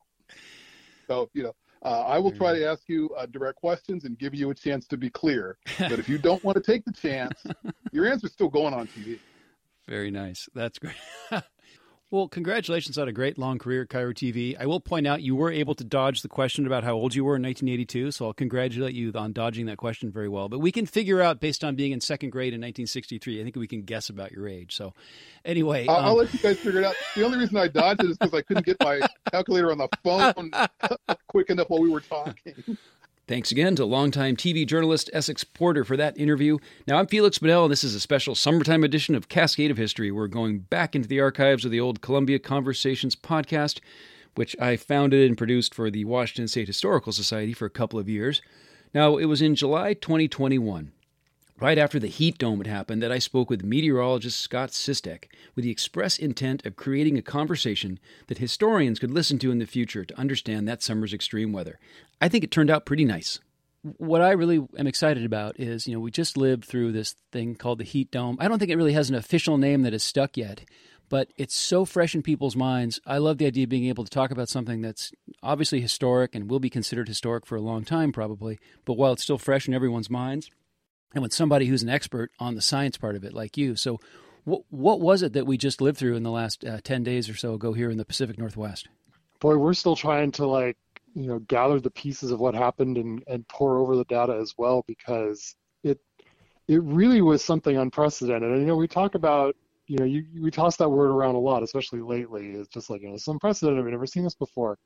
So 1.07 1.29
you 1.33 1.43
know, 1.43 1.53
uh, 1.83 2.01
I 2.01 2.17
will 2.17 2.31
try 2.31 2.57
to 2.57 2.65
ask 2.65 2.83
you 2.87 3.09
uh, 3.17 3.25
direct 3.25 3.57
questions 3.57 4.05
and 4.05 4.17
give 4.17 4.33
you 4.33 4.49
a 4.49 4.55
chance 4.55 4.87
to 4.87 4.97
be 4.97 5.09
clear. 5.09 5.57
But 5.77 5.99
if 5.99 6.07
you 6.07 6.17
don't 6.17 6.43
want 6.43 6.55
to 6.55 6.63
take 6.63 6.85
the 6.85 6.93
chance, 6.93 7.43
your 7.91 8.05
answer's 8.05 8.31
still 8.31 8.49
going 8.49 8.73
on 8.73 8.87
TV. 8.87 9.19
Very 9.87 10.11
nice. 10.11 10.47
That's 10.55 10.79
great. 10.79 10.95
Well, 12.13 12.27
congratulations 12.27 12.99
on 12.99 13.07
a 13.07 13.11
great 13.11 13.39
long 13.39 13.57
career 13.57 13.81
at 13.81 13.89
KIRO 13.89 14.13
TV. 14.13 14.55
I 14.59 14.67
will 14.67 14.79
point 14.79 15.07
out 15.07 15.23
you 15.23 15.35
were 15.35 15.49
able 15.49 15.73
to 15.73 15.83
dodge 15.83 16.21
the 16.21 16.29
question 16.29 16.67
about 16.67 16.83
how 16.83 16.93
old 16.93 17.15
you 17.15 17.25
were 17.25 17.37
in 17.37 17.41
1982, 17.41 18.11
so 18.11 18.27
I'll 18.27 18.33
congratulate 18.33 18.93
you 18.93 19.11
on 19.15 19.33
dodging 19.33 19.65
that 19.65 19.77
question 19.77 20.11
very 20.11 20.29
well. 20.29 20.47
But 20.47 20.59
we 20.59 20.71
can 20.71 20.85
figure 20.85 21.23
out, 21.23 21.39
based 21.39 21.63
on 21.63 21.75
being 21.75 21.91
in 21.91 22.01
second 22.01 22.29
grade 22.29 22.53
in 22.53 22.59
1963, 22.59 23.41
I 23.41 23.43
think 23.43 23.55
we 23.55 23.65
can 23.65 23.81
guess 23.81 24.09
about 24.09 24.31
your 24.31 24.47
age. 24.47 24.75
So, 24.75 24.93
anyway. 25.43 25.87
I'll, 25.87 25.95
um, 25.95 26.05
I'll 26.05 26.15
let 26.17 26.31
you 26.31 26.39
guys 26.39 26.59
figure 26.59 26.81
it 26.81 26.85
out. 26.85 26.93
The 27.15 27.25
only 27.25 27.39
reason 27.39 27.57
I 27.57 27.67
dodged 27.67 28.03
it 28.03 28.11
is 28.11 28.17
because 28.19 28.35
I 28.35 28.43
couldn't 28.43 28.67
get 28.67 28.77
my 28.83 29.01
calculator 29.31 29.71
on 29.71 29.79
the 29.79 29.89
phone 30.03 30.51
quick 31.29 31.49
enough 31.49 31.71
while 31.71 31.81
we 31.81 31.89
were 31.89 32.01
talking. 32.01 32.77
Thanks 33.25 33.53
again 33.53 33.77
to 33.77 33.85
longtime 33.85 34.35
TV 34.35 34.67
journalist 34.67 35.09
Essex 35.13 35.45
Porter 35.45 35.85
for 35.85 35.95
that 35.95 36.17
interview. 36.17 36.57
Now, 36.85 36.97
I'm 36.99 37.07
Feliks 37.07 37.39
Banel, 37.39 37.63
and 37.63 37.71
this 37.71 37.85
is 37.85 37.95
a 37.95 37.99
special 38.01 38.35
summertime 38.35 38.83
edition 38.83 39.15
of 39.15 39.29
Cascade 39.29 39.71
of 39.71 39.77
History. 39.77 40.11
We're 40.11 40.27
going 40.27 40.59
back 40.59 40.93
into 40.93 41.07
the 41.07 41.21
archives 41.21 41.63
of 41.63 41.71
the 41.71 41.79
old 41.79 42.01
Columbia 42.01 42.37
Conversations 42.37 43.15
podcast, 43.15 43.79
which 44.35 44.57
I 44.59 44.75
founded 44.75 45.25
and 45.25 45.37
produced 45.37 45.73
for 45.73 45.89
the 45.89 46.03
Washington 46.03 46.49
State 46.49 46.67
Historical 46.67 47.13
Society 47.13 47.53
for 47.53 47.65
a 47.65 47.69
couple 47.69 47.97
of 47.97 48.09
years. 48.09 48.41
Now, 48.93 49.15
it 49.15 49.25
was 49.25 49.41
in 49.41 49.55
July 49.55 49.93
2021 49.93 50.91
right 51.59 51.77
after 51.77 51.99
the 51.99 52.07
heat 52.07 52.37
dome 52.37 52.57
had 52.57 52.67
happened 52.67 53.01
that 53.01 53.11
I 53.11 53.19
spoke 53.19 53.49
with 53.49 53.63
meteorologist 53.63 54.39
Scott 54.39 54.69
Sistek 54.69 55.25
with 55.55 55.63
the 55.63 55.71
express 55.71 56.17
intent 56.17 56.65
of 56.65 56.75
creating 56.75 57.17
a 57.17 57.21
conversation 57.21 57.99
that 58.27 58.39
historians 58.39 58.99
could 58.99 59.11
listen 59.11 59.39
to 59.39 59.51
in 59.51 59.59
the 59.59 59.65
future 59.65 60.03
to 60.05 60.19
understand 60.19 60.67
that 60.67 60.81
summer's 60.81 61.13
extreme 61.13 61.51
weather. 61.51 61.79
I 62.19 62.29
think 62.29 62.43
it 62.43 62.51
turned 62.51 62.69
out 62.69 62.85
pretty 62.85 63.05
nice. 63.05 63.39
What 63.97 64.21
I 64.21 64.31
really 64.31 64.65
am 64.77 64.87
excited 64.87 65.25
about 65.25 65.59
is, 65.59 65.87
you 65.87 65.93
know, 65.93 65.99
we 65.99 66.09
just 66.09 66.37
lived 66.37 66.63
through 66.63 66.93
this 66.93 67.15
thing 67.31 67.55
called 67.55 67.79
the 67.79 67.83
heat 67.83 68.11
dome. 68.11 68.37
I 68.39 68.47
don't 68.47 68.57
think 68.57 68.71
it 68.71 68.77
really 68.77 68.93
has 68.93 69.09
an 69.09 69.15
official 69.15 69.57
name 69.57 69.81
that 69.81 69.93
is 69.93 70.03
stuck 70.03 70.37
yet, 70.37 70.63
but 71.09 71.31
it's 71.37 71.53
so 71.53 71.83
fresh 71.83 72.15
in 72.15 72.23
people's 72.23 72.55
minds. 72.55 72.99
I 73.05 73.17
love 73.17 73.37
the 73.37 73.45
idea 73.45 73.65
of 73.65 73.69
being 73.69 73.85
able 73.85 74.05
to 74.05 74.09
talk 74.09 74.31
about 74.31 74.47
something 74.49 74.81
that's 74.81 75.11
obviously 75.43 75.81
historic 75.81 76.33
and 76.33 76.49
will 76.49 76.61
be 76.61 76.69
considered 76.69 77.09
historic 77.09 77.45
for 77.45 77.57
a 77.57 77.61
long 77.61 77.83
time, 77.83 78.13
probably, 78.13 78.57
but 78.85 78.93
while 78.93 79.13
it's 79.13 79.23
still 79.23 79.37
fresh 79.37 79.67
in 79.67 79.73
everyone's 79.73 80.09
minds, 80.09 80.49
and 81.13 81.21
with 81.21 81.33
somebody 81.33 81.67
who's 81.67 81.83
an 81.83 81.89
expert 81.89 82.31
on 82.39 82.55
the 82.55 82.61
science 82.61 82.97
part 82.97 83.15
of 83.15 83.23
it, 83.23 83.33
like 83.33 83.57
you. 83.57 83.75
So, 83.75 83.99
what 84.45 84.63
what 84.69 84.99
was 84.99 85.21
it 85.21 85.33
that 85.33 85.45
we 85.45 85.57
just 85.57 85.81
lived 85.81 85.97
through 85.97 86.15
in 86.15 86.23
the 86.23 86.31
last 86.31 86.65
uh, 86.65 86.79
ten 86.83 87.03
days 87.03 87.29
or 87.29 87.35
so 87.35 87.53
ago 87.53 87.73
here 87.73 87.89
in 87.89 87.97
the 87.97 88.05
Pacific 88.05 88.37
Northwest? 88.37 88.87
Boy, 89.39 89.57
we're 89.57 89.73
still 89.73 89.95
trying 89.95 90.31
to 90.33 90.47
like 90.47 90.77
you 91.13 91.27
know 91.27 91.39
gather 91.39 91.79
the 91.79 91.91
pieces 91.91 92.31
of 92.31 92.39
what 92.39 92.55
happened 92.55 92.97
and 92.97 93.23
and 93.27 93.47
pore 93.47 93.77
over 93.77 93.95
the 93.95 94.05
data 94.05 94.37
as 94.41 94.53
well 94.57 94.83
because 94.87 95.55
it 95.83 95.99
it 96.67 96.81
really 96.83 97.21
was 97.21 97.43
something 97.43 97.77
unprecedented. 97.77 98.51
And 98.51 98.61
you 98.61 98.67
know, 98.67 98.75
we 98.75 98.87
talk 98.87 99.15
about 99.15 99.55
you 99.87 99.97
know 99.97 100.05
you 100.05 100.25
we 100.41 100.51
toss 100.51 100.77
that 100.77 100.89
word 100.89 101.11
around 101.11 101.35
a 101.35 101.39
lot, 101.39 101.63
especially 101.63 102.01
lately. 102.01 102.51
It's 102.51 102.69
just 102.69 102.89
like 102.89 103.01
you 103.01 103.09
know 103.09 103.15
it's 103.15 103.27
unprecedented. 103.27 103.83
We've 103.83 103.91
never 103.91 104.07
seen 104.07 104.23
this 104.23 104.35
before. 104.35 104.77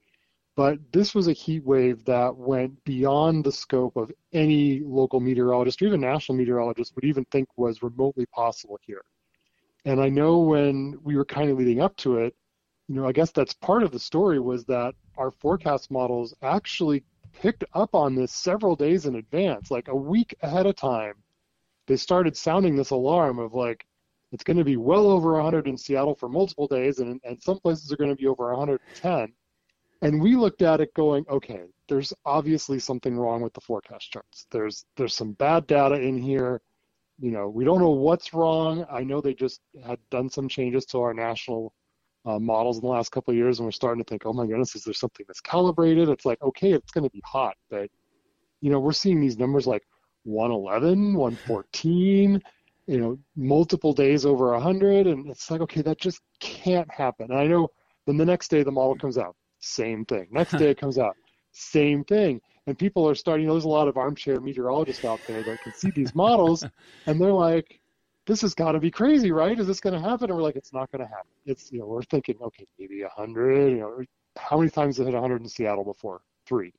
But 0.58 0.80
this 0.92 1.14
was 1.14 1.28
a 1.28 1.34
heat 1.34 1.64
wave 1.64 2.04
that 2.06 2.36
went 2.36 2.84
beyond 2.84 3.44
the 3.44 3.52
scope 3.52 3.96
of 3.96 4.12
any 4.34 4.80
local 4.80 5.20
meteorologist 5.20 5.80
or 5.84 5.86
even 5.86 6.02
national 6.02 6.36
meteorologist 6.36 6.96
would 6.96 7.06
even 7.06 7.26
think 7.26 7.48
was 7.58 7.84
remotely 7.84 8.26
possible 8.26 8.80
here. 8.82 9.04
And 9.86 10.02
I 10.02 10.10
know 10.10 10.40
when 10.40 10.98
we 11.04 11.16
were 11.16 11.26
kind 11.26 11.52
of 11.52 11.60
leading 11.60 11.80
up 11.80 11.96
to 11.98 12.18
it, 12.18 12.36
you 12.88 12.96
know, 12.96 13.08
I 13.08 13.12
guess 13.12 13.30
that's 13.30 13.54
part 13.54 13.84
of 13.84 13.92
the 13.92 14.00
story 14.00 14.40
was 14.40 14.66
that 14.66 14.96
our 15.16 15.30
forecast 15.30 15.92
models 15.92 16.34
actually 16.42 17.04
picked 17.34 17.64
up 17.76 17.94
on 17.94 18.16
this 18.16 18.32
several 18.32 18.76
days 18.76 19.06
in 19.06 19.18
advance, 19.18 19.70
like 19.70 19.90
a 19.90 19.96
week 19.96 20.34
ahead 20.42 20.66
of 20.66 20.76
time. 20.76 21.14
They 21.86 21.98
started 21.98 22.36
sounding 22.36 22.76
this 22.76 22.90
alarm 22.90 23.38
of 23.38 23.54
like, 23.54 23.86
it's 24.32 24.44
going 24.44 24.58
to 24.58 24.64
be 24.64 24.78
well 24.78 25.06
over 25.06 25.34
100 25.34 25.68
in 25.68 25.78
Seattle 25.78 26.16
for 26.16 26.30
multiple 26.30 26.68
days, 26.68 26.98
and, 26.98 27.22
and 27.24 27.40
some 27.40 27.60
places 27.60 27.92
are 27.92 27.98
going 27.98 28.10
to 28.10 28.16
be 28.16 28.26
over 28.26 28.50
110. 28.50 29.34
And 30.02 30.22
we 30.22 30.36
looked 30.36 30.62
at 30.62 30.82
it 30.82 30.94
going, 30.94 31.26
okay, 31.30 31.62
there's 31.90 32.14
obviously 32.26 32.80
something 32.80 33.18
wrong 33.18 33.42
with 33.42 33.54
the 33.54 33.62
forecast 33.62 34.12
charts. 34.12 34.46
There's 34.52 34.86
there's 34.96 35.16
some 35.16 35.34
bad 35.34 35.68
data 35.68 35.96
in 35.96 36.18
here. 36.18 36.62
You 37.20 37.32
know, 37.32 37.50
we 37.50 37.66
don't 37.66 37.80
know 37.80 37.92
what's 37.92 38.34
wrong. 38.34 38.86
I 38.92 39.04
know 39.04 39.22
they 39.22 39.34
just 39.34 39.62
had 39.84 39.98
done 40.12 40.30
some 40.30 40.48
changes 40.48 40.86
to 40.88 41.00
our 41.00 41.14
national 41.14 41.74
uh, 42.26 42.38
models 42.38 42.78
in 42.78 42.82
the 42.82 42.90
last 42.90 43.12
couple 43.12 43.32
of 43.32 43.38
years, 43.38 43.60
and 43.60 43.66
we're 43.66 43.72
starting 43.72 44.04
to 44.04 44.08
think, 44.08 44.24
oh 44.26 44.34
my 44.34 44.46
goodness, 44.46 44.76
is 44.76 44.84
there 44.84 44.94
something 44.94 45.26
that's 45.28 45.42
calibrated? 45.42 46.10
It's 46.10 46.26
like, 46.26 46.42
okay, 46.42 46.74
it's 46.74 46.92
going 46.92 47.06
to 47.06 47.10
be 47.10 47.22
hot, 47.26 47.56
but 47.70 47.90
you 48.62 48.70
know, 48.72 48.80
we're 48.80 48.92
seeing 48.92 49.22
these 49.22 49.38
numbers 49.38 49.66
like 49.66 49.84
111, 50.24 51.16
114, 51.16 52.42
you 52.88 52.98
know, 52.98 53.18
multiple 53.36 53.94
days 53.94 54.26
over 54.26 54.52
100, 54.52 55.08
and 55.08 55.30
it's 55.30 55.50
like, 55.50 55.62
okay, 55.62 55.82
that 55.82 56.00
just 56.00 56.22
can't 56.40 56.92
happen. 56.92 57.32
And 57.32 57.40
I 57.40 57.48
know. 57.48 57.70
Then 58.06 58.16
the 58.16 58.26
next 58.26 58.48
day 58.48 58.64
the 58.64 58.72
model 58.72 58.96
comes 58.96 59.18
out, 59.18 59.36
same 59.68 60.06
thing. 60.06 60.28
Next 60.32 60.58
day 60.58 60.72
it 60.72 60.80
comes 60.80 60.98
out, 60.98 61.16
same 61.52 62.04
thing. 62.04 62.42
And 62.66 62.78
people 62.78 63.08
are 63.08 63.16
starting, 63.16 63.44
you 63.44 63.48
know, 63.48 63.54
there's 63.54 63.64
a 63.64 63.70
lot 63.70 63.88
of 63.88 63.96
armchair 63.96 64.42
meteorologists 64.42 65.06
out 65.06 65.22
there 65.28 65.42
that 65.44 65.62
can 65.62 65.74
see 65.74 65.90
these 65.92 66.14
models 66.14 66.66
and 67.08 67.22
they're 67.22 67.32
like, 67.32 67.80
this 68.26 68.42
has 68.42 68.54
got 68.54 68.74
to 68.74 68.80
be 68.80 68.92
crazy, 68.92 69.32
right? 69.32 69.58
Is 69.58 69.68
this 69.68 69.80
going 69.80 69.94
to 69.94 70.02
happen? 70.02 70.30
And 70.30 70.36
we're 70.36 70.44
like, 70.44 70.58
it's 70.58 70.74
not 70.74 70.92
going 70.92 71.02
to 71.02 71.08
happen. 71.08 71.32
It's, 71.46 71.72
you 71.72 71.80
know, 71.80 71.86
we're 71.86 72.04
thinking, 72.04 72.36
okay, 72.42 72.66
maybe 72.78 73.02
100, 73.02 73.70
you 73.70 73.78
know, 73.78 74.04
how 74.38 74.58
many 74.58 74.70
times 74.70 74.98
has 74.98 75.08
it 75.08 75.12
hit 75.12 75.14
100 75.14 75.42
in 75.42 75.48
Seattle 75.48 75.86
before? 75.86 76.22
Three. 76.46 76.74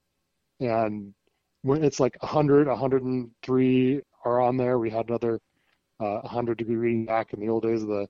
And 0.60 1.14
when 1.62 1.82
it's 1.82 2.00
like 2.00 2.16
100, 2.20 2.66
103 2.66 4.02
are 4.24 4.40
on 4.40 4.56
there. 4.56 4.78
We 4.78 4.90
had 4.90 5.08
another 5.08 5.40
uh, 6.00 6.20
100 6.20 6.58
degree 6.58 6.76
reading 6.76 7.04
back 7.04 7.32
in 7.32 7.40
the 7.40 7.48
old 7.48 7.62
days 7.62 7.82
of 7.82 7.88
the 7.88 8.06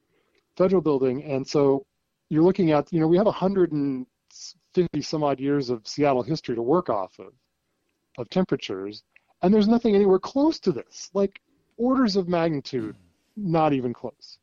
federal 0.56 0.82
building. 0.82 1.24
And 1.24 1.46
so 1.46 1.86
you're 2.28 2.42
looking 2.42 2.72
at, 2.72 2.92
you 2.92 3.00
know, 3.00 3.06
we 3.06 3.16
have 3.16 3.26
100 3.26 3.72
and 3.72 4.06
50 4.74 5.02
some 5.02 5.24
odd 5.24 5.40
years 5.40 5.70
of 5.70 5.86
Seattle 5.86 6.22
history 6.22 6.54
to 6.54 6.62
work 6.62 6.88
off 6.88 7.18
of, 7.18 7.32
of 8.18 8.28
temperatures, 8.30 9.02
and 9.42 9.52
there's 9.52 9.68
nothing 9.68 9.94
anywhere 9.94 10.18
close 10.18 10.58
to 10.60 10.72
this. 10.72 11.10
Like 11.14 11.40
orders 11.76 12.16
of 12.16 12.28
magnitude, 12.28 12.96
hmm. 13.36 13.52
not 13.52 13.72
even 13.72 13.92
close. 13.92 14.38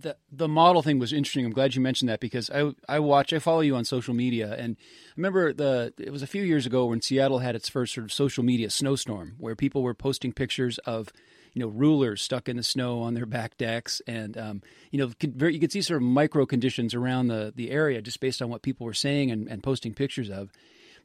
The 0.00 0.16
the 0.30 0.46
model 0.48 0.82
thing 0.82 0.98
was 1.00 1.12
interesting. 1.12 1.44
I'm 1.44 1.52
glad 1.52 1.74
you 1.74 1.80
mentioned 1.80 2.08
that 2.08 2.20
because 2.20 2.50
I 2.50 2.72
I 2.88 3.00
watch 3.00 3.32
I 3.32 3.40
follow 3.40 3.60
you 3.60 3.74
on 3.74 3.84
social 3.84 4.14
media 4.14 4.54
and 4.56 4.76
I 4.78 5.12
remember 5.16 5.52
the 5.52 5.92
it 5.98 6.10
was 6.10 6.22
a 6.22 6.26
few 6.28 6.42
years 6.42 6.66
ago 6.66 6.86
when 6.86 7.02
Seattle 7.02 7.40
had 7.40 7.56
its 7.56 7.68
first 7.68 7.94
sort 7.94 8.04
of 8.04 8.12
social 8.12 8.44
media 8.44 8.70
snowstorm 8.70 9.34
where 9.38 9.56
people 9.56 9.82
were 9.82 9.94
posting 9.94 10.32
pictures 10.32 10.78
of 10.78 11.08
you 11.52 11.60
know 11.60 11.68
rulers 11.68 12.22
stuck 12.22 12.48
in 12.48 12.56
the 12.56 12.62
snow 12.62 13.00
on 13.00 13.14
their 13.14 13.26
back 13.26 13.56
decks, 13.56 14.00
and 14.06 14.36
um, 14.36 14.62
you 14.90 14.98
know 14.98 15.10
you 15.48 15.58
could 15.58 15.72
see 15.72 15.82
sort 15.82 16.02
of 16.02 16.08
micro 16.08 16.46
conditions 16.46 16.94
around 16.94 17.28
the 17.28 17.52
the 17.54 17.70
area 17.70 18.02
just 18.02 18.20
based 18.20 18.42
on 18.42 18.48
what 18.48 18.62
people 18.62 18.86
were 18.86 18.94
saying 18.94 19.30
and, 19.30 19.48
and 19.48 19.62
posting 19.62 19.94
pictures 19.94 20.30
of. 20.30 20.50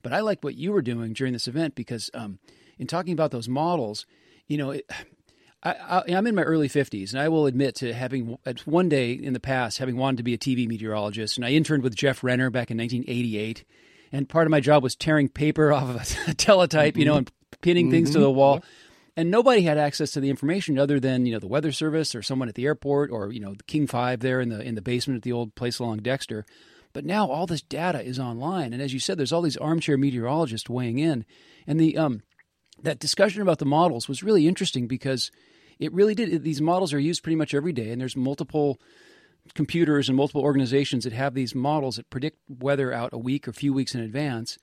But 0.02 0.14
I 0.14 0.20
liked 0.20 0.44
what 0.44 0.56
you 0.56 0.72
were 0.72 0.82
doing 0.82 1.14
during 1.14 1.34
this 1.34 1.48
event 1.48 1.76
because 1.76 2.10
um, 2.14 2.40
in 2.78 2.88
talking 2.88 3.14
about 3.14 3.32
those 3.32 3.50
models, 3.50 4.06
you 4.48 4.58
know. 4.58 4.72
It, 4.72 4.90
I, 5.66 6.04
am 6.10 6.28
in 6.28 6.36
my 6.36 6.42
early 6.42 6.68
50s, 6.68 7.14
and 7.14 7.22
I 7.22 7.30
will 7.30 7.46
admit 7.46 7.76
to 7.76 7.94
having 7.94 8.38
one 8.66 8.90
day 8.90 9.14
in 9.14 9.32
the 9.32 9.40
past 9.40 9.78
having 9.78 9.96
wanted 9.96 10.18
to 10.18 10.24
be 10.24 10.34
a 10.34 10.38
TV 10.38 10.68
meteorologist. 10.68 11.38
And 11.38 11.46
I 11.46 11.52
interned 11.52 11.84
with 11.84 11.96
Jeff 11.96 12.22
Renner 12.22 12.50
back 12.50 12.70
in 12.70 12.78
1988, 12.78 13.64
and 14.12 14.28
part 14.28 14.46
of 14.46 14.52
my 14.52 14.60
job 14.60 14.84
was 14.84 14.94
tearing 14.94 15.30
paper 15.30 15.72
off 15.74 15.84
of 15.90 16.28
a 16.28 16.34
teletype, 16.34 16.96
mm-hmm. 16.96 17.00
you 17.00 17.06
know, 17.06 17.16
and 17.16 17.32
pinning 17.62 17.86
mm-hmm. 17.86 17.94
things 17.94 18.12
to 18.12 18.20
the 18.20 18.30
wall 18.30 18.62
and 19.16 19.30
nobody 19.30 19.62
had 19.62 19.78
access 19.78 20.12
to 20.12 20.20
the 20.20 20.30
information 20.30 20.80
other 20.80 21.00
than 21.00 21.26
you 21.26 21.34
know 21.34 21.40
the 21.40 21.48
weather 21.48 21.72
service 21.72 22.16
or 22.16 22.22
someone 22.22 22.50
at 22.50 22.56
the 22.56 22.66
airport 22.66 23.12
or 23.12 23.32
you 23.32 23.40
know 23.40 23.54
the 23.54 23.64
King 23.64 23.88
Five 23.88 24.20
there 24.20 24.42
in 24.42 24.50
the 24.50 24.62
in 24.62 24.76
the 24.76 24.82
basement 24.82 25.18
at 25.18 25.24
the 25.24 25.32
old 25.32 25.56
place 25.56 25.80
along 25.80 26.00
Dexter. 26.00 26.46
But 26.94 27.06
now 27.06 27.28
all 27.28 27.48
this 27.48 27.62
data 27.62 28.04
is 28.04 28.20
online, 28.20 28.72
and 28.72 28.82
as 28.82 28.94
you 28.94 29.00
said, 29.00 29.18
there's 29.18 29.34
all 29.34 29.42
these 29.42 29.58
armchair 29.58 29.98
meteorologists 29.98 30.70
weighing 30.70 31.00
in, 31.00 31.26
and 31.66 31.80
the 31.80 31.98
um, 31.98 32.22
that 32.82 33.00
discussion 33.00 33.42
about 33.42 33.60
the 33.60 33.66
models 33.66 34.08
was 34.08 34.24
really 34.24 34.48
interesting 34.48 34.88
because 34.88 35.32
it 35.80 35.92
really 35.94 36.16
did. 36.16 36.44
These 36.44 36.62
models 36.62 36.94
are 36.94 37.00
used 37.00 37.24
pretty 37.24 37.36
much 37.36 37.54
every 37.54 37.74
day, 37.74 37.90
and 37.90 38.00
there's 38.00 38.16
multiple 38.16 38.80
computers 39.56 40.08
and 40.08 40.16
multiple 40.16 40.42
organizations 40.42 41.04
that 41.04 41.14
have 41.14 41.34
these 41.34 41.54
models 41.54 41.98
that 41.98 42.10
predict 42.10 42.40
weather 42.48 42.94
out 42.94 43.12
a 43.12 43.18
week 43.18 43.48
or 43.48 43.52
a 43.52 43.56
few 43.56 43.74
weeks 43.74 43.94
in 43.96 44.02
advance. 44.02 44.58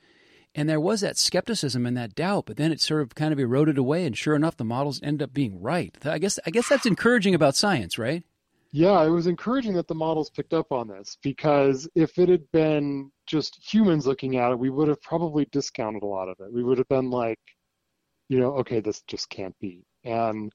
And 0.55 0.69
there 0.69 0.81
was 0.81 1.01
that 1.01 1.17
skepticism 1.17 1.87
and 1.87 1.97
that 1.97 2.15
doubt, 2.15 2.47
but 2.47 2.57
then 2.57 2.73
it 2.73 2.81
sort 2.81 3.03
of 3.03 3.15
kind 3.15 3.33
of 3.33 3.39
eroded 3.39 3.79
away. 3.79 4.05
And 4.05 4.19
sure 4.19 4.35
enough, 4.35 4.57
the 4.57 4.65
models 4.65 5.01
end 5.03 5.23
up 5.23 5.33
being 5.33 5.61
right. 5.61 5.97
I 6.05 6.19
guess 6.19 6.39
I 6.45 6.51
guess 6.51 6.69
that's 6.69 6.87
encouraging 6.87 7.35
about 7.35 7.55
science, 7.55 7.99
right? 7.99 8.25
Yeah, 8.73 9.03
it 9.05 9.11
was 9.11 9.27
encouraging 9.27 9.75
that 9.75 9.89
the 9.89 9.95
models 9.95 10.31
picked 10.31 10.55
up 10.55 10.71
on 10.71 10.87
this 10.87 11.19
because 11.23 11.89
if 11.97 12.19
it 12.19 12.29
had 12.29 12.51
been 12.53 13.11
just 13.27 13.59
humans 13.73 14.07
looking 14.07 14.37
at 14.37 14.53
it, 14.53 14.59
we 14.59 14.71
would 14.71 14.87
have 14.89 15.03
probably 15.03 15.47
discounted 15.51 16.05
a 16.05 16.07
lot 16.07 16.29
of 16.29 16.37
it. 16.41 16.53
We 16.53 16.63
would 16.63 16.79
have 16.79 16.89
been 16.89 17.11
like, 17.11 17.41
you 18.29 18.39
know, 18.39 18.55
okay, 18.59 18.79
this 18.79 19.03
just 19.03 19.29
can't 19.29 19.59
be. 19.61 19.85
And 20.05 20.53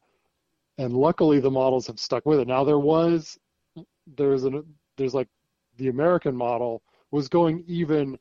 and 0.78 0.94
luckily 0.94 1.40
the 1.40 1.52
models 1.52 1.88
have 1.88 2.00
stuck 2.00 2.26
with 2.26 2.40
it. 2.40 2.48
Now 2.48 2.64
there 2.64 2.80
was 2.80 3.38
there's 4.16 4.44
an 4.44 4.64
there's 4.98 5.14
like 5.14 5.28
the 5.78 5.90
American 5.90 6.36
model 6.36 6.82
was 7.12 7.28
going 7.28 7.64
even 7.68 8.18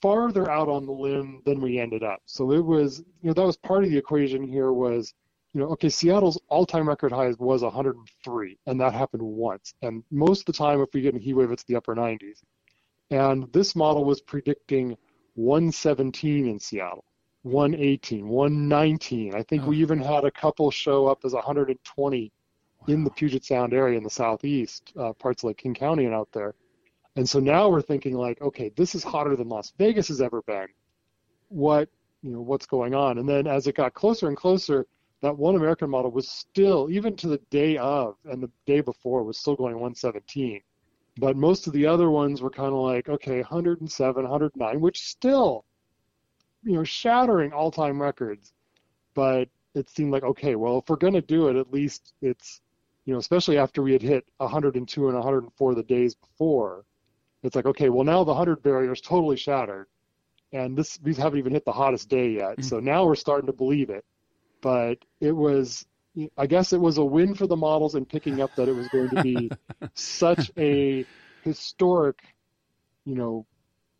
farther 0.00 0.50
out 0.50 0.68
on 0.68 0.86
the 0.86 0.92
limb 0.92 1.42
than 1.44 1.60
we 1.60 1.78
ended 1.78 2.02
up. 2.02 2.20
So 2.26 2.52
it 2.52 2.64
was, 2.64 3.00
you 3.22 3.28
know, 3.28 3.34
that 3.34 3.46
was 3.46 3.56
part 3.56 3.84
of 3.84 3.90
the 3.90 3.98
equation 3.98 4.42
here 4.42 4.72
was, 4.72 5.12
you 5.52 5.60
know, 5.60 5.68
okay, 5.68 5.88
Seattle's 5.88 6.40
all-time 6.48 6.88
record 6.88 7.12
high 7.12 7.32
was 7.38 7.62
103, 7.62 8.58
and 8.66 8.80
that 8.80 8.92
happened 8.94 9.22
once. 9.22 9.74
And 9.82 10.04
most 10.10 10.40
of 10.40 10.46
the 10.46 10.52
time, 10.52 10.80
if 10.80 10.88
we 10.94 11.00
get 11.00 11.16
a 11.16 11.18
heat 11.18 11.34
wave, 11.34 11.50
it's 11.50 11.64
the 11.64 11.76
upper 11.76 11.94
90s. 11.94 12.42
And 13.10 13.52
this 13.52 13.74
model 13.74 14.04
was 14.04 14.20
predicting 14.20 14.96
117 15.34 16.46
in 16.46 16.60
Seattle, 16.60 17.04
118, 17.42 18.28
119. 18.28 19.34
I 19.34 19.42
think 19.42 19.64
oh. 19.64 19.66
we 19.66 19.78
even 19.78 20.00
had 20.00 20.24
a 20.24 20.30
couple 20.30 20.70
show 20.70 21.08
up 21.08 21.24
as 21.24 21.32
120 21.32 22.32
wow. 22.80 22.94
in 22.94 23.02
the 23.02 23.10
Puget 23.10 23.44
Sound 23.44 23.74
area 23.74 23.98
in 23.98 24.04
the 24.04 24.10
southeast, 24.10 24.92
uh, 24.96 25.12
parts 25.14 25.42
like 25.42 25.56
King 25.56 25.74
County 25.74 26.04
and 26.04 26.14
out 26.14 26.28
there. 26.32 26.54
And 27.16 27.28
so 27.28 27.40
now 27.40 27.68
we're 27.68 27.82
thinking 27.82 28.14
like, 28.14 28.40
okay, 28.40 28.70
this 28.76 28.94
is 28.94 29.02
hotter 29.02 29.36
than 29.36 29.48
Las 29.48 29.72
Vegas 29.78 30.08
has 30.08 30.20
ever 30.20 30.42
been. 30.42 30.68
What, 31.48 31.88
you 32.22 32.30
know, 32.30 32.40
what's 32.40 32.66
going 32.66 32.94
on? 32.94 33.18
And 33.18 33.28
then 33.28 33.46
as 33.46 33.66
it 33.66 33.74
got 33.74 33.94
closer 33.94 34.28
and 34.28 34.36
closer, 34.36 34.86
that 35.22 35.36
one 35.36 35.56
American 35.56 35.90
model 35.90 36.10
was 36.10 36.28
still, 36.28 36.88
even 36.90 37.16
to 37.16 37.28
the 37.28 37.40
day 37.50 37.76
of 37.76 38.16
and 38.24 38.42
the 38.42 38.50
day 38.66 38.80
before, 38.80 39.22
was 39.24 39.38
still 39.38 39.56
going 39.56 39.74
117. 39.74 40.60
But 41.18 41.36
most 41.36 41.66
of 41.66 41.72
the 41.72 41.86
other 41.86 42.10
ones 42.10 42.40
were 42.40 42.50
kind 42.50 42.72
of 42.72 42.78
like, 42.78 43.08
okay, 43.08 43.40
107, 43.40 44.22
109, 44.22 44.80
which 44.80 45.02
still, 45.02 45.64
you 46.62 46.72
know, 46.72 46.84
shattering 46.84 47.52
all-time 47.52 48.00
records. 48.00 48.52
But 49.14 49.48
it 49.74 49.90
seemed 49.90 50.12
like 50.12 50.22
okay, 50.22 50.54
well, 50.54 50.78
if 50.78 50.88
we're 50.88 50.96
going 50.96 51.14
to 51.14 51.20
do 51.20 51.48
it, 51.48 51.56
at 51.56 51.72
least 51.72 52.14
it's 52.22 52.60
you 53.04 53.12
know, 53.12 53.18
especially 53.18 53.58
after 53.58 53.82
we 53.82 53.92
had 53.92 54.02
hit 54.02 54.24
102 54.36 55.06
and 55.06 55.14
104 55.14 55.74
the 55.74 55.82
days 55.82 56.14
before, 56.14 56.84
it's 57.42 57.56
like 57.56 57.66
okay, 57.66 57.88
well 57.88 58.04
now 58.04 58.24
the 58.24 58.32
100 58.32 58.62
barrier 58.62 58.92
is 58.92 59.00
totally 59.00 59.36
shattered, 59.36 59.86
and 60.52 60.76
this 60.76 60.98
we 61.02 61.14
haven't 61.14 61.38
even 61.38 61.52
hit 61.52 61.64
the 61.64 61.72
hottest 61.72 62.08
day 62.08 62.30
yet. 62.30 62.52
Mm-hmm. 62.52 62.62
So 62.62 62.80
now 62.80 63.04
we're 63.04 63.14
starting 63.14 63.46
to 63.46 63.52
believe 63.52 63.90
it, 63.90 64.04
but 64.60 64.98
it 65.20 65.32
was. 65.32 65.86
I 66.36 66.48
guess 66.48 66.72
it 66.72 66.80
was 66.80 66.98
a 66.98 67.04
win 67.04 67.36
for 67.36 67.46
the 67.46 67.56
models 67.56 67.94
in 67.94 68.04
picking 68.04 68.40
up 68.40 68.50
that 68.56 68.68
it 68.68 68.72
was 68.72 68.88
going 68.88 69.10
to 69.10 69.22
be 69.22 69.48
such 69.94 70.50
a 70.58 71.06
historic, 71.44 72.18
you 73.04 73.14
know, 73.14 73.46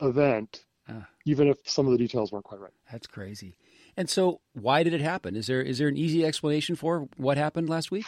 event, 0.02 0.64
uh, 0.88 1.02
even 1.24 1.48
if 1.48 1.58
some 1.66 1.86
of 1.86 1.92
the 1.92 1.98
details 1.98 2.32
weren't 2.32 2.44
quite 2.44 2.60
right. 2.60 2.72
That's 2.90 3.06
crazy. 3.06 3.54
And 3.96 4.08
so, 4.08 4.40
why 4.54 4.82
did 4.82 4.92
it 4.92 5.00
happen? 5.00 5.36
Is 5.36 5.46
there 5.46 5.60
is 5.60 5.78
there 5.78 5.88
an 5.88 5.96
easy 5.96 6.24
explanation 6.24 6.76
for 6.76 7.08
what 7.16 7.36
happened 7.36 7.68
last 7.68 7.90
week? 7.90 8.06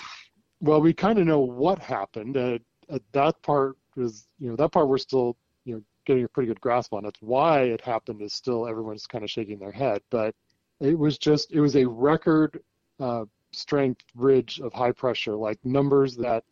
Well, 0.61 0.81
we 0.81 0.93
kind 0.93 1.19
of 1.19 1.27
know 1.27 1.41
what 1.41 1.79
happened. 1.79 2.37
Uh, 2.37 2.59
uh, 2.89 2.99
that 3.13 3.43
part 3.43 3.77
is, 3.97 4.27
you 4.39 4.49
know, 4.49 4.57
that 4.57 4.71
part 4.73 4.89
we're 4.89 4.99
still, 4.99 5.37
you 5.65 5.75
know, 5.75 5.83
getting 6.05 6.25
a 6.25 6.29
pretty 6.29 6.49
good 6.49 6.61
grasp 6.61 6.93
on. 6.93 7.05
That's 7.05 7.21
why 7.23 7.63
it 7.63 7.81
happened 7.81 8.23
is 8.23 8.33
still 8.33 8.67
everyone's 8.67 9.07
kind 9.07 9.25
of 9.25 9.31
shaking 9.31 9.59
their 9.59 9.73
head. 9.73 10.03
But 10.11 10.35
it 10.81 10.99
was 10.99 11.19
just, 11.19 11.53
it 11.53 11.61
was 11.61 11.77
a 11.77 11.85
record 11.87 12.63
uh, 12.99 13.25
strength 13.53 14.03
ridge 14.15 14.61
of 14.61 14.73
high 14.73 14.93
pressure, 14.93 15.35
like 15.35 15.59
numbers 15.65 16.17
that 16.17 16.45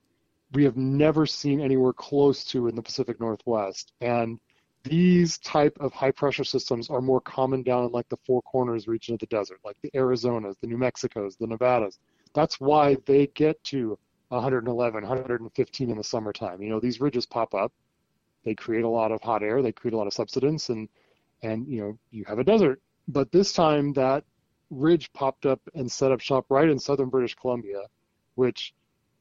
we 0.53 0.65
have 0.65 0.77
never 0.77 1.27
seen 1.27 1.61
anywhere 1.61 1.93
close 1.93 2.45
to 2.45 2.69
in 2.69 2.75
the 2.75 2.83
Pacific 2.83 3.21
Northwest. 3.21 3.93
And 4.01 4.39
these 4.83 5.39
type 5.39 5.77
of 5.81 5.93
high 5.93 6.11
pressure 6.11 6.45
systems 6.45 6.89
are 6.91 7.01
more 7.01 7.21
common 7.21 7.63
down 7.63 7.85
in 7.85 7.93
like 7.93 8.09
the 8.09 8.17
four 8.27 8.43
corners 8.43 8.89
region 8.89 9.15
of 9.15 9.21
the 9.21 9.27
desert, 9.27 9.61
like 9.65 9.77
the 9.83 9.91
Arizonas, 9.95 10.57
the 10.61 10.67
New 10.67 10.79
Mexicos, 10.79 11.37
the 11.39 11.47
Nevadas. 11.47 11.99
That's 12.35 12.61
why 12.61 12.97
they 13.07 13.27
get 13.29 13.63
to 13.65 13.99
111, 14.31 15.03
115 15.03 15.91
in 15.91 15.97
the 15.97 16.05
summertime. 16.05 16.63
You 16.63 16.71
know, 16.71 16.81
these 16.81 17.01
ridges 17.01 17.27
pop 17.27 17.55
up, 17.55 17.73
they 18.45 18.55
create 18.55 18.85
a 18.85 18.89
lot 18.89 19.13
of 19.13 19.21
hot 19.23 19.43
air, 19.43 19.63
they 19.63 19.73
create 19.73 19.95
a 19.95 19.97
lot 19.97 20.07
of 20.07 20.13
subsidence, 20.13 20.69
and 20.69 20.89
and 21.43 21.67
you 21.69 21.81
know 21.81 21.99
you 22.11 22.25
have 22.27 22.39
a 22.39 22.45
desert. 22.45 22.81
But 23.09 23.33
this 23.33 23.53
time 23.53 23.93
that 23.95 24.25
ridge 24.71 25.13
popped 25.13 25.47
up 25.47 25.61
and 25.75 25.91
set 25.91 26.13
up 26.13 26.21
shop 26.21 26.47
right 26.49 26.69
in 26.69 26.79
southern 26.79 27.09
British 27.09 27.35
Columbia, 27.35 27.83
which 28.37 28.73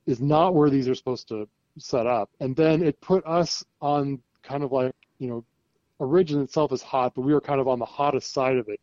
is 0.06 0.22
not 0.22 0.54
where 0.54 0.70
these 0.70 0.88
are 0.88 0.96
supposed 0.96 1.28
to 1.30 1.48
set 1.78 2.06
up. 2.08 2.30
And 2.40 2.56
then 2.56 2.84
it 2.84 3.02
put 3.02 3.26
us 3.26 3.64
on 3.82 4.22
kind 4.44 4.64
of 4.64 4.72
like 4.72 4.94
you 5.20 5.28
know, 5.28 5.46
a 6.00 6.06
ridge 6.06 6.32
in 6.32 6.42
itself 6.42 6.72
is 6.72 6.82
hot, 6.82 7.14
but 7.14 7.22
we 7.22 7.34
were 7.34 7.42
kind 7.42 7.60
of 7.60 7.68
on 7.68 7.78
the 7.78 7.86
hottest 7.86 8.34
side 8.34 8.58
of 8.58 8.70
it 8.70 8.80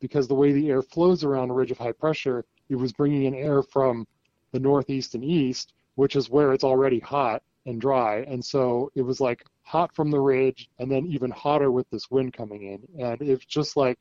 because 0.00 0.28
the 0.28 0.34
way 0.34 0.52
the 0.52 0.68
air 0.68 0.82
flows 0.82 1.24
around 1.24 1.50
a 1.50 1.54
ridge 1.54 1.70
of 1.70 1.78
high 1.78 1.92
pressure, 1.92 2.44
it 2.68 2.76
was 2.76 2.92
bringing 2.92 3.24
in 3.24 3.34
air 3.34 3.62
from 3.62 4.06
the 4.52 4.60
northeast 4.60 5.14
and 5.14 5.24
east, 5.24 5.72
which 5.96 6.16
is 6.16 6.30
where 6.30 6.52
it's 6.52 6.64
already 6.64 7.00
hot 7.00 7.42
and 7.66 7.80
dry. 7.80 8.18
And 8.28 8.44
so 8.44 8.90
it 8.94 9.02
was 9.02 9.20
like 9.20 9.44
hot 9.62 9.94
from 9.94 10.10
the 10.10 10.20
ridge 10.20 10.68
and 10.78 10.90
then 10.90 11.06
even 11.06 11.30
hotter 11.30 11.70
with 11.70 11.88
this 11.90 12.10
wind 12.10 12.32
coming 12.32 12.62
in. 12.62 13.04
And 13.04 13.20
it's 13.20 13.44
just 13.44 13.76
like 13.76 13.98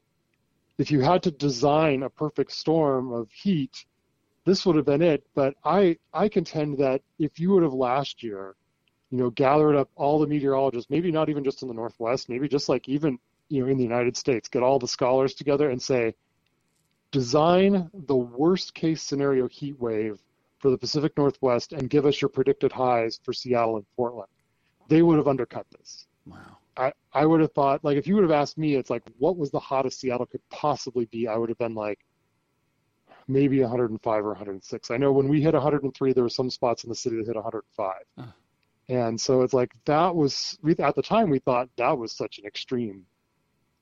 if 0.77 0.91
you 0.91 1.01
had 1.01 1.23
to 1.23 1.31
design 1.31 2.03
a 2.03 2.09
perfect 2.09 2.51
storm 2.51 3.11
of 3.11 3.29
heat, 3.31 3.85
this 4.45 4.65
would 4.65 4.75
have 4.75 4.85
been 4.85 5.01
it. 5.01 5.23
But 5.35 5.55
I, 5.63 5.97
I 6.13 6.27
contend 6.29 6.77
that 6.79 7.01
if 7.19 7.39
you 7.39 7.51
would 7.51 7.63
have 7.63 7.73
last 7.73 8.23
year 8.23 8.55
you 9.11 9.17
know, 9.17 9.29
gathered 9.31 9.75
up 9.75 9.89
all 9.95 10.19
the 10.19 10.27
meteorologists, 10.27 10.89
maybe 10.89 11.11
not 11.11 11.29
even 11.29 11.43
just 11.43 11.61
in 11.61 11.67
the 11.67 11.73
Northwest, 11.73 12.29
maybe 12.29 12.47
just 12.47 12.69
like 12.69 12.87
even, 12.87 13.19
you 13.49 13.61
know, 13.61 13.69
in 13.69 13.77
the 13.77 13.83
United 13.83 14.15
States, 14.15 14.47
get 14.47 14.63
all 14.63 14.79
the 14.79 14.87
scholars 14.87 15.33
together 15.33 15.69
and 15.69 15.81
say, 15.81 16.15
design 17.11 17.91
the 17.93 18.15
worst 18.15 18.73
case 18.73 19.03
scenario 19.03 19.49
heat 19.49 19.77
wave 19.79 20.17
for 20.61 20.69
the 20.69 20.77
Pacific 20.77 21.17
Northwest 21.17 21.73
and 21.73 21.89
give 21.89 22.05
us 22.05 22.21
your 22.21 22.29
predicted 22.29 22.71
highs 22.71 23.19
for 23.23 23.33
Seattle 23.33 23.77
and 23.77 23.85
Portland. 23.95 24.29
They 24.87 25.01
would 25.01 25.17
have 25.17 25.27
undercut 25.27 25.65
this. 25.77 26.07
Wow. 26.25 26.57
I, 26.77 26.93
I 27.13 27.25
would 27.25 27.41
have 27.41 27.51
thought, 27.51 27.83
like, 27.83 27.97
if 27.97 28.07
you 28.07 28.15
would 28.15 28.23
have 28.23 28.31
asked 28.31 28.57
me, 28.57 28.75
it's 28.75 28.89
like, 28.89 29.03
what 29.17 29.37
was 29.37 29.51
the 29.51 29.59
hottest 29.59 29.99
Seattle 29.99 30.25
could 30.25 30.47
possibly 30.49 31.05
be? 31.05 31.27
I 31.27 31.35
would 31.35 31.49
have 31.49 31.57
been 31.57 31.75
like, 31.75 31.99
maybe 33.27 33.59
105 33.61 34.25
or 34.25 34.29
106. 34.29 34.91
I 34.91 34.97
know 34.97 35.11
when 35.11 35.27
we 35.27 35.41
hit 35.41 35.53
103, 35.53 36.13
there 36.13 36.23
were 36.23 36.29
some 36.29 36.49
spots 36.49 36.83
in 36.83 36.89
the 36.89 36.95
city 36.95 37.17
that 37.17 37.25
hit 37.25 37.35
105. 37.35 37.93
Uh. 38.17 38.31
And 38.89 39.19
so 39.19 39.41
it's 39.41 39.53
like 39.53 39.73
that 39.85 40.13
was 40.13 40.57
we 40.61 40.75
at 40.77 40.95
the 40.95 41.01
time 41.01 41.29
we 41.29 41.39
thought 41.39 41.69
that 41.77 41.97
was 41.97 42.11
such 42.11 42.39
an 42.39 42.45
extreme 42.45 43.05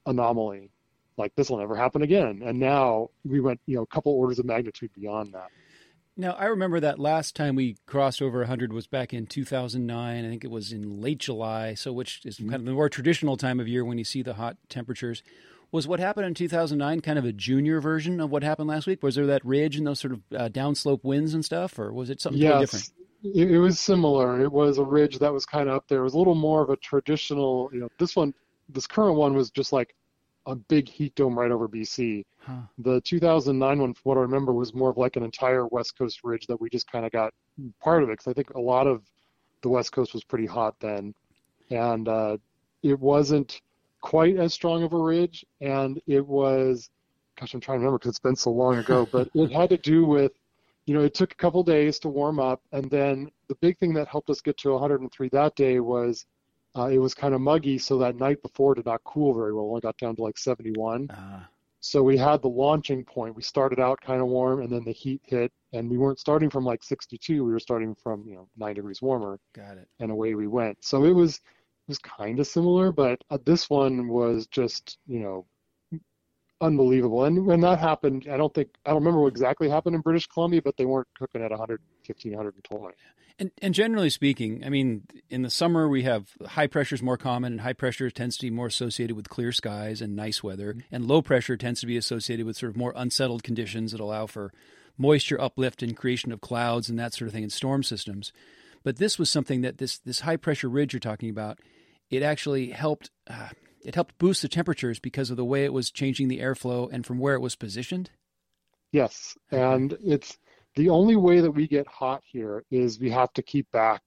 anomaly. 0.06 0.70
Like 1.18 1.34
this 1.36 1.50
will 1.50 1.58
never 1.58 1.76
happen 1.76 2.04
again. 2.04 2.44
And 2.46 2.60
now 2.60 3.10
we 3.26 3.40
went, 3.40 3.60
you 3.66 3.76
know, 3.76 3.84
a 3.84 3.88
couple 3.88 4.14
orders 4.14 4.38
of 4.38 4.46
magnitude 4.46 4.92
beyond 4.94 5.34
that. 5.34 5.48
Now, 6.20 6.34
I 6.34 6.48
remember 6.48 6.82
that 6.82 7.00
last 7.00 7.34
time 7.34 7.56
we 7.56 7.78
crossed 7.86 8.22
over 8.22 8.40
100 8.40 8.74
was 8.74 8.88
back 8.88 9.14
in 9.14 9.26
2009. 9.26 10.26
I 10.26 10.30
think 10.30 10.44
it 10.44 10.52
was 10.52 10.74
in 10.74 11.00
late 11.00 11.20
July, 11.20 11.76
so 11.76 11.94
which 11.94 12.20
is 12.26 12.40
mm-hmm. 12.40 12.50
kind 12.50 12.60
of 12.60 12.66
the 12.66 12.74
more 12.74 12.90
traditional 12.90 13.38
time 13.38 13.58
of 13.58 13.70
year 13.70 13.86
when 13.86 13.98
you 13.98 14.04
see 14.04 14.22
the 14.22 14.34
hot 14.34 14.58
temperatures. 14.68 15.24
Was 15.72 15.88
what 15.88 16.02
happened 16.02 16.26
in 16.26 16.34
2009 16.34 17.00
kind 17.00 17.18
of 17.18 17.24
a 17.24 17.32
junior 17.32 17.80
version 17.80 18.20
of 18.20 18.32
what 18.32 18.44
happened 18.44 18.68
last 18.68 18.86
week? 18.86 19.02
Was 19.02 19.16
there 19.16 19.28
that 19.28 19.46
ridge 19.46 19.78
and 19.78 19.88
those 19.88 20.02
sort 20.02 20.12
of 20.12 20.22
uh, 20.36 20.50
downslope 20.50 21.06
winds 21.06 21.34
and 21.34 21.46
stuff, 21.46 21.80
or 21.80 21.94
was 21.94 22.10
it 22.10 22.20
something 22.20 22.42
yes. 22.42 22.50
totally 22.50 22.66
different? 22.66 22.92
it, 23.24 23.52
it 23.52 23.60
was 23.60 23.80
similar. 23.80 24.42
It 24.42 24.52
was 24.52 24.78
a 24.78 24.84
ridge 24.84 25.20
that 25.20 25.32
was 25.32 25.46
kind 25.46 25.70
of 25.70 25.76
up 25.76 25.88
there. 25.88 26.02
It 26.02 26.04
was 26.04 26.16
a 26.16 26.18
little 26.18 26.36
more 26.36 26.62
of 26.62 26.70
a 26.70 26.76
traditional, 26.76 27.70
you 27.72 27.80
know, 27.80 27.88
this 27.98 28.18
one, 28.18 28.34
this 28.68 28.88
current 28.88 29.16
one 29.16 29.36
was 29.36 29.52
just 29.52 29.72
like 29.72 29.96
a 30.50 30.56
big 30.56 30.90
heat 30.90 31.14
dome 31.16 31.38
right 31.38 31.52
over 31.52 31.68
BC. 31.68 32.26
Huh. 32.40 32.62
The 32.80 33.02
2009 33.02 33.80
one, 33.80 33.94
from 33.94 34.02
what 34.04 34.18
I 34.18 34.22
remember, 34.22 34.52
was 34.52 34.74
more 34.74 34.90
of 34.90 34.98
like 34.98 35.16
an 35.16 35.24
entire 35.24 35.68
West 35.68 35.98
Coast 35.98 36.22
ridge 36.24 36.48
that 36.48 36.60
we 36.60 36.70
just 36.70 36.92
kind 36.92 37.06
of 37.06 37.12
got 37.12 37.34
part 37.80 38.04
of 38.04 38.10
it 38.10 38.14
because 38.14 38.28
I 38.28 38.34
think 38.34 38.52
a 38.52 38.60
lot 38.60 38.88
of 38.88 39.04
the 39.62 39.70
West 39.70 39.92
Coast 39.92 40.14
was 40.14 40.24
pretty 40.24 40.46
hot 40.46 40.76
then, 40.80 41.14
and 41.70 42.08
uh, 42.08 42.38
it 42.84 43.00
wasn't 43.00 43.62
quite 44.02 44.38
as 44.38 44.54
strong 44.54 44.84
of 44.84 44.94
a 44.94 44.98
ridge, 44.98 45.46
and 45.62 46.02
it 46.08 46.26
was, 46.26 46.90
gosh, 47.40 47.54
I'm 47.54 47.60
trying 47.60 47.78
to 47.78 47.80
remember 47.80 48.00
because 48.00 48.12
it's 48.12 48.20
been 48.20 48.36
so 48.36 48.52
long 48.52 48.78
ago, 48.78 49.08
but 49.12 49.30
it 49.34 49.52
had 49.52 49.70
to 49.70 49.78
do 49.78 50.06
with 50.06 50.32
you 50.86 50.96
know, 50.96 51.04
it 51.04 51.14
took 51.14 51.32
a 51.32 51.36
couple 51.36 51.62
days 51.62 52.00
to 52.00 52.10
warm 52.10 52.40
up, 52.40 52.64
and 52.72 52.90
then 52.90 53.30
the 53.48 53.54
big 53.62 53.78
thing 53.78 53.94
that 53.94 54.08
helped 54.08 54.28
us 54.32 54.42
get 54.42 54.58
to 54.58 54.72
103 54.72 55.30
that 55.30 55.56
day 55.56 55.80
was 55.80 56.26
uh, 56.78 56.86
it 56.86 57.00
was 57.00 57.14
kind 57.14 57.34
of 57.34 57.42
muggy, 57.42 57.78
so 57.78 57.98
that 58.00 58.16
night 58.16 58.42
before 58.42 58.76
did 58.76 58.86
not 58.86 59.04
cool 59.04 59.34
very 59.34 59.54
well. 59.54 59.66
Only 59.66 59.82
got 59.82 59.98
down 59.98 60.16
to 60.18 60.22
like 60.22 60.38
71. 60.38 61.10
Uh. 61.10 61.42
So 61.82 62.04
we 62.04 62.18
had 62.18 62.42
the 62.42 62.50
launching 62.50 63.06
point. 63.06 63.36
We 63.36 63.42
started 63.42 63.80
out 63.80 64.02
kind 64.02 64.22
of 64.22 64.28
warm, 64.28 64.62
and 64.62 64.72
then 64.72 64.84
the 64.84 64.92
heat 64.92 65.22
hit, 65.24 65.52
and 65.72 65.90
we 65.90 65.98
weren't 65.98 66.20
starting 66.20 66.50
from 66.50 66.66
like 66.66 66.84
62. 66.84 67.44
We 67.44 67.52
were 67.52 67.60
starting 67.60 67.96
from 67.96 68.26
you 68.28 68.36
know 68.36 68.50
nine 68.58 68.76
degrees 68.76 69.02
warmer. 69.02 69.40
Got 69.54 69.78
it. 69.78 69.88
And 70.00 70.12
away 70.12 70.36
we 70.36 70.48
went. 70.48 70.84
So 70.84 71.06
it 71.06 71.14
was 71.14 71.36
it 71.36 71.88
was 71.88 72.00
kind 72.00 72.40
of 72.40 72.48
similar, 72.48 72.92
but 72.92 73.24
uh, 73.30 73.38
this 73.46 73.70
one 73.70 74.10
was 74.10 74.48
just 74.48 74.98
you 75.08 75.20
know 75.20 75.46
unbelievable. 76.62 77.24
And 77.26 77.46
when 77.46 77.62
that 77.62 77.80
happened, 77.80 78.28
I 78.30 78.38
don't 78.38 78.54
think 78.54 78.70
I 78.86 78.90
don't 78.90 79.00
remember 79.00 79.22
what 79.22 79.32
exactly 79.32 79.70
happened 79.70 79.96
in 79.96 80.02
British 80.02 80.28
Columbia, 80.28 80.62
but 80.62 80.76
they 80.78 80.86
weren't 80.86 81.08
cooking 81.18 81.42
at 81.42 81.52
115, 81.52 81.80
120. 82.10 82.96
And, 83.40 83.52
and 83.62 83.74
generally 83.74 84.10
speaking, 84.10 84.64
I 84.66 84.70
mean, 84.70 85.04
in 85.30 85.44
the 85.44 85.50
summer 85.50 85.88
we 85.88 86.04
have 86.04 86.28
high 86.46 86.68
pressure 86.68 86.96
is 86.96 87.02
more 87.02 87.18
common, 87.18 87.54
and 87.54 87.62
high 87.62 87.74
pressure 87.74 88.10
tends 88.10 88.36
to 88.38 88.46
be 88.46 88.50
more 88.50 88.68
associated 88.68 89.16
with 89.16 89.30
clear 89.30 89.54
skies 89.54 90.02
and 90.02 90.16
nice 90.16 90.44
weather, 90.44 90.74
mm-hmm. 90.74 90.94
and 90.94 91.06
low 91.06 91.22
pressure 91.22 91.56
tends 91.56 91.80
to 91.80 91.88
be 91.88 91.96
associated 91.96 92.46
with 92.46 92.58
sort 92.58 92.72
of 92.72 92.78
more 92.78 92.94
unsettled 92.98 93.44
conditions 93.44 93.94
that 93.94 94.02
allow 94.02 94.26
for 94.26 94.52
moisture 94.98 95.40
uplift 95.40 95.82
and 95.82 95.96
creation 95.96 96.34
of 96.34 96.42
clouds 96.42 96.90
and 96.90 97.00
that 97.00 97.14
sort 97.14 97.28
of 97.28 97.34
thing 97.34 97.44
in 97.44 97.50
storm 97.50 97.82
systems. 97.82 98.34
But 98.84 98.98
this 98.98 99.18
was 99.18 99.30
something 99.30 99.62
that 99.62 99.78
this 99.78 100.00
this 100.00 100.22
high 100.22 100.38
pressure 100.38 100.70
ridge 100.70 100.94
you're 100.94 101.00
talking 101.00 101.30
about, 101.30 101.60
it 102.10 102.22
actually 102.22 102.72
helped. 102.72 103.10
Uh, 103.28 103.50
it 103.86 103.96
helped 103.96 104.18
boost 104.18 104.42
the 104.42 104.50
temperatures 104.50 105.00
because 105.00 105.30
of 105.30 105.38
the 105.38 105.46
way 105.46 105.64
it 105.64 105.72
was 105.72 105.90
changing 105.90 106.28
the 106.28 106.40
airflow 106.40 106.90
and 106.92 107.06
from 107.06 107.18
where 107.18 107.36
it 107.36 107.40
was 107.40 107.56
positioned? 107.56 108.10
Yes, 108.92 109.38
and 109.52 109.98
it's 110.04 110.38
the 110.80 110.88
only 110.88 111.18
way 111.18 111.42
that 111.42 111.52
we 111.52 111.68
get 111.68 111.86
hot 111.88 112.24
here 112.26 112.64
is 112.72 113.02
we 113.02 113.10
have 113.10 113.34
to 113.34 113.42
keep 113.44 113.70
back 113.74 114.02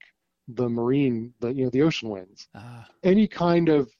the 0.48 0.66
marine, 0.66 1.34
the 1.40 1.52
you 1.52 1.64
know 1.64 1.70
the 1.70 1.82
ocean 1.82 2.08
winds. 2.08 2.48
Ah. 2.54 2.88
Any 3.02 3.28
kind 3.28 3.68
of 3.68 3.90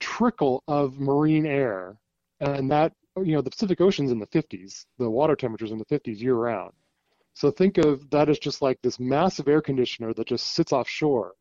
trickle 0.00 0.64
of 0.66 0.98
marine 0.98 1.44
air, 1.44 1.98
and 2.40 2.70
that 2.70 2.94
you 3.22 3.34
know 3.34 3.42
the 3.42 3.50
Pacific 3.50 3.82
Ocean's 3.82 4.12
in 4.12 4.18
the 4.18 4.26
50s, 4.28 4.86
the 4.98 5.10
water 5.10 5.36
temperatures 5.36 5.72
in 5.72 5.78
the 5.78 5.84
50s 5.84 6.18
year 6.18 6.36
round. 6.36 6.72
So 7.34 7.50
think 7.50 7.76
of 7.76 8.08
that 8.08 8.30
as 8.30 8.38
just 8.38 8.62
like 8.62 8.78
this 8.80 8.98
massive 8.98 9.46
air 9.46 9.60
conditioner 9.60 10.14
that 10.14 10.26
just 10.26 10.54
sits 10.54 10.72
offshore. 10.72 11.34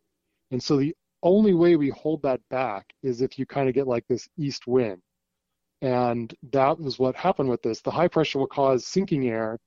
And 0.51 0.61
so 0.61 0.76
the 0.76 0.93
only 1.23 1.53
way 1.53 1.78
we 1.78 1.89
hold 1.89 2.21
that 2.23 2.41
back 2.49 2.86
is 3.01 3.21
if 3.21 3.39
you 3.39 3.45
kind 3.45 3.69
of 3.69 3.76
get 3.76 3.88
like 3.88 4.05
this 4.09 4.28
east 4.38 4.67
wind. 4.67 5.01
And 5.82 6.36
that 6.51 6.78
was 6.78 6.99
what 6.99 7.15
happened 7.15 7.47
with 7.47 7.61
this. 7.61 7.80
The 7.80 7.91
high 7.91 8.09
pressure 8.09 8.39
will 8.39 8.47
cause 8.47 8.86
sinking 8.86 9.30
air, 9.30 9.57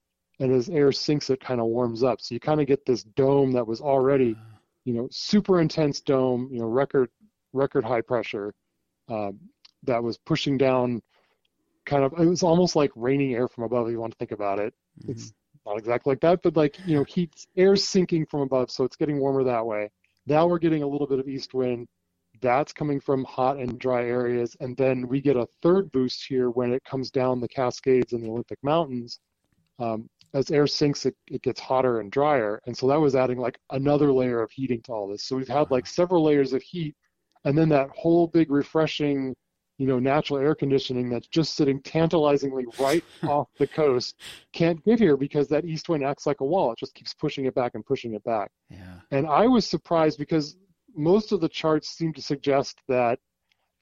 and 0.41 0.53
as 0.53 0.69
air 0.69 0.93
sinks, 0.93 1.31
it 1.31 1.41
kind 1.41 1.61
of 1.61 1.67
warms 1.67 2.03
up. 2.03 2.21
So 2.21 2.35
you 2.35 2.41
kind 2.41 2.61
of 2.61 2.67
get 2.67 2.87
this 2.87 3.03
dome 3.03 3.53
that 3.53 3.67
was 3.67 3.81
already, 3.81 4.37
you 4.85 4.95
know, 4.95 5.09
super 5.11 5.61
intense 5.61 6.01
dome, 6.01 6.49
you 6.53 6.61
know, 6.61 6.67
record 6.67 7.11
record 7.53 7.85
high 7.85 8.03
pressure 8.03 8.55
um, 9.09 9.39
that 9.85 10.03
was 10.03 10.19
pushing 10.19 10.59
down 10.59 11.03
kind 11.89 12.05
of 12.05 12.13
it 12.19 12.27
was 12.27 12.43
almost 12.43 12.77
like 12.77 12.91
raining 12.95 13.35
air 13.35 13.49
from 13.49 13.65
above 13.65 13.89
if 13.89 13.93
you 13.93 14.01
want 14.01 14.13
to 14.13 14.19
think 14.19 14.33
about 14.33 14.59
it. 14.59 14.75
Mm-hmm. 15.01 15.13
It's 15.13 15.33
not 15.67 15.79
exactly 15.79 16.13
like 16.13 16.21
that, 16.21 16.43
but 16.43 16.57
like 16.57 16.77
you 16.87 16.97
know, 16.97 17.05
heat 17.05 17.47
air's 17.57 17.83
sinking 17.85 18.27
from 18.27 18.41
above, 18.41 18.71
so 18.71 18.85
it's 18.85 18.97
getting 18.97 19.19
warmer 19.19 19.43
that 19.45 19.65
way. 19.65 19.91
Now 20.27 20.47
we're 20.47 20.59
getting 20.59 20.83
a 20.83 20.87
little 20.87 21.07
bit 21.07 21.19
of 21.19 21.29
east 21.29 21.55
wind. 21.55 21.89
That's 22.41 22.73
coming 22.73 23.01
from 23.01 23.25
hot 23.25 23.57
and 23.57 23.79
dry 23.81 24.05
areas, 24.05 24.57
and 24.61 24.77
then 24.77 25.09
we 25.09 25.21
get 25.21 25.37
a 25.37 25.49
third 25.63 25.91
boost 25.91 26.25
here 26.29 26.51
when 26.51 26.73
it 26.73 26.85
comes 26.85 27.11
down 27.11 27.41
the 27.41 27.49
Cascades 27.49 28.13
and 28.13 28.23
the 28.23 28.29
Olympic 28.29 28.59
Mountains. 28.63 29.19
Um, 29.81 30.09
as 30.35 30.51
air 30.51 30.67
sinks, 30.67 31.07
it, 31.07 31.17
it 31.29 31.43
gets 31.43 31.61
hotter 31.61 32.01
and 32.01 32.11
drier, 32.11 32.61
and 32.67 32.77
so 32.77 32.87
that 32.89 33.01
was 33.01 33.15
adding 33.15 33.39
like 33.39 33.59
another 33.71 34.13
layer 34.13 34.43
of 34.43 34.51
heating 34.51 34.83
to 34.83 34.93
all 34.93 35.09
this. 35.09 35.25
So 35.25 35.37
we've 35.37 35.49
had 35.49 35.71
like 35.71 35.87
several 35.87 36.25
layers 36.25 36.53
of 36.53 36.63
heat, 36.63 36.95
and 37.45 37.57
then 37.57 37.69
that 37.71 37.89
whole 37.91 38.27
big 38.27 38.51
refreshing 38.51 39.35
you 39.79 39.87
know, 39.87 39.99
natural 39.99 40.41
air 40.41 40.55
conditioning 40.55 41.09
that's 41.09 41.29
just 41.29 41.55
sitting 41.55 41.81
tantalizingly 41.83 42.67
right 42.81 43.05
off 43.23 43.49
the 43.59 43.67
coast 43.67 44.17
can't 44.53 44.85
get 44.85 44.99
here 44.99 45.17
because 45.17 45.49
that 45.49 45.65
east 45.65 45.89
wind 45.89 46.05
acts 46.05 46.27
like 46.27 46.41
a 46.41 46.45
wall. 46.45 46.73
It 46.73 46.79
just 46.79 46.95
keeps 46.95 47.15
pushing 47.15 47.47
it 47.47 47.55
back 47.55 47.73
and 47.75 47.87
pushing 47.87 48.15
it 48.15 48.25
back. 48.25 48.51
Yeah. 48.69 48.97
And 49.13 49.27
I 49.27 49.47
was 49.47 49.67
surprised 49.67 50.19
because 50.19 50.57
most 50.97 51.31
of 51.31 51.41
the 51.41 51.49
charts 51.49 51.91
seem 51.91 52.13
to 52.15 52.23
suggest 52.23 52.81
that 52.89 53.21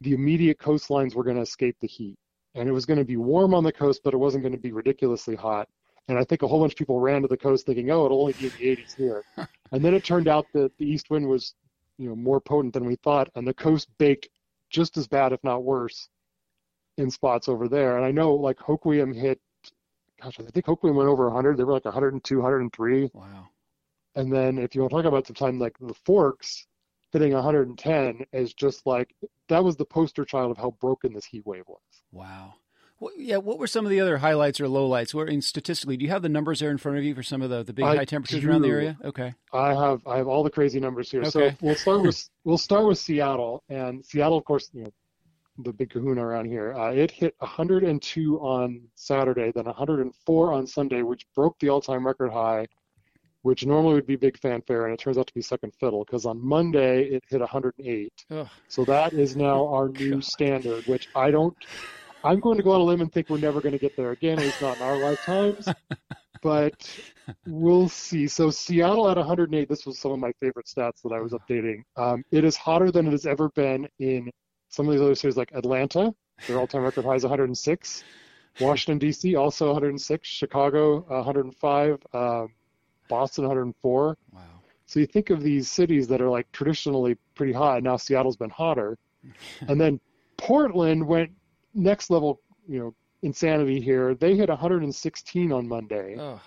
the 0.02 0.12
immediate 0.12 0.58
coastlines 0.58 1.14
were 1.14 1.24
going 1.24 1.36
to 1.36 1.42
escape 1.42 1.76
the 1.80 1.88
heat. 1.88 2.16
And 2.54 2.68
it 2.68 2.72
was 2.72 2.84
going 2.84 2.98
to 2.98 3.04
be 3.04 3.16
warm 3.16 3.54
on 3.54 3.64
the 3.64 3.72
coast, 3.72 4.02
but 4.04 4.12
it 4.12 4.18
wasn't 4.18 4.42
going 4.42 4.52
to 4.54 4.60
be 4.60 4.72
ridiculously 4.72 5.34
hot. 5.34 5.66
And 6.08 6.18
I 6.18 6.24
think 6.24 6.42
a 6.42 6.46
whole 6.46 6.60
bunch 6.60 6.72
of 6.72 6.78
people 6.78 7.00
ran 7.00 7.22
to 7.22 7.28
the 7.28 7.36
coast 7.36 7.66
thinking, 7.66 7.90
oh, 7.90 8.04
it'll 8.04 8.20
only 8.20 8.34
be 8.34 8.46
in 8.46 8.52
the 8.58 8.76
80s 8.76 8.96
here. 8.96 9.24
and 9.72 9.84
then 9.84 9.94
it 9.94 10.04
turned 10.04 10.28
out 10.28 10.46
that 10.54 10.76
the 10.78 10.86
east 10.86 11.10
wind 11.10 11.26
was, 11.28 11.54
you 11.98 12.08
know, 12.08 12.14
more 12.14 12.40
potent 12.40 12.74
than 12.74 12.84
we 12.84 12.96
thought, 12.96 13.28
and 13.34 13.46
the 13.46 13.54
coast 13.54 13.88
baked 13.98 14.28
just 14.70 14.96
as 14.96 15.08
bad, 15.08 15.32
if 15.32 15.42
not 15.42 15.64
worse, 15.64 16.08
in 16.98 17.10
spots 17.10 17.48
over 17.48 17.68
there. 17.68 17.96
And 17.96 18.06
I 18.06 18.10
know 18.10 18.34
like 18.34 18.58
Hoquiam 18.58 19.14
hit, 19.14 19.40
gosh, 20.22 20.38
I 20.38 20.44
think 20.44 20.66
Hoquiam 20.66 20.94
went 20.94 21.08
over 21.08 21.24
100. 21.24 21.56
They 21.56 21.64
were 21.64 21.72
like 21.72 21.84
102, 21.84 22.36
103. 22.36 23.10
Wow. 23.12 23.48
And 24.14 24.32
then 24.32 24.58
if 24.58 24.74
you 24.74 24.80
want 24.80 24.92
to 24.92 24.96
talk 24.96 25.04
about 25.04 25.26
some 25.26 25.36
time, 25.36 25.58
like 25.58 25.76
the 25.78 25.94
Forks 26.04 26.66
hitting 27.12 27.32
110 27.32 28.26
is 28.32 28.54
just 28.54 28.86
like 28.86 29.14
that 29.48 29.62
was 29.62 29.76
the 29.76 29.84
poster 29.84 30.24
child 30.24 30.50
of 30.50 30.58
how 30.58 30.70
broken 30.80 31.12
this 31.12 31.24
heat 31.24 31.46
wave 31.46 31.64
was. 31.66 31.80
Wow. 32.12 32.54
What, 32.98 33.12
yeah, 33.18 33.36
what 33.36 33.58
were 33.58 33.66
some 33.66 33.84
of 33.84 33.90
the 33.90 34.00
other 34.00 34.16
highlights 34.16 34.58
or 34.58 34.66
lowlights? 34.66 35.12
Where 35.12 35.26
in 35.26 35.42
statistically, 35.42 35.98
do 35.98 36.04
you 36.04 36.10
have 36.10 36.22
the 36.22 36.30
numbers 36.30 36.60
there 36.60 36.70
in 36.70 36.78
front 36.78 36.96
of 36.96 37.04
you 37.04 37.14
for 37.14 37.22
some 37.22 37.42
of 37.42 37.50
the, 37.50 37.62
the 37.62 37.74
big 37.74 37.84
I 37.84 37.96
high 37.96 38.04
temperatures 38.06 38.40
do. 38.40 38.48
around 38.48 38.62
the 38.62 38.68
area? 38.68 38.96
Okay. 39.04 39.34
I 39.52 39.74
have 39.74 40.06
I 40.06 40.16
have 40.16 40.28
all 40.28 40.42
the 40.42 40.50
crazy 40.50 40.80
numbers 40.80 41.10
here. 41.10 41.24
So 41.26 41.50
we'll 41.60 41.74
start 41.74 42.02
with 42.02 42.28
we'll 42.44 42.58
start 42.58 42.86
with 42.86 42.98
Seattle 42.98 43.62
and 43.68 44.04
Seattle, 44.04 44.38
of 44.38 44.44
course, 44.44 44.70
you 44.72 44.84
know, 44.84 44.92
the 45.58 45.72
big 45.72 45.90
Kahuna 45.90 46.24
around 46.24 46.46
here. 46.46 46.74
Uh, 46.74 46.90
it 46.92 47.10
hit 47.10 47.34
102 47.38 48.38
on 48.40 48.80
Saturday, 48.94 49.52
then 49.54 49.64
104 49.64 50.52
on 50.52 50.66
Sunday, 50.66 51.02
which 51.02 51.26
broke 51.34 51.58
the 51.58 51.68
all-time 51.68 52.06
record 52.06 52.30
high, 52.30 52.66
which 53.42 53.64
normally 53.64 53.94
would 53.94 54.06
be 54.06 54.16
big 54.16 54.38
fanfare, 54.38 54.84
and 54.84 54.94
it 54.94 55.00
turns 55.00 55.18
out 55.18 55.26
to 55.26 55.34
be 55.34 55.42
second 55.42 55.72
fiddle 55.78 56.04
because 56.04 56.26
on 56.26 56.44
Monday 56.44 57.04
it 57.04 57.24
hit 57.28 57.40
108. 57.40 58.12
Ugh. 58.30 58.48
So 58.68 58.84
that 58.86 59.12
is 59.12 59.36
now 59.36 59.66
our 59.66 59.88
new 59.88 60.20
standard, 60.22 60.86
which 60.86 61.08
I 61.14 61.30
don't. 61.30 61.56
I'm 62.26 62.40
going 62.40 62.56
to 62.56 62.62
go 62.62 62.72
on 62.72 62.80
a 62.80 62.84
limb 62.84 63.00
and 63.00 63.12
think 63.12 63.30
we're 63.30 63.38
never 63.38 63.60
going 63.60 63.72
to 63.72 63.78
get 63.78 63.96
there 63.96 64.10
again, 64.10 64.38
at 64.38 64.44
least 64.44 64.60
not 64.60 64.76
in 64.76 64.82
our 64.82 64.96
lifetimes. 64.98 65.68
But 66.42 67.00
we'll 67.46 67.88
see. 67.88 68.28
So 68.28 68.50
Seattle 68.50 69.08
at 69.08 69.16
108. 69.16 69.68
This 69.68 69.84
was 69.84 69.98
some 69.98 70.12
of 70.12 70.18
my 70.20 70.30
favorite 70.38 70.66
stats 70.66 71.02
that 71.02 71.12
I 71.12 71.18
was 71.18 71.32
updating. 71.32 71.82
Um, 71.96 72.22
it 72.30 72.44
is 72.44 72.56
hotter 72.56 72.92
than 72.92 73.06
it 73.06 73.12
has 73.12 73.26
ever 73.26 73.48
been 73.48 73.88
in 73.98 74.30
some 74.68 74.86
of 74.86 74.92
these 74.92 75.00
other 75.00 75.14
cities, 75.16 75.36
like 75.36 75.50
Atlanta. 75.54 76.14
Their 76.46 76.58
all-time 76.58 76.82
record 76.82 77.04
high 77.04 77.14
is 77.14 77.24
106. 77.24 78.04
Washington 78.60 78.98
D.C. 78.98 79.34
also 79.34 79.66
106. 79.72 80.28
Chicago 80.28 81.00
105. 81.08 81.98
Um, 82.12 82.48
Boston 83.08 83.44
104. 83.44 84.16
Wow. 84.32 84.40
So 84.84 85.00
you 85.00 85.06
think 85.06 85.30
of 85.30 85.42
these 85.42 85.68
cities 85.70 86.06
that 86.08 86.20
are 86.20 86.30
like 86.30 86.52
traditionally 86.52 87.16
pretty 87.34 87.54
hot. 87.54 87.82
Now 87.82 87.96
Seattle's 87.96 88.36
been 88.36 88.50
hotter, 88.50 88.96
and 89.68 89.80
then 89.80 89.98
Portland 90.36 91.04
went 91.04 91.32
next 91.76 92.10
level. 92.10 92.40
You 92.68 92.78
know, 92.80 92.94
insanity 93.22 93.80
here. 93.80 94.14
They 94.14 94.34
hit 94.36 94.48
116 94.48 95.52
on 95.52 95.68
Monday, 95.68 96.16
Ugh. 96.18 96.40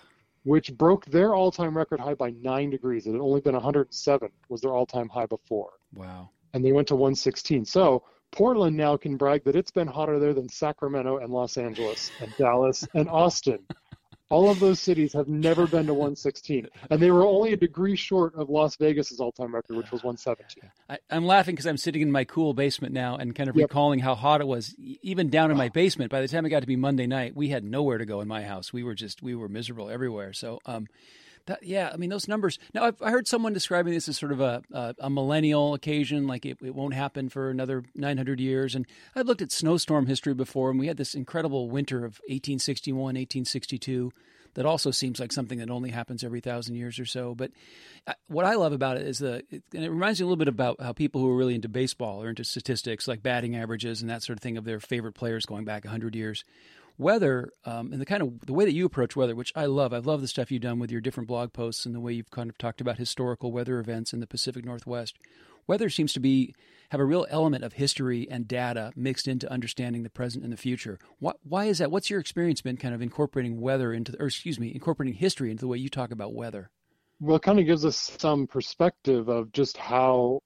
which 0.43 0.77
broke 0.77 1.05
their 1.05 1.33
all-time 1.33 1.77
record 1.77 1.99
high 1.99 2.13
by 2.15 2.31
nine 2.41 2.69
degrees. 2.69 3.07
It 3.07 3.13
had 3.13 3.21
only 3.21 3.39
been 3.41 3.53
107 3.53 4.29
was 4.49 4.61
their 4.61 4.73
all-time 4.73 5.07
high 5.09 5.25
before, 5.27 5.71
Wow. 5.95 6.29
and 6.53 6.63
they 6.63 6.71
went 6.73 6.87
to 6.89 6.95
116. 6.95 7.63
So 7.65 8.03
Portland 8.31 8.75
now 8.75 8.97
can 8.97 9.17
brag 9.17 9.43
that 9.45 9.55
it's 9.55 9.71
been 9.71 9.87
hotter 9.87 10.19
there 10.19 10.33
than 10.33 10.49
Sacramento 10.49 11.17
and 11.17 11.31
Los 11.31 11.57
Angeles 11.57 12.11
and 12.21 12.33
Dallas 12.37 12.85
and 12.93 13.07
Austin. 13.09 13.59
All 14.29 14.49
of 14.51 14.59
those 14.59 14.79
cities 14.79 15.13
have 15.13 15.27
never 15.27 15.65
been 15.65 15.87
to 15.87 15.93
116, 15.93 16.67
and 16.91 17.01
they 17.01 17.09
were 17.09 17.25
only 17.25 17.53
a 17.53 17.57
degree 17.57 17.95
short 17.95 18.35
of 18.35 18.47
Las 18.47 18.75
Vegas's 18.75 19.19
all-time 19.19 19.55
record, 19.55 19.75
which 19.75 19.91
was 19.91 20.03
117. 20.03 20.69
I, 20.87 20.99
I'm 21.09 21.25
laughing 21.25 21.55
because 21.55 21.65
I'm 21.65 21.77
sitting 21.77 22.03
in 22.03 22.11
my 22.11 22.25
cool 22.25 22.53
basement 22.53 22.93
now 22.93 23.15
and 23.15 23.33
kind 23.35 23.49
of 23.49 23.55
Yep. 23.55 23.69
recalling 23.69 23.99
how 23.99 24.13
hot 24.13 24.39
it 24.39 24.47
was, 24.47 24.75
even 24.77 25.29
down 25.29 25.49
in 25.49 25.57
my 25.57 25.69
basement. 25.69 26.11
By 26.11 26.21
the 26.21 26.27
time 26.27 26.45
it 26.45 26.49
got 26.49 26.59
to 26.59 26.67
be 26.67 26.75
Monday 26.75 27.07
night, 27.07 27.35
we 27.35 27.49
had 27.49 27.63
nowhere 27.63 27.97
to 27.97 28.05
go 28.05 28.21
in 28.21 28.27
my 28.27 28.43
house. 28.43 28.71
We 28.71 28.83
were 28.83 28.93
just 28.93 29.23
we 29.23 29.33
were 29.33 29.49
miserable 29.49 29.89
everywhere. 29.89 30.31
So, 30.33 30.59
um, 30.67 30.85
that 31.49 31.63
yeah, 31.63 31.89
I 31.93 31.97
mean 31.97 32.09
those 32.09 32.27
numbers. 32.27 32.59
Now 32.73 32.85
I've, 32.85 33.01
I 33.01 33.11
heard 33.11 33.27
someone 33.27 33.53
describing 33.53 33.93
this 33.93 34.07
as 34.07 34.17
sort 34.17 34.31
of 34.31 34.39
a 34.39 34.61
a, 34.71 34.95
a 34.99 35.09
millennial 35.09 35.73
occasion, 35.73 36.27
like 36.27 36.45
it, 36.45 36.57
it 36.63 36.73
won't 36.73 36.93
happen 36.93 37.29
for 37.29 37.49
another 37.49 37.83
900 37.95 38.39
years. 38.39 38.75
And 38.75 38.85
I've 39.15 39.27
looked 39.27 39.41
at 39.41 39.51
snowstorm 39.51 40.07
history 40.07 40.33
before, 40.33 40.69
and 40.69 40.79
we 40.79 40.87
had 40.87 40.97
this 40.97 41.15
incredible 41.15 41.69
winter 41.69 41.97
of 41.97 42.19
1861, 42.27 42.97
1862 42.99 44.11
that 44.55 44.65
also 44.65 44.91
seems 44.91 45.19
like 45.19 45.31
something 45.31 45.59
that 45.59 45.69
only 45.69 45.91
happens 45.91 46.23
every 46.23 46.41
thousand 46.41 46.75
years 46.75 46.99
or 46.99 47.05
so. 47.05 47.35
But 47.35 47.51
uh, 48.07 48.13
what 48.27 48.45
I 48.45 48.55
love 48.55 48.73
about 48.73 48.97
it 48.97 49.07
is 49.07 49.19
the, 49.19 49.43
it, 49.49 49.63
and 49.73 49.83
it 49.83 49.89
reminds 49.89 50.19
me 50.19 50.23
a 50.23 50.27
little 50.27 50.37
bit 50.37 50.47
about 50.47 50.81
how 50.81 50.93
people 50.93 51.21
who 51.21 51.29
are 51.29 51.35
really 51.35 51.55
into 51.55 51.69
baseball 51.69 52.23
or 52.23 52.29
into 52.29 52.43
statistics, 52.43 53.07
like 53.07 53.23
batting 53.23 53.55
averages 53.55 54.01
and 54.01 54.09
that 54.09 54.23
sort 54.23 54.37
of 54.37 54.43
thing, 54.43 54.57
of 54.57 54.65
their 54.65 54.79
favorite 54.79 55.13
players 55.13 55.45
going 55.45 55.65
back 55.65 55.85
hundred 55.85 56.15
years. 56.15 56.43
Weather 56.99 57.53
um, 57.63 57.93
and 57.93 58.01
the 58.01 58.05
kind 58.05 58.21
of 58.21 58.45
the 58.45 58.53
way 58.53 58.65
that 58.65 58.73
you 58.73 58.85
approach 58.85 59.15
weather, 59.15 59.33
which 59.33 59.53
I 59.55 59.65
love. 59.65 59.93
I 59.93 59.99
love 59.99 60.19
the 60.19 60.27
stuff 60.27 60.51
you've 60.51 60.61
done 60.61 60.79
with 60.79 60.91
your 60.91 60.99
different 60.99 61.29
blog 61.29 61.53
posts 61.53 61.85
and 61.85 61.95
the 61.95 61.99
way 62.01 62.11
you've 62.11 62.29
kind 62.29 62.49
of 62.49 62.57
talked 62.57 62.81
about 62.81 62.97
historical 62.97 63.53
weather 63.53 63.79
events 63.79 64.11
in 64.11 64.19
the 64.19 64.27
Pacific 64.27 64.65
Northwest. 64.65 65.17
Weather 65.65 65.89
seems 65.89 66.11
to 66.13 66.19
be 66.19 66.53
have 66.89 66.99
a 66.99 67.05
real 67.05 67.25
element 67.29 67.63
of 67.63 67.73
history 67.73 68.27
and 68.29 68.47
data 68.47 68.91
mixed 68.95 69.27
into 69.27 69.49
understanding 69.49 70.03
the 70.03 70.09
present 70.09 70.43
and 70.43 70.51
the 70.51 70.57
future. 70.57 70.99
Why, 71.19 71.33
why 71.43 71.65
is 71.65 71.77
that? 71.77 71.89
What's 71.89 72.09
your 72.09 72.19
experience 72.19 72.61
been 72.61 72.75
kind 72.75 72.93
of 72.93 73.01
incorporating 73.01 73.61
weather 73.61 73.93
into, 73.93 74.11
the, 74.11 74.21
or 74.21 74.25
excuse 74.25 74.59
me, 74.59 74.73
incorporating 74.73 75.13
history 75.13 75.51
into 75.51 75.61
the 75.61 75.67
way 75.67 75.77
you 75.77 75.87
talk 75.87 76.11
about 76.11 76.33
weather? 76.33 76.69
Well, 77.21 77.37
it 77.37 77.43
kind 77.43 77.59
of 77.59 77.65
gives 77.65 77.85
us 77.85 78.11
some 78.17 78.45
perspective 78.45 79.29
of 79.29 79.51
just 79.53 79.77
how. 79.77 80.41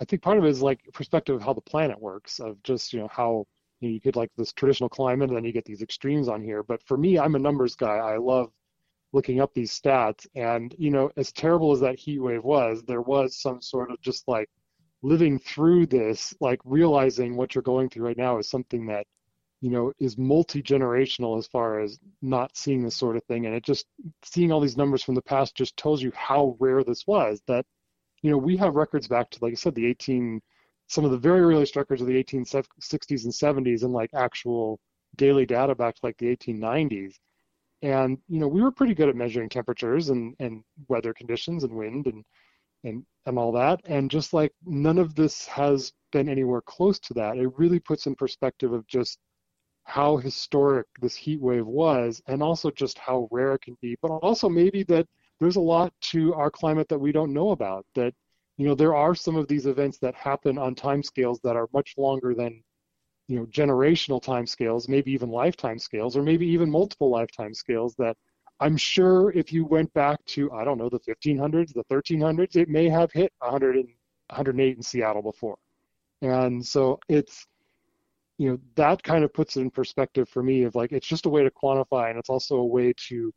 I 0.00 0.04
think 0.04 0.22
part 0.22 0.38
of 0.38 0.44
it 0.44 0.48
is 0.48 0.62
like 0.62 0.80
perspective 0.94 1.36
of 1.36 1.42
how 1.42 1.52
the 1.52 1.60
planet 1.60 2.00
works, 2.00 2.40
of 2.40 2.62
just 2.62 2.92
you 2.92 3.00
know 3.00 3.08
how 3.08 3.46
you, 3.82 3.88
know, 3.88 3.94
you 3.94 4.00
get 4.00 4.16
like 4.16 4.30
this 4.36 4.52
traditional 4.52 4.88
climate, 4.88 5.28
and 5.28 5.36
then 5.36 5.44
you 5.44 5.52
get 5.52 5.64
these 5.64 5.82
extremes 5.82 6.28
on 6.28 6.42
here. 6.42 6.62
But 6.62 6.82
for 6.86 6.96
me, 6.96 7.18
I'm 7.18 7.34
a 7.34 7.38
numbers 7.38 7.74
guy. 7.74 7.96
I 7.96 8.16
love 8.16 8.50
looking 9.12 9.40
up 9.40 9.52
these 9.52 9.78
stats, 9.78 10.26
and 10.34 10.74
you 10.78 10.90
know, 10.90 11.10
as 11.16 11.32
terrible 11.32 11.72
as 11.72 11.80
that 11.80 11.98
heat 11.98 12.20
wave 12.20 12.44
was, 12.44 12.82
there 12.84 13.02
was 13.02 13.36
some 13.36 13.60
sort 13.60 13.90
of 13.90 14.00
just 14.00 14.28
like 14.28 14.48
living 15.02 15.38
through 15.38 15.86
this, 15.86 16.34
like 16.40 16.60
realizing 16.64 17.36
what 17.36 17.54
you're 17.54 17.62
going 17.62 17.88
through 17.90 18.06
right 18.06 18.16
now 18.16 18.38
is 18.38 18.48
something 18.48 18.86
that 18.86 19.06
you 19.60 19.70
know 19.70 19.92
is 19.98 20.18
multi-generational 20.18 21.38
as 21.38 21.46
far 21.46 21.80
as 21.80 21.98
not 22.20 22.56
seeing 22.56 22.82
this 22.82 22.96
sort 22.96 23.16
of 23.16 23.24
thing 23.24 23.46
and 23.46 23.54
it 23.54 23.64
just 23.64 23.86
seeing 24.22 24.50
all 24.52 24.60
these 24.60 24.76
numbers 24.76 25.04
from 25.04 25.14
the 25.14 25.22
past 25.22 25.54
just 25.54 25.76
tells 25.76 26.02
you 26.02 26.10
how 26.16 26.56
rare 26.58 26.82
this 26.82 27.06
was 27.06 27.40
that 27.46 27.64
you 28.22 28.30
know 28.30 28.36
we 28.36 28.56
have 28.56 28.74
records 28.74 29.06
back 29.06 29.30
to 29.30 29.38
like 29.40 29.52
i 29.52 29.54
said 29.54 29.74
the 29.74 29.86
18 29.86 30.40
some 30.88 31.04
of 31.04 31.10
the 31.10 31.18
very 31.18 31.40
early 31.40 31.66
records 31.74 32.00
of 32.00 32.08
the 32.08 32.22
1860s 32.22 33.24
and 33.24 33.32
70s 33.32 33.82
and 33.82 33.92
like 33.92 34.10
actual 34.14 34.78
daily 35.16 35.46
data 35.46 35.74
back 35.74 35.94
to 35.94 36.00
like 36.02 36.16
the 36.18 36.36
1890s 36.36 37.14
and 37.82 38.18
you 38.28 38.38
know 38.38 38.48
we 38.48 38.62
were 38.62 38.70
pretty 38.70 38.94
good 38.94 39.08
at 39.08 39.16
measuring 39.16 39.48
temperatures 39.48 40.08
and 40.10 40.34
and 40.38 40.62
weather 40.88 41.12
conditions 41.12 41.64
and 41.64 41.72
wind 41.74 42.06
and 42.06 42.24
and 42.84 43.04
and 43.26 43.38
all 43.38 43.52
that. 43.52 43.80
And 43.84 44.10
just 44.10 44.32
like 44.32 44.52
none 44.64 44.98
of 44.98 45.14
this 45.14 45.46
has 45.46 45.92
been 46.10 46.28
anywhere 46.28 46.62
close 46.62 46.98
to 47.00 47.14
that. 47.14 47.36
It 47.36 47.50
really 47.56 47.78
puts 47.78 48.06
in 48.06 48.14
perspective 48.14 48.72
of 48.72 48.86
just 48.86 49.18
how 49.84 50.16
historic 50.16 50.86
this 51.00 51.16
heat 51.16 51.40
wave 51.40 51.66
was 51.66 52.22
and 52.26 52.42
also 52.42 52.70
just 52.70 52.98
how 52.98 53.28
rare 53.30 53.54
it 53.54 53.62
can 53.62 53.76
be. 53.80 53.96
But 54.02 54.08
also 54.08 54.48
maybe 54.48 54.82
that 54.84 55.06
there's 55.40 55.56
a 55.56 55.60
lot 55.60 55.92
to 56.02 56.34
our 56.34 56.50
climate 56.50 56.88
that 56.88 56.98
we 56.98 57.12
don't 57.12 57.32
know 57.32 57.50
about 57.50 57.84
that 57.94 58.14
you 58.56 58.66
know 58.66 58.74
there 58.74 58.94
are 58.94 59.14
some 59.14 59.36
of 59.36 59.48
these 59.48 59.66
events 59.66 59.98
that 59.98 60.14
happen 60.14 60.58
on 60.58 60.74
time 60.74 61.02
scales 61.02 61.40
that 61.42 61.56
are 61.56 61.68
much 61.72 61.94
longer 61.96 62.34
than 62.34 62.62
you 63.28 63.38
know 63.38 63.46
generational 63.46 64.22
time 64.22 64.46
scales 64.46 64.88
maybe 64.88 65.12
even 65.12 65.30
lifetime 65.30 65.78
scales 65.78 66.16
or 66.16 66.22
maybe 66.22 66.46
even 66.46 66.70
multiple 66.70 67.10
lifetime 67.10 67.54
scales 67.54 67.94
that 67.96 68.16
i'm 68.60 68.76
sure 68.76 69.30
if 69.32 69.52
you 69.52 69.64
went 69.64 69.92
back 69.94 70.22
to 70.26 70.50
i 70.52 70.64
don't 70.64 70.78
know 70.78 70.88
the 70.88 71.00
1500s 71.00 71.72
the 71.72 71.84
1300s 71.84 72.56
it 72.56 72.68
may 72.68 72.88
have 72.88 73.10
hit 73.12 73.32
100 73.40 73.76
and 73.76 73.88
108 74.32 74.76
in 74.76 74.82
seattle 74.82 75.22
before. 75.22 75.56
And 76.22 76.64
so 76.64 76.98
it's 77.08 77.46
you 78.38 78.50
know, 78.50 78.58
that 78.74 79.02
kind 79.02 79.24
of 79.24 79.32
puts 79.32 79.56
it 79.56 79.60
in 79.60 79.70
perspective 79.70 80.28
for 80.28 80.42
me 80.42 80.64
of 80.64 80.74
like, 80.74 80.90
it's 80.90 81.06
just 81.06 81.26
a 81.26 81.28
way 81.28 81.44
to 81.44 81.50
quantify 81.50 82.10
and 82.10 82.18
it's 82.18 82.30
also 82.30 82.56
a 82.56 82.66
way 82.66 82.92
to 83.08 83.32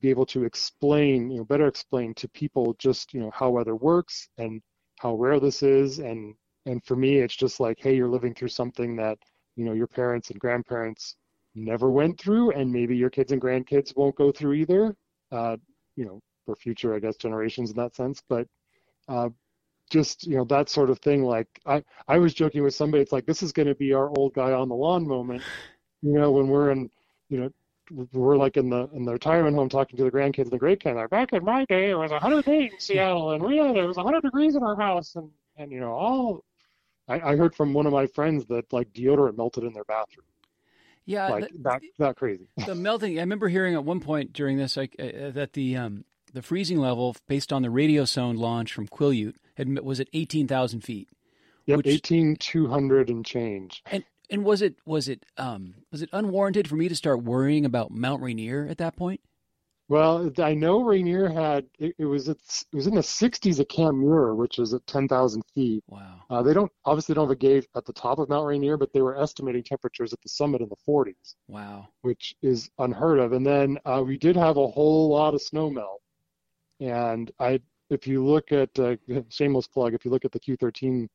be 0.00 0.10
able 0.10 0.26
to 0.26 0.44
explain, 0.44 1.30
you 1.30 1.38
know, 1.38 1.44
better 1.44 1.66
explain 1.66 2.14
to 2.14 2.28
people 2.28 2.74
just, 2.78 3.14
you 3.14 3.20
know, 3.20 3.30
how 3.32 3.50
weather 3.50 3.76
works 3.76 4.28
and 4.38 4.60
how 4.98 5.14
rare 5.14 5.40
this 5.40 5.62
is. 5.62 5.98
And, 5.98 6.34
and 6.66 6.84
for 6.84 6.96
me, 6.96 7.18
it's 7.18 7.36
just 7.36 7.60
like, 7.60 7.78
hey, 7.80 7.96
you're 7.96 8.08
living 8.08 8.34
through 8.34 8.48
something 8.48 8.96
that, 8.96 9.18
you 9.56 9.64
know, 9.64 9.72
your 9.72 9.86
parents 9.86 10.30
and 10.30 10.38
grandparents 10.38 11.16
never 11.56 11.90
went 11.90 12.20
through, 12.20 12.50
and 12.52 12.70
maybe 12.70 12.96
your 12.96 13.10
kids 13.10 13.32
and 13.32 13.40
grandkids 13.40 13.96
won't 13.96 14.14
go 14.16 14.30
through 14.30 14.52
either. 14.52 14.94
Uh, 15.32 15.56
you 15.96 16.04
know, 16.04 16.20
for 16.44 16.54
future, 16.54 16.94
I 16.94 17.00
guess, 17.00 17.16
generations 17.16 17.70
in 17.70 17.76
that 17.76 17.96
sense. 17.96 18.22
But 18.28 18.46
uh, 19.08 19.30
just 19.90 20.26
you 20.26 20.36
know 20.36 20.44
that 20.44 20.68
sort 20.68 20.90
of 20.90 20.98
thing. 21.00 21.24
Like 21.24 21.48
I, 21.66 21.82
I 22.08 22.18
was 22.18 22.34
joking 22.34 22.62
with 22.62 22.74
somebody. 22.74 23.02
It's 23.02 23.12
like 23.12 23.26
this 23.26 23.42
is 23.42 23.52
going 23.52 23.68
to 23.68 23.74
be 23.74 23.92
our 23.92 24.10
old 24.16 24.34
guy 24.34 24.52
on 24.52 24.68
the 24.68 24.74
lawn 24.74 25.06
moment. 25.06 25.42
You 26.02 26.12
know, 26.12 26.30
when 26.30 26.46
we're 26.46 26.70
in, 26.70 26.90
you 27.30 27.40
know, 27.40 27.50
we're 27.90 28.36
like 28.36 28.56
in 28.56 28.70
the 28.70 28.88
in 28.92 29.04
the 29.04 29.12
retirement 29.12 29.56
home 29.56 29.68
talking 29.68 29.96
to 29.96 30.04
the 30.04 30.10
grandkids 30.10 30.44
and 30.44 30.50
the 30.50 30.58
great 30.58 30.80
kids. 30.80 30.96
Like 30.96 31.10
back 31.10 31.32
in 31.32 31.44
my 31.44 31.64
day, 31.66 31.90
it 31.90 31.94
was 31.94 32.10
108 32.10 32.72
in 32.72 32.80
Seattle, 32.80 33.32
and 33.32 33.42
we 33.42 33.58
had 33.58 33.76
it 33.76 33.86
was 33.86 33.96
100 33.96 34.22
degrees 34.22 34.56
in 34.56 34.62
our 34.62 34.76
house, 34.76 35.14
and 35.16 35.30
and 35.56 35.70
you 35.70 35.80
know 35.80 35.92
all. 35.92 36.44
I, 37.08 37.20
I 37.20 37.36
heard 37.36 37.54
from 37.54 37.72
one 37.72 37.86
of 37.86 37.92
my 37.92 38.06
friends 38.08 38.46
that 38.46 38.72
like 38.72 38.92
deodorant 38.92 39.36
melted 39.36 39.62
in 39.64 39.72
their 39.72 39.84
bathroom. 39.84 40.26
Yeah, 41.04 41.28
like 41.28 41.52
the, 41.52 41.58
that 41.60 41.82
that 41.98 42.16
crazy. 42.16 42.48
the 42.66 42.74
melting. 42.74 43.18
I 43.18 43.22
remember 43.22 43.48
hearing 43.48 43.74
at 43.74 43.84
one 43.84 44.00
point 44.00 44.32
during 44.32 44.56
this 44.56 44.76
like 44.76 44.96
uh, 44.98 45.30
that 45.30 45.52
the 45.52 45.76
um, 45.76 46.04
the 46.32 46.42
freezing 46.42 46.78
level 46.78 47.16
based 47.28 47.52
on 47.52 47.62
the 47.62 47.68
radiosonde 47.68 48.38
launch 48.38 48.72
from 48.72 48.88
Quileute 48.88 49.36
had, 49.54 49.78
was 49.80 50.00
at 50.00 50.08
eighteen 50.12 50.48
thousand 50.48 50.80
feet. 50.80 51.08
Yep, 51.66 51.76
which- 51.78 51.86
eighteen 51.86 52.36
two 52.36 52.66
hundred 52.66 53.08
and 53.08 53.24
change. 53.24 53.82
And 53.86 54.04
and 54.30 54.44
was 54.44 54.62
it 54.62 54.76
was 54.84 55.08
it 55.08 55.24
um, 55.36 55.74
was 55.92 56.02
it 56.02 56.08
unwarranted 56.12 56.68
for 56.68 56.76
me 56.76 56.88
to 56.88 56.96
start 56.96 57.22
worrying 57.22 57.64
about 57.64 57.90
Mount 57.90 58.22
Rainier 58.22 58.66
at 58.68 58.78
that 58.78 58.96
point? 58.96 59.20
Well, 59.88 60.32
I 60.38 60.54
know 60.54 60.82
Rainier 60.82 61.28
had 61.28 61.66
it, 61.78 61.94
it 61.96 62.06
was 62.06 62.28
it's, 62.28 62.64
it 62.72 62.74
was 62.76 62.88
in 62.88 62.96
the 62.96 63.02
60s 63.02 63.60
at 63.60 63.68
Camp 63.68 63.96
Muir, 63.96 64.34
which 64.34 64.58
is 64.58 64.74
at 64.74 64.84
10,000 64.88 65.42
feet. 65.54 65.84
Wow. 65.86 66.22
Uh, 66.28 66.42
they 66.42 66.52
don't 66.52 66.72
obviously 66.84 67.14
don't 67.14 67.26
have 67.26 67.30
a 67.30 67.36
gauge 67.36 67.68
at 67.76 67.84
the 67.84 67.92
top 67.92 68.18
of 68.18 68.28
Mount 68.28 68.46
Rainier, 68.48 68.76
but 68.76 68.92
they 68.92 69.00
were 69.00 69.16
estimating 69.16 69.62
temperatures 69.62 70.12
at 70.12 70.20
the 70.22 70.28
summit 70.28 70.60
in 70.60 70.68
the 70.68 70.76
40s, 70.88 71.36
Wow. 71.46 71.86
which 72.02 72.34
is 72.42 72.68
unheard 72.80 73.20
of. 73.20 73.32
And 73.32 73.46
then 73.46 73.78
uh, 73.84 74.02
we 74.04 74.18
did 74.18 74.34
have 74.34 74.56
a 74.56 74.66
whole 74.66 75.08
lot 75.08 75.34
of 75.34 75.42
snow 75.42 75.70
melt. 75.70 76.02
And 76.80 77.30
I, 77.38 77.60
if 77.88 78.08
you 78.08 78.24
look 78.26 78.50
at 78.50 78.76
uh, 78.80 78.96
shameless 79.28 79.68
plug, 79.68 79.94
if 79.94 80.04
you 80.04 80.10
look 80.10 80.24
at 80.24 80.32
the 80.32 80.40
Q13 80.40 81.06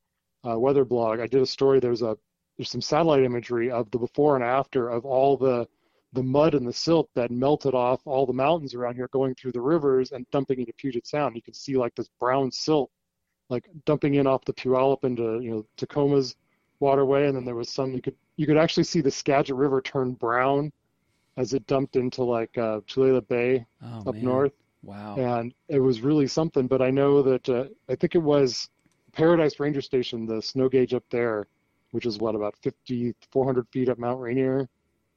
uh, 0.50 0.58
weather 0.58 0.86
blog, 0.86 1.20
I 1.20 1.28
did 1.28 1.42
a 1.42 1.46
story. 1.46 1.82
There's 1.82 2.04
a 2.04 2.18
there's 2.62 2.70
some 2.70 2.80
satellite 2.80 3.24
imagery 3.24 3.72
of 3.72 3.90
the 3.90 3.98
before 3.98 4.36
and 4.36 4.44
after 4.46 4.88
of 4.90 5.04
all 5.04 5.36
the 5.36 5.68
the 6.14 6.22
mud 6.22 6.54
and 6.54 6.68
the 6.68 6.72
silt 6.74 7.10
that 7.16 7.32
melted 7.32 7.74
off 7.74 8.02
all 8.06 8.28
the 8.28 8.34
mountains 8.34 8.76
around 8.76 8.94
here 8.94 9.08
going 9.12 9.34
through 9.34 9.52
the 9.52 9.60
rivers 9.62 10.12
and 10.12 10.30
dumping 10.30 10.60
into 10.60 10.72
Puget 10.74 11.08
Sound. 11.08 11.36
You 11.36 11.42
can 11.42 11.56
see 11.56 11.76
like 11.76 11.96
this 11.96 12.10
brown 12.20 12.52
silt 12.52 12.92
like 13.50 13.68
dumping 13.86 14.14
in 14.16 14.28
off 14.28 14.46
the 14.46 14.54
Puyallup 14.54 15.04
into 15.06 15.40
you 15.42 15.50
know 15.50 15.66
Tacoma's 15.76 16.36
waterway, 16.80 17.26
and 17.28 17.36
then 17.36 17.46
there 17.46 17.56
was 17.56 17.70
some 17.70 17.94
you 17.94 18.02
could 18.02 18.16
you 18.38 18.46
could 18.46 18.58
actually 18.58 18.84
see 18.84 19.02
the 19.02 19.10
Skagit 19.10 19.56
River 19.56 19.82
turn 19.82 20.12
brown 20.14 20.72
as 21.38 21.56
it 21.56 21.66
dumped 21.66 21.96
into 21.96 22.24
like 22.24 22.56
uh, 22.60 22.82
Tulalip 22.82 23.28
Bay 23.28 23.66
Oh, 23.84 24.04
up 24.10 24.14
man. 24.14 24.24
north, 24.24 24.54
Wow. 24.84 25.16
and 25.16 25.52
it 25.68 25.80
was 25.80 26.02
really 26.02 26.28
something. 26.28 26.68
But 26.68 26.84
I 26.84 26.92
know 26.92 27.24
that 27.24 27.50
uh, 27.50 27.66
I 27.90 27.96
think 27.96 28.14
it 28.14 28.22
was 28.22 28.70
Paradise 29.14 29.60
Ranger 29.60 29.82
Station, 29.82 30.28
the 30.28 30.42
snow 30.44 30.70
gauge 30.70 30.94
up 30.94 31.06
there, 31.10 31.48
which 31.92 32.06
is 32.06 32.18
what 32.18 32.36
about 32.36 32.56
50 32.62 33.14
400 33.32 33.68
feet 33.72 33.90
up 33.90 33.98
Mount 34.00 34.20
Rainier, 34.20 34.68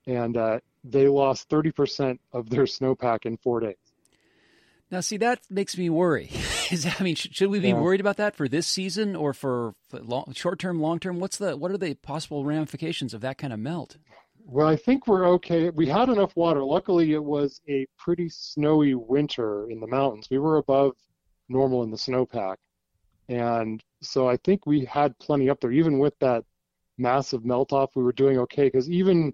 and 0.06 0.36
uh, 0.36 0.60
they 0.84 1.08
lost 1.08 1.48
30% 1.48 2.18
of 2.32 2.50
their 2.50 2.64
snowpack 2.64 3.26
in 3.26 3.36
four 3.38 3.60
days. 3.60 3.76
Now, 4.90 5.00
see, 5.00 5.16
that 5.16 5.40
makes 5.50 5.76
me 5.76 5.88
worry. 5.90 6.30
Is 6.70 6.86
I 6.86 7.02
mean, 7.02 7.14
should, 7.14 7.34
should 7.34 7.50
we 7.50 7.60
be 7.60 7.68
Yeah. 7.68 7.80
worried 7.80 8.00
about 8.00 8.16
that 8.18 8.36
for 8.36 8.48
this 8.48 8.66
season 8.66 9.16
or 9.16 9.32
for, 9.32 9.74
long, 9.92 10.32
short 10.34 10.58
term, 10.58 10.80
long 10.80 10.98
term? 10.98 11.20
What's 11.20 11.36
the 11.36 11.56
what 11.56 11.70
are 11.70 11.78
the 11.78 11.94
possible 11.94 12.44
ramifications 12.44 13.12
of 13.14 13.20
that 13.22 13.38
kind 13.38 13.52
of 13.52 13.58
melt? 13.58 13.96
Well, 14.46 14.66
I 14.68 14.76
think 14.76 15.06
we're 15.06 15.26
okay. 15.30 15.70
We 15.70 15.86
had 15.86 16.08
enough 16.10 16.36
water. 16.36 16.62
Luckily, 16.62 17.12
it 17.12 17.24
was 17.24 17.60
a 17.68 17.86
pretty 17.98 18.28
snowy 18.28 18.94
winter 18.94 19.70
in 19.70 19.80
the 19.80 19.86
mountains. 19.86 20.28
We 20.30 20.38
were 20.38 20.58
above 20.58 20.92
normal 21.48 21.82
in 21.82 21.90
the 21.90 21.96
snowpack. 21.96 22.56
And 23.28 23.82
so 24.02 24.28
I 24.28 24.36
think 24.36 24.66
we 24.66 24.84
had 24.84 25.18
plenty 25.18 25.48
up 25.48 25.60
there. 25.60 25.72
Even 25.72 25.98
with 25.98 26.14
that 26.20 26.44
massive 26.98 27.44
melt 27.44 27.72
off, 27.72 27.96
we 27.96 28.02
were 28.02 28.12
doing 28.12 28.38
okay 28.38 28.64
because 28.64 28.90
even, 28.90 29.32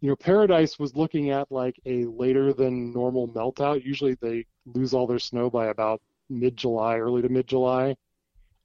you 0.00 0.08
know, 0.08 0.16
Paradise 0.16 0.78
was 0.78 0.96
looking 0.96 1.30
at 1.30 1.50
like 1.50 1.80
a 1.86 2.04
later 2.06 2.52
than 2.52 2.92
normal 2.92 3.28
melt 3.28 3.60
out. 3.60 3.84
Usually 3.84 4.14
they 4.14 4.46
lose 4.66 4.92
all 4.94 5.06
their 5.06 5.18
snow 5.18 5.50
by 5.50 5.66
about 5.66 6.00
mid 6.28 6.56
July, 6.56 6.98
early 6.98 7.22
to 7.22 7.28
mid 7.28 7.46
July. 7.46 7.96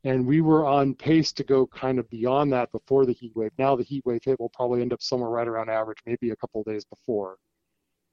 And 0.04 0.26
we 0.26 0.42
were 0.42 0.66
on 0.66 0.96
pace 0.96 1.32
to 1.34 1.44
go 1.44 1.68
kind 1.68 2.00
of 2.00 2.10
beyond 2.10 2.52
that 2.54 2.72
before 2.72 3.06
the 3.06 3.14
heat 3.14 3.34
wave. 3.36 3.52
Now 3.60 3.76
the 3.76 3.84
heat 3.84 4.04
wave 4.06 4.24
hit 4.24 4.40
will 4.40 4.50
probably 4.50 4.82
end 4.82 4.94
up 4.94 5.02
somewhere 5.02 5.30
right 5.30 5.48
around 5.48 5.70
average, 5.70 6.00
maybe 6.08 6.32
a 6.32 6.36
couple 6.36 6.64
days 6.64 6.84
before, 6.86 7.38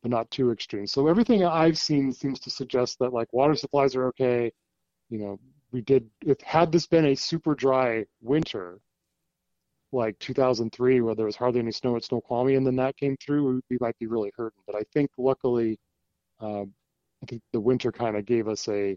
but 0.03 0.11
not 0.11 0.31
too 0.31 0.53
extreme. 0.53 0.87
So 0.87 1.09
everything 1.09 1.45
I've 1.45 1.79
seen 1.79 2.12
seems 2.12 2.41
to 2.41 2.51
suggest 2.51 2.99
that 2.99 3.14
like 3.14 3.33
water 3.33 3.55
supplies 3.55 3.97
are 3.97 4.07
okay. 4.09 4.53
You 5.09 5.18
know, 5.18 5.41
we 5.72 5.81
did 5.81 6.11
if 6.26 6.41
had 6.43 6.72
this 6.72 6.87
been 6.87 7.07
a 7.07 7.14
super 7.14 7.55
dry 7.55 8.05
winter, 8.20 8.81
like 9.93 10.18
2003, 10.18 11.01
where 11.01 11.14
there 11.14 11.26
was 11.26 11.36
hardly 11.36 11.61
any 11.61 11.72
snow 11.72 11.97
at 11.97 12.05
Snoqualmie, 12.05 12.57
and 12.57 12.66
then 12.66 12.76
that 12.76 12.97
came 12.97 13.16
through, 13.24 13.61
we, 13.70 13.78
might 13.80 13.99
be 13.99 14.07
really 14.07 14.30
hurting. 14.36 14.61
But 14.66 14.76
I 14.76 14.82
think 14.93 15.11
luckily, 15.18 15.78
um, 16.41 16.72
I 17.22 17.26
think 17.26 17.43
the 17.53 17.61
winter 17.61 17.91
kind 17.91 18.16
of 18.16 18.26
gave 18.26 18.49
us 18.49 18.68
a, 18.68 18.97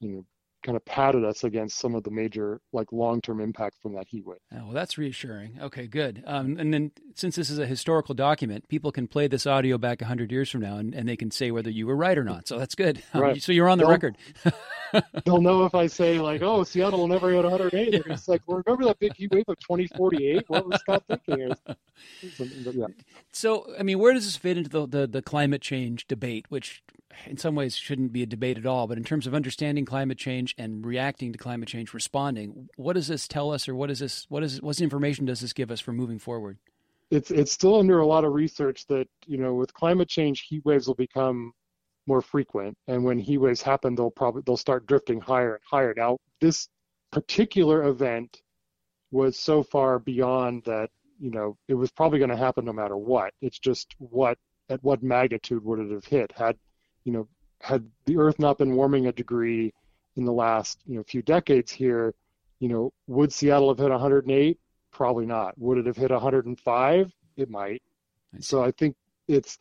you 0.00 0.08
know, 0.08 0.24
kind 0.62 0.76
of 0.76 0.84
patted 0.84 1.24
us 1.24 1.42
against 1.44 1.78
some 1.78 1.94
of 1.94 2.02
the 2.04 2.10
major 2.10 2.60
like 2.72 2.92
long-term 2.92 3.40
impacts 3.40 3.78
from 3.80 3.94
that 3.94 4.06
heat 4.08 4.26
wave. 4.26 4.38
Oh, 4.52 4.64
well, 4.66 4.72
that's 4.72 4.98
reassuring. 4.98 5.58
Okay, 5.60 5.86
good. 5.86 6.22
Um, 6.26 6.58
and 6.58 6.72
then, 6.74 6.90
since 7.14 7.36
this 7.36 7.48
is 7.50 7.58
a 7.58 7.66
historical 7.66 8.14
document, 8.14 8.68
people 8.68 8.92
can 8.92 9.06
play 9.08 9.26
this 9.26 9.46
audio 9.46 9.78
back 9.78 10.00
100 10.00 10.30
years 10.30 10.50
from 10.50 10.60
now 10.60 10.76
and, 10.76 10.94
and 10.94 11.08
they 11.08 11.16
can 11.16 11.30
say 11.30 11.50
whether 11.50 11.70
you 11.70 11.86
were 11.86 11.96
right 11.96 12.16
or 12.18 12.24
not. 12.24 12.46
So 12.48 12.58
that's 12.58 12.74
good. 12.74 13.02
Um, 13.14 13.20
Right. 13.22 13.42
so 13.42 13.52
you're 13.52 13.68
on 13.68 13.78
the 13.78 13.84
Well- 13.84 13.92
record. 13.92 14.16
They'll 15.24 15.40
know 15.40 15.64
if 15.64 15.74
I 15.76 15.86
say 15.86 16.18
like, 16.18 16.42
"Oh, 16.42 16.64
Seattle 16.64 16.98
will 17.00 17.08
never 17.08 17.30
hit 17.30 17.44
108." 17.44 17.90
They're 17.92 18.00
just 18.02 18.28
like, 18.28 18.42
well, 18.46 18.60
"Remember 18.66 18.84
that 18.86 18.98
big 18.98 19.14
heat 19.14 19.30
wave 19.30 19.44
of 19.48 19.56
2048? 19.60 20.44
What 20.48 20.66
was 20.68 20.80
Scott 20.80 21.04
thinking?" 21.06 21.52
Or 21.52 21.56
something, 22.34 22.62
but 22.64 22.74
yeah. 22.74 22.86
So, 23.32 23.72
I 23.78 23.84
mean, 23.84 24.00
where 24.00 24.12
does 24.12 24.24
this 24.24 24.36
fit 24.36 24.56
into 24.58 24.68
the, 24.68 24.86
the, 24.86 25.06
the 25.06 25.22
climate 25.22 25.62
change 25.62 26.08
debate, 26.08 26.46
which 26.48 26.82
in 27.26 27.36
some 27.36 27.54
ways 27.54 27.76
shouldn't 27.76 28.12
be 28.12 28.22
a 28.22 28.26
debate 28.26 28.58
at 28.58 28.66
all, 28.66 28.86
but 28.86 28.98
in 28.98 29.04
terms 29.04 29.26
of 29.26 29.34
understanding 29.34 29.84
climate 29.84 30.18
change 30.18 30.54
and 30.56 30.84
reacting 30.86 31.32
to 31.32 31.38
climate 31.38 31.68
change, 31.68 31.92
responding, 31.92 32.68
what 32.76 32.94
does 32.94 33.08
this 33.08 33.28
tell 33.28 33.52
us 33.52 33.68
or 33.68 33.74
what 33.74 33.90
is 33.90 33.98
this, 33.98 34.26
what 34.28 34.42
is, 34.42 34.62
what 34.62 34.80
information 34.80 35.26
does 35.26 35.40
this 35.40 35.52
give 35.52 35.70
us 35.70 35.80
for 35.80 35.92
moving 35.92 36.18
forward? 36.18 36.58
it's 37.10 37.30
it's 37.30 37.52
still 37.52 37.78
under 37.78 37.98
a 37.98 38.06
lot 38.06 38.24
of 38.24 38.32
research 38.32 38.86
that 38.86 39.08
you 39.26 39.36
know 39.38 39.54
with 39.54 39.74
climate 39.74 40.08
change 40.08 40.42
heat 40.42 40.64
waves 40.64 40.86
will 40.86 40.94
become 40.94 41.52
more 42.06 42.22
frequent. 42.22 42.76
And 42.88 43.04
when 43.04 43.18
heat 43.18 43.38
waves 43.38 43.62
happen 43.62 43.94
they'll 43.94 44.10
probably 44.10 44.42
they'll 44.46 44.56
start 44.56 44.86
drifting 44.86 45.20
higher 45.20 45.54
and 45.54 45.64
higher. 45.68 45.94
Now 45.96 46.18
this 46.40 46.68
particular 47.10 47.84
event 47.88 48.40
was 49.10 49.36
so 49.36 49.62
far 49.62 49.98
beyond 49.98 50.64
that 50.64 50.90
you 51.18 51.30
know 51.30 51.56
it 51.68 51.74
was 51.74 51.90
probably 51.90 52.18
going 52.18 52.30
to 52.30 52.36
happen 52.36 52.64
no 52.64 52.72
matter 52.72 52.96
what. 52.96 53.32
It's 53.42 53.58
just 53.58 53.94
what 53.98 54.38
at 54.68 54.82
what 54.84 55.02
magnitude 55.02 55.64
would 55.64 55.80
it 55.80 55.90
have 55.90 56.04
hit? 56.04 56.32
Had 56.32 56.56
you 57.04 57.12
know 57.12 57.28
had 57.60 57.84
the 58.06 58.16
earth 58.16 58.38
not 58.38 58.58
been 58.58 58.74
warming 58.74 59.06
a 59.06 59.12
degree 59.12 59.72
in 60.16 60.24
the 60.24 60.32
last 60.32 60.80
you 60.86 60.96
know 60.96 61.02
few 61.02 61.22
decades 61.22 61.70
here 61.70 62.14
you 62.58 62.68
know 62.68 62.92
would 63.06 63.32
seattle 63.32 63.68
have 63.68 63.78
hit 63.78 63.90
108 63.90 64.58
probably 64.90 65.26
not. 65.26 65.56
Would 65.58 65.78
it 65.78 65.86
have 65.86 65.96
hit 65.96 66.10
105 66.10 67.12
it 67.36 67.50
might. 67.50 67.82
I 68.34 68.40
so 68.40 68.62
i 68.62 68.70
think 68.72 68.96
it's 69.28 69.58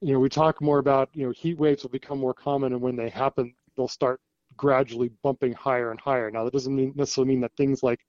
you 0.00 0.12
know 0.12 0.18
we 0.18 0.28
talk 0.28 0.60
more 0.60 0.78
about 0.78 1.10
you 1.14 1.26
know 1.26 1.32
heat 1.32 1.58
waves 1.58 1.82
will 1.82 1.90
become 1.90 2.18
more 2.18 2.34
common 2.34 2.72
and 2.72 2.80
when 2.80 2.96
they 2.96 3.08
happen 3.08 3.54
they'll 3.76 3.88
start 3.88 4.20
gradually 4.56 5.10
bumping 5.22 5.52
higher 5.52 5.90
and 5.90 6.00
higher. 6.00 6.30
Now 6.30 6.44
that 6.44 6.52
doesn't 6.52 6.74
mean, 6.74 6.92
necessarily 6.94 7.32
mean 7.32 7.40
that 7.40 7.56
things 7.56 7.82
like 7.82 8.00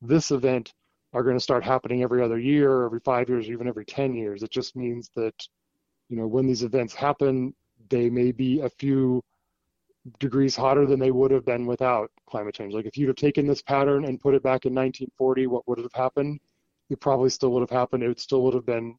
this 0.00 0.30
event 0.30 0.74
are 1.12 1.22
going 1.22 1.36
to 1.36 1.40
start 1.40 1.62
happening 1.62 2.02
every 2.02 2.22
other 2.22 2.38
year 2.38 2.84
every 2.84 3.00
five 3.00 3.28
years 3.28 3.48
or 3.48 3.52
even 3.52 3.68
every 3.68 3.84
10 3.84 4.14
years. 4.14 4.42
It 4.42 4.50
just 4.50 4.74
means 4.74 5.10
that 5.16 5.46
you 6.08 6.16
know 6.16 6.26
when 6.26 6.46
these 6.46 6.62
events 6.62 6.94
happen 6.94 7.54
they 7.92 8.08
may 8.08 8.32
be 8.32 8.60
a 8.60 8.70
few 8.70 9.22
degrees 10.18 10.56
hotter 10.56 10.86
than 10.86 10.98
they 10.98 11.10
would 11.10 11.30
have 11.30 11.44
been 11.44 11.66
without 11.66 12.10
climate 12.26 12.54
change. 12.54 12.74
Like 12.74 12.86
if 12.86 12.96
you'd 12.96 13.08
have 13.08 13.16
taken 13.16 13.46
this 13.46 13.62
pattern 13.62 14.06
and 14.06 14.18
put 14.18 14.34
it 14.34 14.42
back 14.42 14.64
in 14.64 14.74
1940 14.74 15.46
what 15.46 15.68
would 15.68 15.78
have 15.78 15.92
happened? 15.92 16.40
It 16.88 17.00
probably 17.00 17.28
still 17.28 17.52
would 17.52 17.60
have 17.60 17.70
happened. 17.70 18.02
It 18.02 18.18
still 18.18 18.42
would 18.42 18.54
have 18.54 18.66
been 18.66 18.96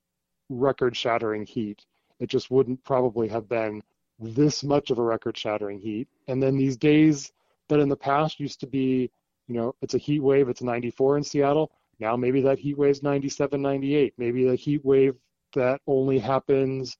record 0.49 0.95
shattering 0.95 1.45
heat. 1.45 1.83
It 2.19 2.29
just 2.29 2.51
wouldn't 2.51 2.83
probably 2.83 3.27
have 3.27 3.49
been 3.49 3.81
this 4.19 4.63
much 4.63 4.91
of 4.91 4.99
a 4.99 5.03
record 5.03 5.35
shattering 5.35 5.79
heat. 5.79 6.07
And 6.27 6.41
then 6.41 6.55
these 6.55 6.77
days 6.77 7.33
that 7.69 7.79
in 7.79 7.89
the 7.89 7.97
past 7.97 8.39
used 8.39 8.59
to 8.59 8.67
be 8.67 9.09
you 9.47 9.55
know 9.55 9.75
it's 9.81 9.95
a 9.95 9.97
heat 9.97 10.21
wave 10.21 10.49
it's 10.49 10.61
94 10.61 11.17
in 11.17 11.23
seattle. 11.23 11.71
Now 11.99 12.15
maybe 12.15 12.41
that 12.41 12.59
heat 12.59 12.77
wave's 12.77 13.01
97, 13.01 13.59
98. 13.59 14.13
Maybe 14.17 14.45
the 14.45 14.55
heat 14.55 14.85
wave 14.85 15.15
that 15.55 15.81
only 15.87 16.19
happens 16.19 16.97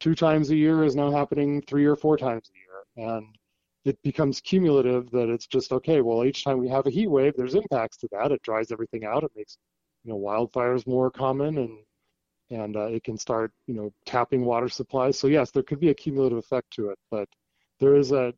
two 0.00 0.14
times 0.14 0.50
a 0.50 0.56
year 0.56 0.84
is 0.84 0.96
now 0.96 1.10
happening 1.10 1.62
three 1.62 1.84
or 1.84 1.96
four 1.96 2.16
times 2.16 2.50
a 2.50 2.58
year. 2.58 3.14
And 3.14 3.26
it 3.84 4.00
becomes 4.02 4.40
cumulative 4.40 5.10
that 5.10 5.28
it's 5.28 5.46
just 5.46 5.72
okay, 5.72 6.00
well, 6.00 6.24
each 6.24 6.44
time 6.44 6.58
we 6.58 6.68
have 6.68 6.86
a 6.86 6.90
heat 6.90 7.08
wave, 7.08 7.34
there's 7.36 7.54
impacts 7.54 7.96
to 7.98 8.08
that. 8.12 8.32
It 8.32 8.42
dries 8.42 8.72
everything 8.72 9.04
out. 9.04 9.24
It 9.24 9.32
makes 9.36 9.58
you 10.04 10.12
know 10.12 10.18
wildfires 10.18 10.86
more 10.86 11.10
common 11.10 11.58
and 11.58 11.78
and 12.50 12.76
uh, 12.76 12.86
it 12.86 13.04
can 13.04 13.18
start 13.18 13.52
you 13.66 13.74
know 13.74 13.92
tapping 14.06 14.44
water 14.44 14.68
supplies. 14.68 15.18
So 15.18 15.26
yes, 15.26 15.50
there 15.50 15.62
could 15.62 15.80
be 15.80 15.90
a 15.90 15.94
cumulative 15.94 16.38
effect 16.38 16.70
to 16.74 16.90
it, 16.90 16.98
but 17.10 17.28
there 17.80 17.96
is 17.96 18.12
a 18.12 18.32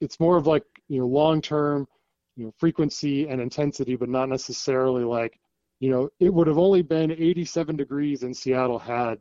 it's 0.00 0.18
more 0.20 0.36
of 0.36 0.46
like 0.46 0.64
you 0.88 1.00
know 1.00 1.06
long 1.06 1.40
term 1.40 1.86
you 2.36 2.46
know 2.46 2.52
frequency 2.58 3.28
and 3.28 3.40
intensity, 3.40 3.96
but 3.96 4.08
not 4.08 4.28
necessarily 4.28 5.04
like 5.04 5.38
you 5.78 5.90
know 5.90 6.08
it 6.20 6.32
would 6.32 6.46
have 6.46 6.58
only 6.58 6.82
been 6.82 7.10
87 7.12 7.76
degrees 7.76 8.22
in 8.22 8.34
Seattle 8.34 8.78
had 8.78 9.18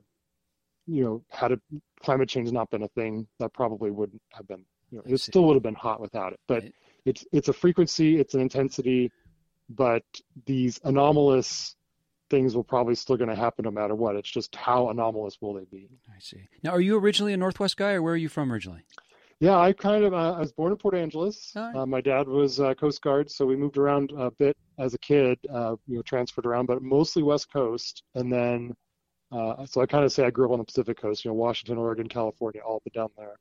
you 0.90 1.04
know 1.04 1.24
had 1.30 1.52
a 1.52 1.60
climate 2.02 2.30
change 2.30 2.52
not 2.52 2.70
been 2.70 2.84
a 2.84 2.88
thing 2.90 3.28
that 3.40 3.54
probably 3.54 3.92
wouldn't 3.92 4.22
have 4.34 4.48
been 4.48 4.66
you 4.92 4.98
know, 4.98 5.04
it 5.06 5.18
still 5.20 5.46
would 5.46 5.56
have 5.56 5.64
been 5.64 5.76
hot 5.76 6.00
without 6.00 6.34
it. 6.34 6.40
But 6.48 6.64
it's 7.06 7.26
it's 7.32 7.48
a 7.48 7.54
frequency, 7.54 8.20
it's 8.20 8.34
an 8.34 8.42
intensity, 8.42 9.12
but 9.70 10.04
these 10.46 10.80
anomalous 10.84 11.76
things 12.30 12.56
will 12.56 12.64
probably 12.64 12.96
still 12.96 13.18
going 13.18 13.30
to 13.30 13.36
happen 13.36 13.64
no 13.66 13.72
matter 13.72 13.96
what. 13.96 14.16
It's 14.16 14.30
just 14.30 14.56
how 14.56 14.90
anomalous 14.90 15.38
will 15.42 15.54
they 15.54 15.66
be? 15.66 15.90
I 16.10 16.20
see. 16.20 16.48
Now, 16.64 16.72
are 16.72 16.82
you 16.82 16.98
originally 16.98 17.34
a 17.34 17.38
Northwest 17.38 17.78
guy, 17.78 17.94
or 17.94 18.04
where 18.04 18.14
are 18.14 18.18
you 18.18 18.30
from 18.30 18.52
originally? 18.52 18.84
Yeah, 19.40 19.58
I 19.58 19.72
kind 19.72 20.04
of 20.04 20.14
uh, 20.14 20.34
I 20.34 20.40
was 20.40 20.52
born 20.52 20.72
in 20.72 20.78
Port 20.78 20.96
Angeles. 20.96 21.54
Right. 21.56 21.76
Uh, 21.76 21.86
my 21.86 22.02
dad 22.02 22.28
was 22.28 22.60
uh, 22.60 22.74
Coast 22.74 23.02
Guard, 23.02 23.32
so 23.32 23.46
we 23.46 23.56
moved 23.56 23.78
around 23.78 24.12
a 24.18 24.32
bit 24.32 24.58
as 24.78 24.94
a 24.94 25.00
kid. 25.00 25.40
Uh, 25.52 25.76
you 25.88 25.96
know, 25.96 26.02
transferred 26.02 26.46
around, 26.46 26.66
but 26.66 26.82
mostly 26.82 27.24
West 27.24 27.52
Coast, 27.52 28.04
and 28.16 28.32
then. 28.32 28.76
Uh, 29.32 29.66
so 29.66 29.82
I 29.82 29.86
kind 29.86 30.04
of 30.04 30.12
say 30.12 30.26
I 30.26 30.32
grew 30.32 30.46
up 30.46 30.52
on 30.52 30.60
the 30.60 30.66
Pacific 30.66 31.00
Coast, 31.00 31.24
you 31.24 31.30
know, 31.30 31.36
Washington, 31.36 31.78
Oregon, 31.78 32.08
California, 32.08 32.62
all 32.62 32.82
the 32.84 32.90
down 32.90 33.10
there 33.18 33.38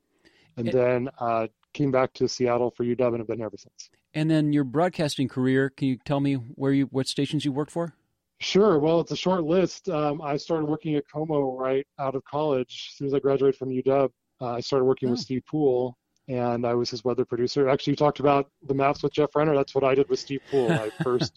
and 0.59 0.67
it, 0.67 0.73
then 0.73 1.09
uh, 1.19 1.47
came 1.73 1.91
back 1.91 2.13
to 2.13 2.27
Seattle 2.27 2.71
for 2.71 2.83
UW 2.83 3.07
and 3.07 3.17
have 3.19 3.27
been 3.27 3.41
ever 3.41 3.57
since. 3.57 3.89
And 4.13 4.29
then 4.29 4.53
your 4.53 4.63
broadcasting 4.63 5.27
career, 5.27 5.69
can 5.69 5.87
you 5.87 5.97
tell 6.05 6.19
me 6.19 6.33
where 6.33 6.73
you 6.73 6.85
what 6.85 7.07
stations 7.07 7.45
you 7.45 7.51
worked 7.51 7.71
for? 7.71 7.95
Sure. 8.41 8.79
Well, 8.79 9.01
it's 9.01 9.11
a 9.11 9.17
short 9.17 9.43
list. 9.43 9.89
Um, 9.89 10.21
I 10.21 10.37
started 10.37 10.65
working 10.65 10.95
at 10.95 11.03
KOMO 11.13 11.57
right 11.57 11.85
out 11.97 12.15
of 12.15 12.23
college. 12.23 12.89
As 12.91 12.97
soon 12.97 13.07
as 13.07 13.13
I 13.13 13.19
graduated 13.19 13.57
from 13.57 13.69
UW, 13.69 14.09
uh, 14.41 14.45
I 14.45 14.59
started 14.61 14.85
working 14.85 15.09
oh. 15.09 15.11
with 15.11 15.19
Steve 15.19 15.43
Poole, 15.45 15.97
and 16.29 16.65
I 16.65 16.73
was 16.73 16.89
his 16.89 17.03
weather 17.03 17.25
producer. 17.25 17.67
Actually, 17.67 17.91
you 17.91 17.97
talked 17.97 18.19
about 18.19 18.49
the 18.65 18.73
maps 18.73 19.03
with 19.03 19.13
Jeff 19.13 19.35
Renner. 19.35 19.55
That's 19.55 19.75
what 19.75 19.83
I 19.83 19.93
did 19.93 20.09
with 20.09 20.19
Steve 20.19 20.41
Poole. 20.49 20.71
I 20.71 20.89
first 21.03 21.33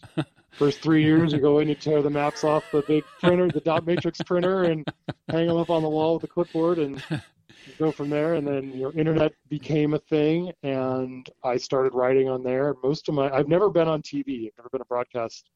first 0.57 0.81
three 0.81 1.03
years, 1.03 1.33
you 1.33 1.39
go 1.39 1.59
in, 1.59 1.67
you 1.67 1.75
tear 1.75 2.01
the 2.01 2.09
maps 2.09 2.43
off 2.43 2.63
the 2.71 2.81
big 2.83 3.03
printer, 3.19 3.49
the 3.49 3.59
dot 3.59 3.85
matrix 3.85 4.21
printer, 4.21 4.63
and 4.63 4.87
hang 5.29 5.47
them 5.47 5.57
up 5.57 5.69
on 5.69 5.81
the 5.81 5.89
wall 5.89 6.15
with 6.15 6.23
a 6.23 6.27
clipboard, 6.27 6.79
and 6.79 7.03
go 7.79 7.91
from 7.91 8.09
there. 8.09 8.35
And 8.35 8.47
then 8.47 8.71
your 8.71 8.91
internet 8.93 9.33
became 9.49 9.93
a 9.93 9.99
thing, 9.99 10.51
and 10.63 11.29
I 11.43 11.57
started 11.57 11.93
writing 11.93 12.29
on 12.29 12.43
there. 12.43 12.75
Most 12.83 13.09
of 13.09 13.15
my, 13.15 13.29
I've 13.29 13.47
never 13.47 13.69
been 13.69 13.87
on 13.87 14.01
TV. 14.01 14.47
I've 14.47 14.57
never 14.57 14.69
been 14.71 14.81
a 14.81 14.85
broadcast 14.85 15.49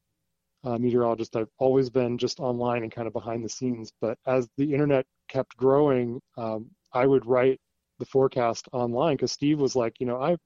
uh, 0.63 0.77
meteorologist. 0.77 1.35
I've 1.35 1.51
always 1.59 1.89
been 1.89 2.17
just 2.17 2.39
online 2.39 2.83
and 2.83 2.91
kind 2.91 3.07
of 3.07 3.13
behind 3.13 3.43
the 3.43 3.49
scenes. 3.49 3.91
But 4.01 4.17
as 4.25 4.49
the 4.57 4.73
internet 4.73 5.05
kept 5.27 5.55
growing, 5.57 6.19
um, 6.37 6.69
I 6.93 7.05
would 7.05 7.25
write 7.25 7.59
the 7.99 8.05
forecast 8.05 8.67
online 8.73 9.15
because 9.15 9.31
Steve 9.31 9.59
was 9.59 9.75
like, 9.75 9.99
you 9.99 10.05
know, 10.05 10.21
I've 10.21 10.39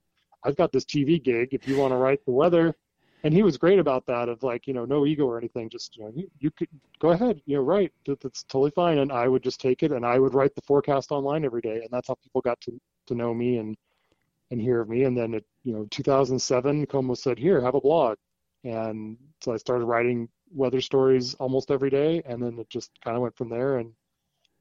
I've 0.44 0.56
got 0.56 0.72
this 0.72 0.84
TV 0.84 1.22
gig. 1.22 1.50
If 1.52 1.68
you 1.68 1.76
want 1.76 1.92
to 1.92 1.96
write 1.96 2.24
the 2.24 2.32
weather, 2.32 2.74
and 3.24 3.32
he 3.32 3.42
was 3.42 3.56
great 3.56 3.78
about 3.78 4.06
that 4.06 4.28
of 4.28 4.42
like 4.42 4.66
you 4.66 4.74
know 4.74 4.84
no 4.84 5.06
ego 5.06 5.24
or 5.24 5.38
anything 5.38 5.68
just 5.68 5.96
you 5.96 6.04
know 6.04 6.12
you, 6.14 6.30
you 6.38 6.50
could 6.50 6.68
go 6.98 7.10
ahead 7.10 7.40
you 7.46 7.56
know 7.56 7.62
write 7.62 7.92
that's 8.06 8.42
totally 8.44 8.70
fine 8.70 8.98
and 8.98 9.12
i 9.12 9.28
would 9.28 9.42
just 9.42 9.60
take 9.60 9.82
it 9.82 9.92
and 9.92 10.04
i 10.04 10.18
would 10.18 10.34
write 10.34 10.54
the 10.54 10.62
forecast 10.62 11.12
online 11.12 11.44
every 11.44 11.60
day 11.60 11.76
and 11.76 11.88
that's 11.90 12.08
how 12.08 12.14
people 12.14 12.40
got 12.40 12.60
to 12.60 12.78
to 13.06 13.14
know 13.14 13.32
me 13.32 13.58
and 13.58 13.76
and 14.50 14.60
hear 14.60 14.80
of 14.80 14.88
me 14.88 15.04
and 15.04 15.16
then 15.16 15.34
it 15.34 15.44
you 15.64 15.72
know 15.72 15.86
2007 15.90 16.86
KOMO 16.86 17.16
said 17.16 17.38
here 17.38 17.60
have 17.60 17.74
a 17.74 17.80
blog 17.80 18.18
and 18.64 19.16
so 19.40 19.52
i 19.52 19.56
started 19.56 19.84
writing 19.84 20.28
weather 20.54 20.80
stories 20.80 21.34
almost 21.34 21.70
every 21.70 21.90
day 21.90 22.22
and 22.26 22.42
then 22.42 22.58
it 22.58 22.68
just 22.68 22.90
kind 23.02 23.16
of 23.16 23.22
went 23.22 23.36
from 23.36 23.48
there 23.48 23.78
and 23.78 23.92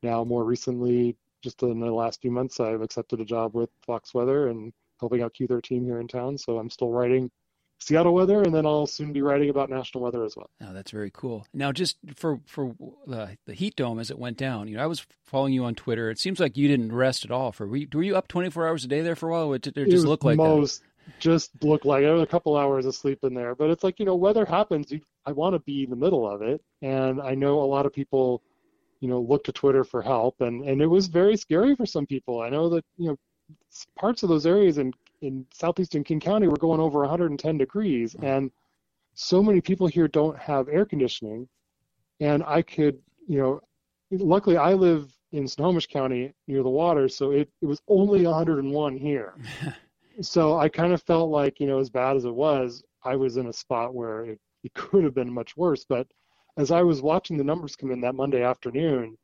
now 0.04 0.24
more 0.24 0.46
recently 0.46 1.16
just 1.44 1.62
in 1.64 1.80
the 1.80 1.92
last 1.92 2.22
few 2.22 2.32
months 2.32 2.60
i've 2.60 2.82
accepted 2.82 3.20
a 3.20 3.26
job 3.26 3.54
with 3.54 3.70
fox 3.86 4.14
weather 4.14 4.48
and 4.48 4.72
helping 5.00 5.22
out 5.22 5.34
q13 5.34 5.84
here 5.84 6.00
in 6.00 6.08
town 6.08 6.38
so 6.38 6.58
i'm 6.58 6.70
still 6.70 6.92
writing 6.92 7.30
Seattle 7.82 8.14
weather, 8.14 8.44
and 8.44 8.54
then 8.54 8.64
I'll 8.64 8.86
soon 8.86 9.12
be 9.12 9.24
writing 9.24 9.50
about 9.50 9.72
national 9.72 10.04
weather 10.04 10.24
as 10.24 10.36
well. 10.36 10.52
Oh, 10.62 10.72
that's 10.72 10.92
very 10.92 11.10
cool. 11.10 11.48
Now, 11.52 11.72
just 11.72 11.98
for 12.16 12.40
for 12.46 12.76
the 13.08 13.38
the 13.48 13.56
heat 13.56 13.76
dome 13.76 14.00
as 14.00 14.12
it 14.12 14.20
went 14.20 14.38
down, 14.38 14.68
you 14.68 14.78
know, 14.78 14.84
I 14.84 14.86
was 14.86 15.06
following 15.24 15.52
you 15.54 15.66
on 15.66 15.74
Twitter. 15.74 16.12
It 16.12 16.20
seems 16.20 16.40
like 16.40 16.56
you 16.58 16.68
didn't 16.68 16.94
rest 16.94 17.26
at 17.26 17.32
all. 17.32 17.52
For 17.52 17.66
were 17.66 17.78
you, 17.78 17.88
were 17.92 18.04
you 18.04 18.16
up 18.16 18.28
twenty 18.28 18.52
four 18.52 18.68
hours 18.68 18.86
a 18.86 18.88
day 18.88 19.02
there 19.02 19.16
for 19.16 19.30
a 19.30 19.32
while? 19.32 19.48
Or 19.48 19.58
did 19.58 19.76
it 19.80 19.90
just 19.90 20.06
it 20.06 20.08
look 20.08 20.24
like 20.24 20.38
most 20.38 20.82
that? 20.82 21.20
just 21.20 21.64
looked 21.64 21.86
like 21.86 22.04
a 22.04 22.28
couple 22.28 22.56
hours 22.56 22.86
of 22.86 22.94
sleep 22.94 23.24
in 23.24 23.34
there. 23.34 23.56
But 23.56 23.72
it's 23.72 23.84
like 23.84 24.00
you 24.00 24.06
know, 24.06 24.16
weather 24.16 24.46
happens. 24.46 24.92
You, 24.92 25.02
I 25.26 25.32
want 25.32 25.56
to 25.56 25.60
be 25.60 25.84
in 25.84 25.90
the 25.90 25.96
middle 25.96 26.30
of 26.30 26.44
it, 26.44 26.62
and 26.84 27.20
I 27.20 27.34
know 27.34 27.62
a 27.62 27.66
lot 27.66 27.88
of 27.88 27.94
people, 27.94 28.44
you 29.00 29.08
know, 29.08 29.20
look 29.20 29.44
to 29.46 29.52
Twitter 29.52 29.84
for 29.84 30.04
help, 30.04 30.40
and 30.42 30.64
and 30.64 30.84
it 30.84 30.88
was 30.88 31.08
very 31.08 31.36
scary 31.36 31.76
for 31.76 31.88
some 31.88 32.06
people. 32.06 32.42
I 32.42 32.50
know 32.50 32.70
that 32.70 32.86
you 32.98 33.08
know 33.10 33.18
parts 33.98 34.22
of 34.22 34.30
those 34.30 34.46
areas 34.46 34.78
in 34.78 34.94
in 35.22 35.46
southeastern 35.54 36.04
King 36.04 36.20
County 36.20 36.48
we're 36.48 36.56
going 36.56 36.80
over 36.80 37.00
110 37.00 37.58
degrees, 37.58 38.14
mm-hmm. 38.14 38.26
and 38.26 38.52
so 39.14 39.42
many 39.44 39.62
people 39.62 39.88
here 39.88 40.08
don't 40.08 40.38
have 40.38 40.70
air 40.70 40.86
conditioning. 40.86 41.48
And 42.20 42.44
I 42.46 42.62
could, 42.62 43.00
you 43.28 43.40
know, 43.40 43.62
luckily 44.12 44.58
I 44.58 44.74
live 44.74 45.12
in 45.32 45.48
Snohomish 45.48 45.88
County 45.88 46.34
near 46.48 46.64
the 46.64 46.70
water, 46.70 47.08
so 47.08 47.32
it, 47.32 47.50
it 47.62 47.66
was 47.66 47.82
only 47.88 48.26
101 48.26 48.98
here. 48.98 49.36
so 50.22 50.58
I 50.58 50.70
kind 50.70 50.94
of 50.94 51.02
felt 51.04 51.30
like, 51.30 51.60
you 51.60 51.68
know, 51.68 51.80
as 51.80 51.90
bad 51.90 52.16
as 52.16 52.26
it 52.26 52.34
was, 52.34 52.84
I 53.04 53.16
was 53.16 53.38
in 53.38 53.48
a 53.48 53.54
spot 53.54 53.94
where 53.94 54.26
it, 54.26 54.40
it 54.64 54.74
could 54.74 55.04
have 55.04 55.16
been 55.16 55.34
much 55.34 55.58
worse. 55.58 55.86
But 55.88 56.08
as 56.58 56.72
I 56.72 56.84
was 56.84 57.02
watching 57.02 57.38
the 57.38 57.44
numbers 57.44 57.76
come 57.76 57.92
in 57.92 58.02
that 58.02 58.16
Monday 58.16 58.44
afternoon, 58.44 59.18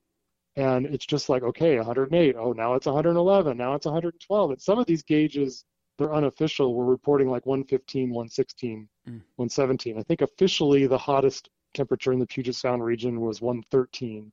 and 0.55 0.87
it's 0.87 1.05
just 1.05 1.29
like, 1.29 1.43
okay, 1.43 1.77
108. 1.77 2.35
Oh, 2.35 2.51
now 2.51 2.73
it's 2.73 2.87
111. 2.87 3.55
Now 3.55 3.75
it's 3.75 3.85
112. 3.85 4.51
And 4.51 4.61
some 4.61 4.79
of 4.79 4.87
these 4.87 5.03
gauges 5.03 5.63
they're 5.97 6.13
unofficial. 6.13 6.73
We're 6.73 6.85
reporting 6.85 7.29
like 7.29 7.45
115, 7.45 8.09
116, 8.09 8.87
mm. 9.07 9.11
117. 9.35 9.97
I 9.97 10.03
think 10.03 10.21
officially 10.21 10.87
the 10.87 10.97
hottest 10.97 11.49
temperature 11.73 12.13
in 12.13 12.19
the 12.19 12.27
Puget 12.27 12.55
Sound 12.55 12.83
region 12.83 13.21
was 13.21 13.41
113 13.41 14.31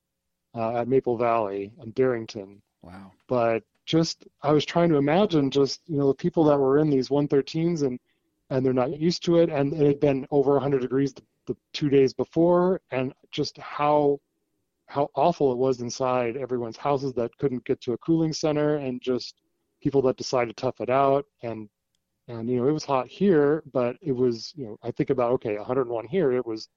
uh, 0.54 0.76
at 0.78 0.88
Maple 0.88 1.16
Valley 1.16 1.72
and 1.80 1.94
Darrington. 1.94 2.62
Wow. 2.82 3.12
But 3.28 3.62
just 3.86 4.24
I 4.42 4.52
was 4.52 4.64
trying 4.64 4.88
to 4.90 4.96
imagine 4.96 5.50
just 5.50 5.80
you 5.86 5.98
know 5.98 6.08
the 6.08 6.14
people 6.14 6.44
that 6.44 6.58
were 6.58 6.78
in 6.78 6.90
these 6.90 7.08
113s 7.08 7.82
and 7.82 7.98
and 8.50 8.64
they're 8.64 8.72
not 8.72 8.98
used 8.98 9.24
to 9.24 9.38
it 9.38 9.50
and 9.50 9.72
it 9.72 9.86
had 9.86 10.00
been 10.00 10.26
over 10.30 10.52
100 10.52 10.80
degrees 10.80 11.12
the, 11.12 11.22
the 11.46 11.56
two 11.72 11.88
days 11.88 12.12
before 12.14 12.80
and 12.90 13.12
just 13.30 13.58
how 13.58 14.18
how 14.86 15.08
awful 15.14 15.52
it 15.52 15.58
was 15.58 15.80
inside 15.80 16.36
everyone's 16.36 16.76
houses 16.76 17.12
that 17.14 17.36
couldn't 17.38 17.64
get 17.64 17.80
to 17.80 17.92
a 17.92 17.98
cooling 17.98 18.32
center 18.32 18.76
and 18.76 19.00
just 19.02 19.40
people 19.84 20.02
that 20.02 20.16
decide 20.16 20.48
to 20.48 20.54
tough 20.54 20.80
it 20.80 20.90
out. 20.90 21.26
And 21.42 21.68
and 22.26 22.48
you 22.48 22.56
know 22.56 22.66
it 22.66 22.72
was 22.72 22.86
hot 22.86 23.06
here 23.06 23.62
but 23.70 23.96
it 24.00 24.12
was 24.12 24.54
you 24.56 24.64
know 24.64 24.78
i 24.82 24.90
think 24.90 25.10
about 25.10 25.30
okay 25.30 25.58
101 25.58 26.06
here 26.06 26.32
it 26.32 26.46
was 26.46 26.70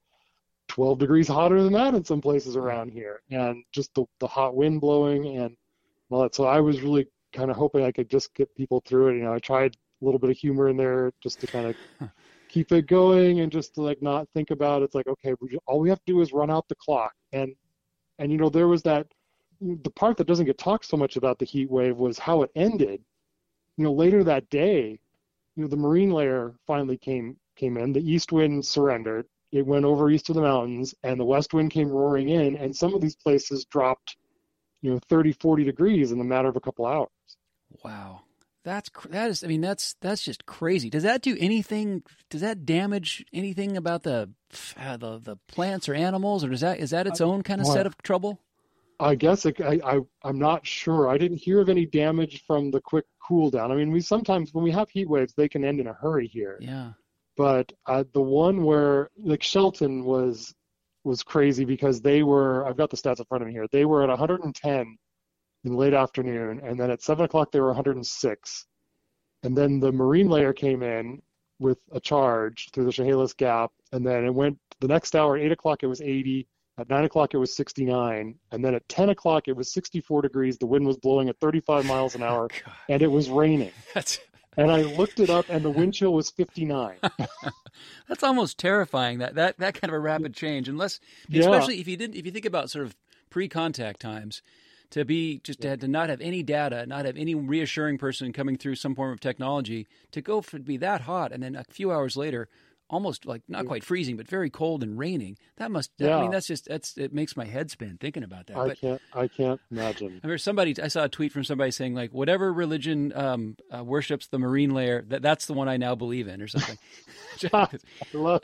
12 0.67 0.99
degrees 0.99 1.27
hotter 1.27 1.63
than 1.63 1.73
that 1.73 1.95
in 1.95 2.03
some 2.03 2.21
places 2.21 2.55
around 2.55 2.89
here. 2.89 3.21
And 3.31 3.63
just 3.71 3.93
the, 3.93 4.05
the 4.19 4.27
hot 4.27 4.55
wind 4.55 4.81
blowing 4.81 5.37
and 5.37 5.55
all 6.09 6.21
that. 6.21 6.35
So 6.35 6.45
i 6.45 6.59
was 6.59 6.81
really 6.81 7.07
kind 7.33 7.51
of 7.51 7.57
hoping 7.57 7.83
i 7.83 7.91
could 7.91 8.09
just 8.09 8.33
get 8.35 8.53
people 8.55 8.81
through 8.85 9.09
it. 9.09 9.17
You 9.17 9.23
know 9.23 9.33
i 9.33 9.39
tried 9.39 9.75
a 10.01 10.05
little 10.05 10.19
bit 10.19 10.29
of 10.29 10.37
humor 10.37 10.69
in 10.69 10.77
there 10.77 11.11
just 11.21 11.39
to 11.41 11.47
kind 11.47 11.67
of 12.01 12.09
keep 12.49 12.71
it 12.71 12.87
going 12.87 13.41
and 13.41 13.51
just 13.51 13.75
to 13.75 13.81
like 13.81 14.01
not 14.01 14.27
think 14.33 14.51
about 14.51 14.81
it. 14.81 14.85
it's 14.85 14.95
like 14.95 15.07
okay 15.07 15.33
we, 15.41 15.57
all 15.65 15.79
we 15.79 15.89
have 15.89 15.99
to 15.99 16.13
do 16.13 16.21
is 16.21 16.33
run 16.33 16.51
out 16.51 16.67
the 16.67 16.75
clock. 16.75 17.13
And 17.33 17.53
and 18.19 18.31
you 18.31 18.37
know 18.37 18.49
there 18.49 18.67
was 18.67 18.83
that 18.83 19.07
the 19.61 19.89
part 19.89 20.17
that 20.17 20.27
doesn't 20.27 20.45
get 20.45 20.57
talked 20.57 20.85
so 20.85 20.97
much 20.97 21.15
about 21.15 21.39
the 21.39 21.45
heat 21.45 21.69
wave 21.69 21.97
was 21.97 22.19
how 22.19 22.43
it 22.43 22.51
ended. 22.55 23.01
You 23.77 23.85
know, 23.85 23.93
later 23.93 24.23
that 24.23 24.49
day, 24.49 24.99
you 25.55 25.63
know, 25.63 25.67
the 25.67 25.77
marine 25.77 26.11
layer 26.11 26.53
finally 26.65 26.97
came 26.97 27.37
came 27.55 27.77
in. 27.77 27.93
The 27.93 28.11
east 28.11 28.31
wind 28.31 28.65
surrendered. 28.65 29.25
It 29.51 29.65
went 29.65 29.85
over 29.85 30.09
east 30.09 30.29
of 30.29 30.35
the 30.35 30.41
mountains, 30.41 30.93
and 31.03 31.19
the 31.19 31.25
west 31.25 31.53
wind 31.53 31.71
came 31.71 31.89
roaring 31.89 32.29
in. 32.29 32.55
And 32.55 32.75
some 32.75 32.93
of 32.93 33.01
these 33.01 33.15
places 33.15 33.65
dropped, 33.65 34.17
you 34.81 34.91
know, 34.91 34.99
30, 35.09 35.31
40 35.33 35.63
degrees 35.63 36.11
in 36.11 36.17
the 36.17 36.23
matter 36.23 36.49
of 36.49 36.55
a 36.55 36.59
couple 36.59 36.85
hours. 36.85 37.09
Wow, 37.83 38.21
that's 38.63 38.89
that 39.09 39.29
is. 39.29 39.43
I 39.43 39.47
mean, 39.47 39.61
that's 39.61 39.95
that's 40.01 40.23
just 40.23 40.45
crazy. 40.45 40.89
Does 40.89 41.03
that 41.03 41.21
do 41.21 41.35
anything? 41.39 42.03
Does 42.29 42.41
that 42.41 42.65
damage 42.65 43.25
anything 43.33 43.77
about 43.77 44.03
the 44.03 44.29
uh, 44.77 44.97
the 44.97 45.19
the 45.19 45.37
plants 45.47 45.89
or 45.89 45.93
animals, 45.93 46.43
or 46.43 46.49
does 46.49 46.61
that 46.61 46.79
is 46.79 46.91
that 46.91 47.07
its 47.07 47.21
own 47.21 47.41
kind 47.43 47.61
of 47.61 47.67
set 47.67 47.85
of 47.85 47.97
trouble? 48.03 48.41
I 48.99 49.15
guess 49.15 49.45
it, 49.45 49.61
I, 49.61 49.79
I 49.83 49.99
I'm 50.23 50.39
not 50.39 50.65
sure. 50.65 51.07
I 51.07 51.17
didn't 51.17 51.37
hear 51.37 51.59
of 51.61 51.69
any 51.69 51.85
damage 51.85 52.43
from 52.47 52.71
the 52.71 52.81
quick 52.81 53.05
cool 53.25 53.49
down. 53.51 53.71
I 53.71 53.75
mean, 53.75 53.91
we 53.91 54.01
sometimes 54.01 54.53
when 54.53 54.63
we 54.63 54.71
have 54.71 54.89
heat 54.89 55.07
waves, 55.09 55.33
they 55.35 55.47
can 55.49 55.63
end 55.63 55.79
in 55.79 55.87
a 55.87 55.93
hurry 55.93 56.27
here. 56.27 56.57
Yeah. 56.61 56.93
but 57.37 57.71
uh, 57.85 58.03
the 58.13 58.21
one 58.21 58.63
where 58.63 59.09
like 59.17 59.43
Shelton 59.43 60.03
was 60.03 60.55
was 61.03 61.23
crazy 61.23 61.63
because 61.65 62.01
they 62.01 62.23
were 62.23 62.65
I've 62.67 62.77
got 62.77 62.89
the 62.89 62.97
stats 62.97 63.19
in 63.19 63.25
front 63.25 63.43
of 63.43 63.47
me 63.47 63.53
here. 63.53 63.67
They 63.71 63.85
were 63.85 64.03
at 64.03 64.09
110 64.09 64.97
in 65.63 65.73
late 65.75 65.93
afternoon, 65.93 66.59
and 66.63 66.79
then 66.79 66.89
at 66.91 67.01
seven 67.01 67.25
o'clock 67.25 67.51
they 67.51 67.59
were 67.59 67.67
106, 67.67 68.65
and 69.43 69.55
then 69.57 69.79
the 69.79 69.91
marine 69.91 70.29
layer 70.29 70.53
came 70.53 70.81
in 70.83 71.21
with 71.59 71.79
a 71.91 71.99
charge 71.99 72.69
through 72.71 72.85
the 72.85 72.91
Chehalis 72.91 73.33
Gap, 73.33 73.71
and 73.91 74.05
then 74.05 74.25
it 74.25 74.33
went 74.33 74.57
the 74.79 74.87
next 74.87 75.15
hour 75.15 75.37
at 75.37 75.43
eight 75.43 75.51
o'clock 75.51 75.83
it 75.83 75.87
was 75.87 76.01
80. 76.01 76.47
At 76.79 76.89
9 76.89 77.05
o'clock, 77.05 77.33
it 77.33 77.37
was 77.37 77.55
69. 77.55 78.35
And 78.51 78.63
then 78.65 78.75
at 78.75 78.87
10 78.87 79.09
o'clock, 79.09 79.47
it 79.47 79.55
was 79.55 79.71
64 79.71 80.21
degrees. 80.21 80.57
The 80.57 80.67
wind 80.67 80.85
was 80.85 80.97
blowing 80.97 81.27
at 81.29 81.39
35 81.39 81.85
miles 81.85 82.13
an 82.15 82.21
hour, 82.23 82.49
and 82.89 83.01
it 83.01 83.07
was 83.11 83.29
raining. 83.29 83.71
That's 83.93 84.19
And 84.57 84.71
I 84.71 84.81
looked 84.83 85.19
it 85.19 85.29
up, 85.29 85.45
and 85.49 85.63
the 85.65 85.69
wind 85.71 85.93
chill 85.95 86.13
was 86.13 86.29
59. 86.29 86.97
that's 88.07 88.23
almost 88.23 88.57
terrifying. 88.57 89.19
That 89.19 89.35
that 89.35 89.57
that 89.59 89.75
kind 89.75 89.89
of 89.91 89.95
a 89.95 89.99
rapid 89.99 90.33
change, 90.33 90.67
unless 90.67 90.99
Yeah. 91.29 91.41
especially 91.41 91.79
if 91.79 91.87
you 91.87 91.95
didn't 91.97 92.15
if 92.15 92.25
you 92.25 92.31
think 92.31 92.45
about 92.45 92.69
sort 92.69 92.85
of 92.85 92.95
pre-contact 93.29 93.99
times. 93.99 94.41
To 94.91 95.03
be 95.03 95.39
just 95.43 95.59
to, 95.61 95.75
to 95.75 95.85
not 95.85 96.07
have 96.07 96.21
any 96.21 96.41
data, 96.43 96.85
not 96.85 97.03
have 97.03 97.17
any 97.17 97.35
reassuring 97.35 97.97
person 97.97 98.31
coming 98.31 98.57
through 98.57 98.75
some 98.75 98.95
form 98.95 99.11
of 99.11 99.19
technology, 99.19 99.85
to 100.11 100.21
go 100.21 100.39
for 100.39 100.57
to 100.59 100.63
be 100.63 100.77
that 100.77 101.01
hot, 101.01 101.33
and 101.33 101.43
then 101.43 101.57
a 101.57 101.65
few 101.65 101.91
hours 101.91 102.15
later, 102.15 102.47
almost 102.89 103.25
like 103.25 103.41
not 103.47 103.65
quite 103.65 103.83
freezing, 103.83 104.15
but 104.17 104.27
very 104.27 104.49
cold 104.49 104.81
and 104.83 104.97
raining. 104.97 105.37
That 105.57 105.71
must. 105.71 105.91
I 105.99 106.05
Yeah. 106.05 106.21
mean, 106.21 106.31
that's 106.31 106.47
just 106.47 106.65
that's 106.67 106.97
it 106.97 107.13
makes 107.13 107.35
my 107.35 107.45
head 107.45 107.69
spin 107.69 107.97
thinking 107.99 108.23
about 108.23 108.47
that. 108.47 108.57
I 108.57 108.67
but 108.67 108.79
can't, 108.79 109.01
I 109.13 109.27
can't 109.27 109.59
imagine. 109.71 110.07
I 110.07 110.27
remember 110.27 110.37
somebody. 110.37 110.75
I 110.81 110.87
saw 110.87 111.03
a 111.03 111.09
tweet 111.09 111.31
from 111.31 111.43
somebody 111.43 111.71
saying 111.71 111.95
like, 111.95 112.13
"Whatever 112.13 112.53
religion 112.53 113.11
um, 113.15 113.57
uh, 113.75 113.83
worships 113.83 114.27
the 114.27 114.39
marine 114.39 114.73
layer, 114.73 115.03
that 115.09 115.21
that's 115.21 115.45
the 115.45 115.53
one 115.53 115.67
I 115.67 115.77
now 115.77 115.95
believe 115.95 116.27
in," 116.27 116.41
or 116.41 116.47
something. 116.47 116.77
I 117.53 117.67
love- 118.13 118.41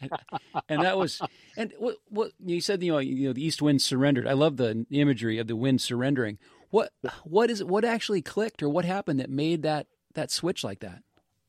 and 0.69 0.81
that 0.83 0.97
was 0.97 1.21
and 1.57 1.73
what 1.79 1.95
what 2.09 2.31
you 2.43 2.61
said. 2.61 2.83
You 2.83 2.93
know, 2.93 2.97
you 2.99 3.27
know, 3.27 3.33
the 3.33 3.43
east 3.45 3.61
wind 3.61 3.81
surrendered. 3.81 4.27
I 4.27 4.33
love 4.33 4.57
the 4.57 4.85
imagery 4.91 5.39
of 5.39 5.47
the 5.47 5.55
wind 5.55 5.81
surrendering. 5.81 6.37
What 6.69 6.91
what 7.23 7.49
is 7.49 7.63
what 7.63 7.85
actually 7.85 8.21
clicked 8.21 8.61
or 8.63 8.69
what 8.69 8.85
happened 8.85 9.19
that 9.19 9.29
made 9.29 9.61
that 9.63 9.87
that 10.15 10.31
switch 10.31 10.63
like 10.63 10.79
that? 10.81 11.01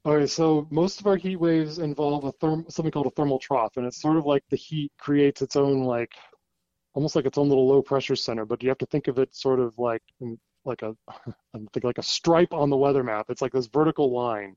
Okay, 0.06 0.26
so 0.26 0.66
most 0.70 1.00
of 1.00 1.06
our 1.06 1.16
heat 1.16 1.36
waves 1.36 1.78
involve 1.78 2.24
a 2.24 2.32
therm, 2.34 2.70
something 2.70 2.92
called 2.92 3.06
a 3.06 3.10
thermal 3.10 3.38
trough, 3.38 3.78
and 3.78 3.86
it's 3.86 4.02
sort 4.02 4.18
of 4.18 4.26
like 4.26 4.42
the 4.50 4.56
heat 4.56 4.92
creates 4.98 5.40
its 5.40 5.56
own 5.56 5.82
like, 5.84 6.12
almost 6.94 7.16
like 7.16 7.24
its 7.24 7.38
own 7.38 7.48
little 7.48 7.66
low 7.66 7.80
pressure 7.80 8.16
center. 8.16 8.44
But 8.44 8.62
you 8.62 8.68
have 8.68 8.78
to 8.78 8.86
think 8.86 9.08
of 9.08 9.18
it 9.18 9.34
sort 9.34 9.60
of 9.60 9.78
like 9.78 10.02
like 10.66 10.82
a, 10.82 10.94
I 11.08 11.58
think 11.72 11.84
like 11.84 11.98
a 11.98 12.02
stripe 12.02 12.52
on 12.52 12.68
the 12.70 12.76
weather 12.76 13.02
map. 13.02 13.26
It's 13.30 13.40
like 13.42 13.52
this 13.52 13.66
vertical 13.66 14.12
line, 14.12 14.56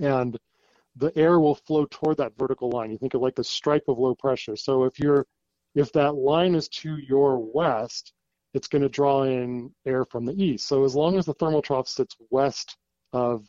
and 0.00 0.36
the 0.96 1.16
air 1.16 1.38
will 1.38 1.54
flow 1.54 1.86
toward 1.86 2.16
that 2.18 2.36
vertical 2.36 2.70
line. 2.70 2.90
You 2.90 2.98
think 2.98 3.14
of 3.14 3.22
like 3.22 3.36
the 3.36 3.44
stripe 3.44 3.84
of 3.88 3.98
low 3.98 4.16
pressure. 4.16 4.56
So 4.56 4.84
if 4.84 4.98
you're 4.98 5.26
if 5.76 5.92
that 5.92 6.14
line 6.16 6.56
is 6.56 6.68
to 6.68 6.96
your 6.96 7.38
west, 7.38 8.12
it's 8.54 8.68
going 8.68 8.82
to 8.82 8.88
draw 8.88 9.22
in 9.24 9.72
air 9.86 10.04
from 10.04 10.26
the 10.26 10.34
east. 10.42 10.66
So 10.66 10.84
as 10.84 10.96
long 10.96 11.18
as 11.18 11.26
the 11.26 11.34
thermal 11.34 11.62
trough 11.62 11.88
sits 11.88 12.16
west 12.30 12.76
of 13.12 13.46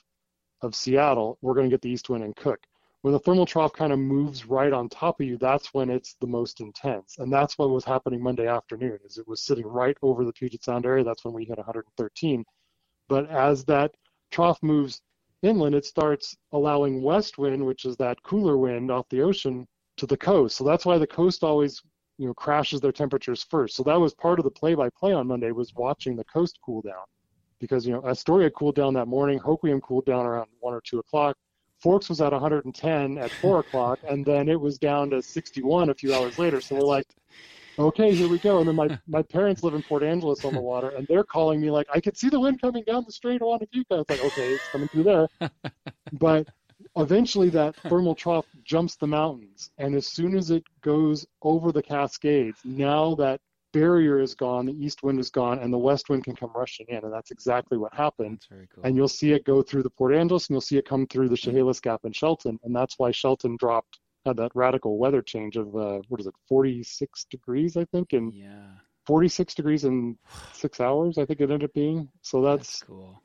of 0.62 0.76
Seattle, 0.76 1.38
we're 1.41 1.53
going 1.53 1.70
to 1.70 1.74
get 1.74 1.82
the 1.82 1.89
east 1.89 2.09
wind 2.09 2.24
and 2.24 2.36
Cook. 2.36 2.59
When 3.01 3.14
the 3.14 3.20
thermal 3.20 3.47
trough 3.47 3.74
kind 3.74 3.91
of 3.91 3.97
moves 3.97 4.45
right 4.45 4.72
on 4.72 4.88
top 4.88 5.20
of 5.20 5.26
you, 5.26 5.38
that's 5.38 5.74
when 5.74 5.89
it's 5.89 6.16
the 6.22 6.28
most 6.28 6.62
intense. 6.62 7.18
And 7.18 7.34
that's 7.34 7.57
what 7.57 7.72
was 7.72 7.84
happening 7.84 8.22
Monday 8.22 8.47
afternoon, 8.47 8.99
is 9.03 9.18
it 9.18 9.28
was 9.28 9.41
sitting 9.41 9.66
right 9.66 9.97
over 10.03 10.24
the 10.24 10.34
Puget 10.34 10.64
Sound 10.64 10.86
area. 10.86 11.03
That's 11.03 11.26
when 11.26 11.34
we 11.34 11.45
hit 11.45 11.57
113. 11.57 12.45
But 13.09 13.28
as 13.32 13.66
that 13.66 13.95
trough 14.30 14.62
moves 14.62 15.01
inland, 15.41 15.74
it 15.74 15.86
starts 15.86 16.38
allowing 16.51 17.01
west 17.01 17.39
wind, 17.39 17.66
which 17.66 17.86
is 17.86 17.97
that 17.97 18.22
cooler 18.22 18.57
wind 18.57 18.91
off 18.91 19.09
the 19.09 19.22
ocean, 19.22 19.68
to 19.97 20.05
the 20.05 20.18
coast. 20.18 20.55
So 20.57 20.64
that's 20.64 20.86
why 20.86 20.99
the 20.99 21.07
coast 21.07 21.43
always, 21.43 21.82
you 22.18 22.28
know, 22.28 22.34
crashes 22.36 22.82
their 22.82 22.91
temperatures 22.91 23.43
first. 23.49 23.76
So 23.76 23.84
that 23.84 23.99
was 23.99 24.14
part 24.14 24.39
of 24.39 24.45
the 24.45 24.51
play-by-play 24.51 25.14
on 25.14 25.28
Monday 25.28 25.51
was 25.51 25.74
watching 25.74 26.16
the 26.16 26.24
coast 26.26 26.59
cool 26.64 26.82
down 26.82 27.03
because 27.62 27.88
you 27.88 27.93
know 27.93 28.03
Astoria 28.05 28.49
cooled 28.49 28.76
down 28.76 28.93
that 28.95 29.07
morning, 29.07 29.39
Hoquiam 29.39 29.82
cooled 29.82 30.05
down 30.05 30.26
around 30.26 30.47
one 30.59 30.74
or 30.74 30.82
two 30.82 30.99
o'clock, 30.99 31.38
Forks 31.82 32.09
was 32.09 32.22
at 32.22 32.32
110 32.32 33.18
at 33.18 33.34
four 33.34 33.59
o'clock, 33.62 33.99
and 34.03 34.26
then 34.26 34.49
it 34.49 34.59
was 34.59 34.78
down 34.78 35.09
to 35.12 35.22
61 35.22 35.89
a 35.89 35.93
few 35.93 36.14
hours 36.14 36.38
later. 36.38 36.59
So 36.59 36.76
we're 36.76 36.82
like, 36.82 37.07
okay, 37.80 38.14
here 38.14 38.28
we 38.28 38.39
go. 38.39 38.59
And 38.59 38.68
then 38.68 38.76
my 38.76 38.99
my 39.07 39.22
parents 39.24 39.64
live 39.64 39.74
in 39.76 39.84
Port 39.84 40.03
Angeles 40.03 40.43
on 40.43 40.53
the 40.53 40.62
water, 40.62 40.89
and 40.89 41.07
they're 41.07 41.24
calling 41.24 41.62
me 41.62 41.72
like, 41.72 41.88
I 41.93 42.01
could 42.01 42.18
see 42.18 42.30
the 42.30 42.39
wind 42.39 42.62
coming 42.62 42.84
down 42.86 43.03
the 43.05 43.12
Strait 43.12 43.41
of 43.41 43.47
Juan 43.47 43.59
de 43.59 43.68
Fuca. 43.68 44.01
It's 44.01 44.09
like, 44.09 44.20
okay, 44.20 44.51
it's 44.51 44.68
coming 44.68 44.89
through 44.89 45.03
there, 45.03 45.28
but 46.14 46.47
eventually 46.97 47.49
that 47.51 47.76
thermal 47.88 48.16
trough 48.16 48.45
jumps 48.64 48.95
the 48.95 49.07
mountains, 49.07 49.72
and 49.78 49.95
as 49.95 50.07
soon 50.07 50.36
as 50.36 50.51
it 50.51 50.64
goes 50.82 51.26
over 51.41 51.72
the 51.72 51.84
Cascades, 51.84 52.62
now 52.66 53.16
that 53.16 53.39
barrier 53.74 54.19
is 54.19 54.36
gone, 54.36 54.65
the 54.65 54.84
east 54.84 55.03
wind 55.03 55.19
is 55.19 55.30
gone, 55.30 55.59
and 55.59 55.74
the 55.74 55.78
west 55.78 56.09
wind 56.09 56.24
can 56.24 56.36
come 56.36 56.51
rushing 56.55 56.86
in, 56.89 57.03
and 57.03 57.13
that's 57.13 57.32
exactly 57.32 57.78
what 57.78 57.93
happened. 57.93 58.36
That's 58.36 58.47
very 58.47 58.67
cool. 58.74 58.84
And 58.86 58.95
you'll 58.95 59.07
see 59.07 59.34
it 59.34 59.45
go 59.45 59.61
through 59.61 59.84
the 59.84 59.89
Port 59.89 60.13
Angeles, 60.13 60.47
and 60.47 60.55
you'll 60.55 60.61
see 60.61 60.78
it 60.78 60.88
come 60.88 61.07
through 61.07 61.30
the 61.30 61.38
Chehalis 61.38 61.80
Gap 61.80 62.01
in 62.05 62.11
Shelton, 62.11 62.59
and 62.63 62.76
that's 62.76 62.97
why 62.97 63.11
Shelton 63.11 63.57
dropped 63.57 63.99
had 64.26 64.38
that 64.38 64.51
radical 64.53 64.97
weather 64.97 65.22
change 65.22 65.57
of 65.57 65.76
uh, 65.76 65.99
what 66.09 66.19
is 66.19 66.28
it, 66.28 66.34
46 66.47 67.26
degrees, 67.26 67.76
I 67.76 67.86
think, 67.86 68.13
and 68.13 68.34
yeah, 68.34 68.67
46 69.05 69.55
degrees 69.55 69.84
in 69.84 70.17
six 70.53 70.80
hours, 70.80 71.17
I 71.17 71.26
think 71.26 71.39
it 71.39 71.45
ended 71.45 71.63
up 71.63 71.74
being. 71.74 72.07
So 72.22 72.41
that's 72.41 72.67
that's 72.67 72.84
cool. 72.84 73.22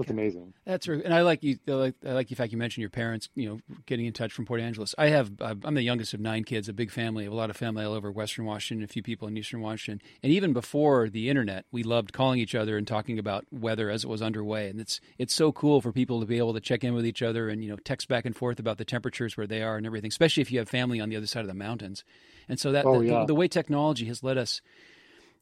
That's 0.00 0.10
amazing. 0.10 0.54
That's 0.64 0.88
re- 0.88 1.02
and 1.04 1.12
I 1.12 1.22
like 1.22 1.42
you. 1.42 1.58
I 1.68 1.70
like, 1.72 1.94
I 2.06 2.12
like 2.12 2.28
the 2.28 2.34
fact 2.34 2.52
you 2.52 2.58
mentioned 2.58 2.80
your 2.82 2.90
parents. 2.90 3.28
You 3.34 3.48
know, 3.48 3.60
getting 3.86 4.06
in 4.06 4.12
touch 4.12 4.32
from 4.32 4.46
Port 4.46 4.60
Angeles. 4.60 4.94
I 4.98 5.08
have. 5.08 5.30
I'm 5.40 5.74
the 5.74 5.82
youngest 5.82 6.14
of 6.14 6.20
nine 6.20 6.44
kids. 6.44 6.68
A 6.68 6.72
big 6.72 6.90
family. 6.90 7.26
A 7.26 7.30
lot 7.32 7.50
of 7.50 7.56
family 7.56 7.84
all 7.84 7.92
over 7.92 8.10
Western 8.10 8.44
Washington. 8.46 8.84
A 8.84 8.88
few 8.88 9.02
people 9.02 9.28
in 9.28 9.36
Eastern 9.36 9.60
Washington. 9.60 10.06
And 10.22 10.32
even 10.32 10.52
before 10.52 11.08
the 11.08 11.28
internet, 11.28 11.64
we 11.70 11.82
loved 11.82 12.12
calling 12.12 12.38
each 12.38 12.54
other 12.54 12.76
and 12.76 12.86
talking 12.86 13.18
about 13.18 13.44
weather 13.52 13.90
as 13.90 14.04
it 14.04 14.08
was 14.08 14.22
underway. 14.22 14.68
And 14.68 14.80
it's 14.80 15.00
it's 15.18 15.34
so 15.34 15.52
cool 15.52 15.80
for 15.80 15.92
people 15.92 16.20
to 16.20 16.26
be 16.26 16.38
able 16.38 16.54
to 16.54 16.60
check 16.60 16.82
in 16.84 16.94
with 16.94 17.06
each 17.06 17.22
other 17.22 17.48
and 17.48 17.62
you 17.62 17.70
know 17.70 17.76
text 17.76 18.08
back 18.08 18.24
and 18.24 18.34
forth 18.34 18.58
about 18.58 18.78
the 18.78 18.84
temperatures 18.84 19.36
where 19.36 19.46
they 19.46 19.62
are 19.62 19.76
and 19.76 19.86
everything. 19.86 20.08
Especially 20.08 20.40
if 20.40 20.50
you 20.50 20.58
have 20.58 20.68
family 20.68 21.00
on 21.00 21.08
the 21.10 21.16
other 21.16 21.26
side 21.26 21.42
of 21.42 21.48
the 21.48 21.54
mountains. 21.54 22.04
And 22.48 22.58
so 22.58 22.72
that 22.72 22.84
Oh, 22.84 22.98
the, 22.98 23.06
yeah. 23.06 23.24
the 23.26 23.34
way 23.34 23.46
technology 23.46 24.06
has 24.06 24.24
led 24.24 24.36
us 24.36 24.60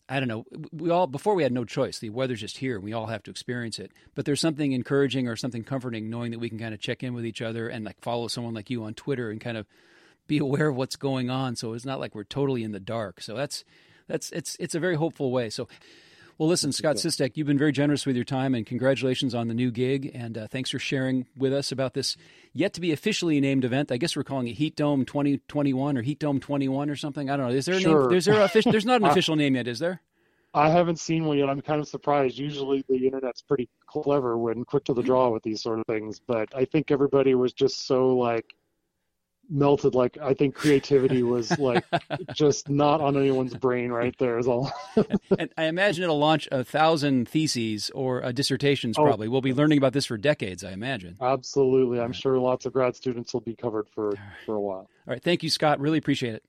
I 0.08 0.20
don't 0.20 0.28
know. 0.28 0.44
We 0.72 0.90
all 0.90 1.06
before 1.06 1.34
we 1.34 1.42
had 1.42 1.52
no 1.52 1.64
choice. 1.64 1.98
The 1.98 2.10
weather's 2.10 2.40
just 2.40 2.58
here. 2.58 2.80
We 2.80 2.92
all 2.92 3.06
have 3.06 3.22
to 3.24 3.30
experience 3.30 3.78
it. 3.78 3.92
But 4.14 4.24
there's 4.24 4.40
something 4.40 4.72
encouraging 4.72 5.28
or 5.28 5.36
something 5.36 5.64
comforting 5.64 6.08
knowing 6.08 6.30
that 6.30 6.38
we 6.38 6.48
can 6.48 6.58
kind 6.58 6.72
of 6.72 6.80
check 6.80 7.02
in 7.02 7.12
with 7.14 7.26
each 7.26 7.42
other 7.42 7.68
and 7.68 7.84
like 7.84 8.00
follow 8.00 8.28
someone 8.28 8.54
like 8.54 8.70
you 8.70 8.84
on 8.84 8.94
Twitter 8.94 9.30
and 9.30 9.40
kind 9.40 9.56
of 9.56 9.66
be 10.26 10.38
aware 10.38 10.68
of 10.68 10.76
what's 10.76 10.96
going 10.96 11.28
on. 11.28 11.56
So 11.56 11.74
it's 11.74 11.84
not 11.84 12.00
like 12.00 12.14
we're 12.14 12.24
totally 12.24 12.64
in 12.64 12.72
the 12.72 12.80
dark. 12.80 13.20
So 13.20 13.36
that's 13.36 13.64
that's 14.06 14.30
it's 14.30 14.56
it's 14.58 14.74
a 14.74 14.80
very 14.80 14.96
hopeful 14.96 15.30
way. 15.30 15.50
So. 15.50 15.68
Well, 16.38 16.48
listen, 16.48 16.70
Scott 16.70 16.96
Sistek, 16.96 17.32
you've 17.34 17.48
been 17.48 17.58
very 17.58 17.72
generous 17.72 18.06
with 18.06 18.14
your 18.14 18.24
time, 18.24 18.54
and 18.54 18.64
congratulations 18.64 19.34
on 19.34 19.48
the 19.48 19.54
new 19.54 19.72
gig. 19.72 20.12
And 20.14 20.38
uh, 20.38 20.46
thanks 20.46 20.70
for 20.70 20.78
sharing 20.78 21.26
with 21.36 21.52
us 21.52 21.72
about 21.72 21.94
this 21.94 22.16
yet 22.52 22.74
to 22.74 22.80
be 22.80 22.92
officially 22.92 23.40
named 23.40 23.64
event. 23.64 23.90
I 23.90 23.96
guess 23.96 24.14
we're 24.14 24.22
calling 24.22 24.46
it 24.46 24.52
Heat 24.52 24.76
Dome 24.76 25.04
2021 25.04 25.98
or 25.98 26.02
Heat 26.02 26.20
Dome 26.20 26.38
21 26.38 26.90
or 26.90 26.94
something. 26.94 27.28
I 27.28 27.36
don't 27.36 27.48
know. 27.48 27.52
Is 27.54 27.66
there 27.66 27.74
a 27.74 27.80
Sure. 27.80 28.08
name? 28.08 28.16
Is 28.16 28.24
there 28.26 28.40
a 28.40 28.44
official? 28.44 28.70
There's 28.70 28.86
not 28.86 29.00
an 29.02 29.08
official 29.10 29.34
name 29.34 29.56
yet, 29.56 29.66
is 29.66 29.80
there? 29.80 30.00
I 30.54 30.70
haven't 30.70 31.00
seen 31.00 31.24
one 31.24 31.38
yet. 31.38 31.50
I'm 31.50 31.60
kind 31.60 31.80
of 31.80 31.88
surprised. 31.88 32.38
Usually 32.38 32.84
the 32.88 33.04
internet's 33.04 33.42
pretty 33.42 33.68
clever 33.86 34.38
when 34.38 34.64
quick 34.64 34.84
to 34.84 34.94
the 34.94 35.02
draw 35.02 35.30
with 35.30 35.42
these 35.42 35.60
sort 35.60 35.80
of 35.80 35.86
things, 35.86 36.20
but 36.24 36.48
I 36.54 36.64
think 36.66 36.92
everybody 36.92 37.34
was 37.34 37.52
just 37.52 37.84
so 37.86 38.16
like 38.16 38.54
melted. 39.48 39.94
Like 39.94 40.18
I 40.18 40.34
think 40.34 40.54
creativity 40.54 41.22
was 41.22 41.56
like 41.58 41.84
just 42.34 42.68
not 42.68 43.00
on 43.00 43.16
anyone's 43.16 43.54
brain 43.54 43.90
right 43.90 44.14
there 44.18 44.38
is 44.38 44.46
all. 44.46 44.70
and 45.38 45.50
I 45.56 45.64
imagine 45.64 46.04
it'll 46.04 46.18
launch 46.18 46.48
a 46.52 46.64
thousand 46.64 47.28
theses 47.28 47.90
or 47.90 48.24
uh, 48.24 48.32
dissertations. 48.32 48.98
Oh. 48.98 49.04
Probably 49.04 49.28
we'll 49.28 49.40
be 49.40 49.54
learning 49.54 49.78
about 49.78 49.92
this 49.92 50.06
for 50.06 50.16
decades. 50.16 50.64
I 50.64 50.72
imagine. 50.72 51.16
Absolutely. 51.20 52.00
I'm 52.00 52.12
sure 52.12 52.38
lots 52.38 52.66
of 52.66 52.72
grad 52.72 52.96
students 52.96 53.32
will 53.32 53.40
be 53.40 53.54
covered 53.54 53.88
for 53.88 54.12
for 54.44 54.54
a 54.54 54.60
while. 54.60 54.88
All 55.06 55.14
right, 55.14 55.22
thank 55.22 55.42
you, 55.42 55.50
Scott. 55.50 55.80
Really 55.80 55.98
appreciate 55.98 56.34
it. 56.34 56.44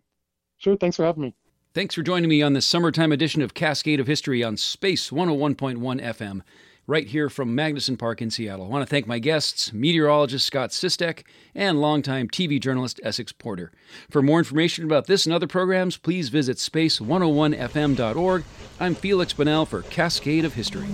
Sure. 0.57 0.75
Thanks 0.75 0.97
for 0.97 1.05
having 1.05 1.23
me. 1.23 1.35
Thanks 1.73 1.93
for 1.93 2.01
joining 2.01 2.29
me 2.29 2.41
on 2.41 2.53
this 2.53 2.65
summertime 2.65 3.11
edition 3.11 3.43
of 3.43 3.53
Cascade 3.53 3.99
of 3.99 4.07
History 4.07 4.43
on 4.43 4.57
Space 4.57 5.11
101.1 5.11 5.77
FM, 6.01 6.41
right 6.89 7.07
here 7.07 7.29
from 7.29 7.55
Magnuson 7.55 7.99
Park 7.99 8.19
in 8.19 8.31
Seattle. 8.31 8.65
I 8.65 8.69
want 8.69 8.81
to 8.81 8.89
thank 8.89 9.05
my 9.05 9.19
guests, 9.19 9.71
meteorologist 9.71 10.43
Scott 10.43 10.71
Sistek 10.71 11.21
and 11.53 11.79
longtime 11.79 12.29
TV 12.29 12.59
journalist 12.59 12.99
Essex 13.03 13.31
Porter. 13.31 13.71
For 14.09 14.23
more 14.23 14.39
information 14.39 14.85
about 14.85 15.05
this 15.05 15.27
and 15.27 15.33
other 15.33 15.45
programs, 15.45 15.97
please 15.97 16.29
visit 16.29 16.57
space101fm.org. 16.57 18.43
I'm 18.79 18.95
Feliks 18.95 19.35
Banel 19.35 19.67
for 19.67 19.83
Cascade 19.83 20.45
of 20.45 20.55
History. 20.55 20.87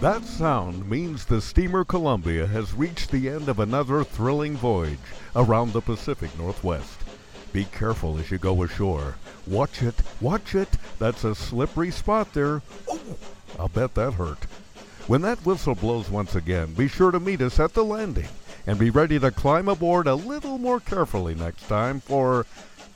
That 0.00 0.24
sound 0.24 0.90
means 0.90 1.24
the 1.24 1.40
steamer 1.40 1.84
Columbia 1.84 2.48
has 2.48 2.74
reached 2.74 3.12
the 3.12 3.28
end 3.28 3.48
of 3.48 3.60
another 3.60 4.02
thrilling 4.02 4.56
voyage 4.56 4.98
around 5.36 5.72
the 5.72 5.80
Pacific 5.80 6.36
Northwest. 6.36 7.05
Be 7.56 7.64
careful 7.64 8.18
as 8.18 8.30
you 8.30 8.36
go 8.36 8.64
ashore. 8.64 9.14
Watch 9.46 9.82
it, 9.82 9.94
watch 10.20 10.54
it. 10.54 10.68
That's 10.98 11.24
a 11.24 11.34
slippery 11.34 11.90
spot 11.90 12.34
there. 12.34 12.56
Ooh, 12.92 13.16
I'll 13.58 13.68
bet 13.68 13.94
that 13.94 14.12
hurt. 14.12 14.44
When 15.06 15.22
that 15.22 15.38
whistle 15.46 15.74
blows 15.74 16.10
once 16.10 16.34
again, 16.34 16.74
be 16.74 16.86
sure 16.86 17.10
to 17.10 17.18
meet 17.18 17.40
us 17.40 17.58
at 17.58 17.72
the 17.72 17.82
landing 17.82 18.28
and 18.66 18.78
be 18.78 18.90
ready 18.90 19.18
to 19.18 19.30
climb 19.30 19.68
aboard 19.68 20.06
a 20.06 20.14
little 20.14 20.58
more 20.58 20.80
carefully 20.80 21.34
next 21.34 21.66
time 21.66 21.98
for 21.98 22.44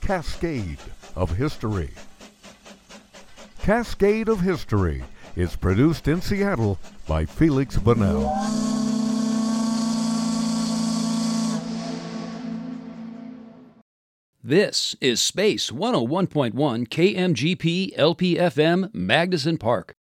Cascade 0.01 0.77
of 1.15 1.37
History. 1.37 1.89
Cascade 3.63 4.29
of 4.29 4.41
History 4.41 5.03
is 5.35 5.55
produced 5.55 6.07
in 6.07 6.21
Seattle 6.21 6.77
by 7.07 7.25
Feliks 7.25 7.79
Banel. 7.79 9.10
This 14.43 14.95
is 14.99 15.21
Space 15.21 15.69
101.1 15.69 16.53
KMGP 16.87 17.95
LPFM 17.95 18.91
Magnuson 18.91 19.59
Park. 19.59 19.95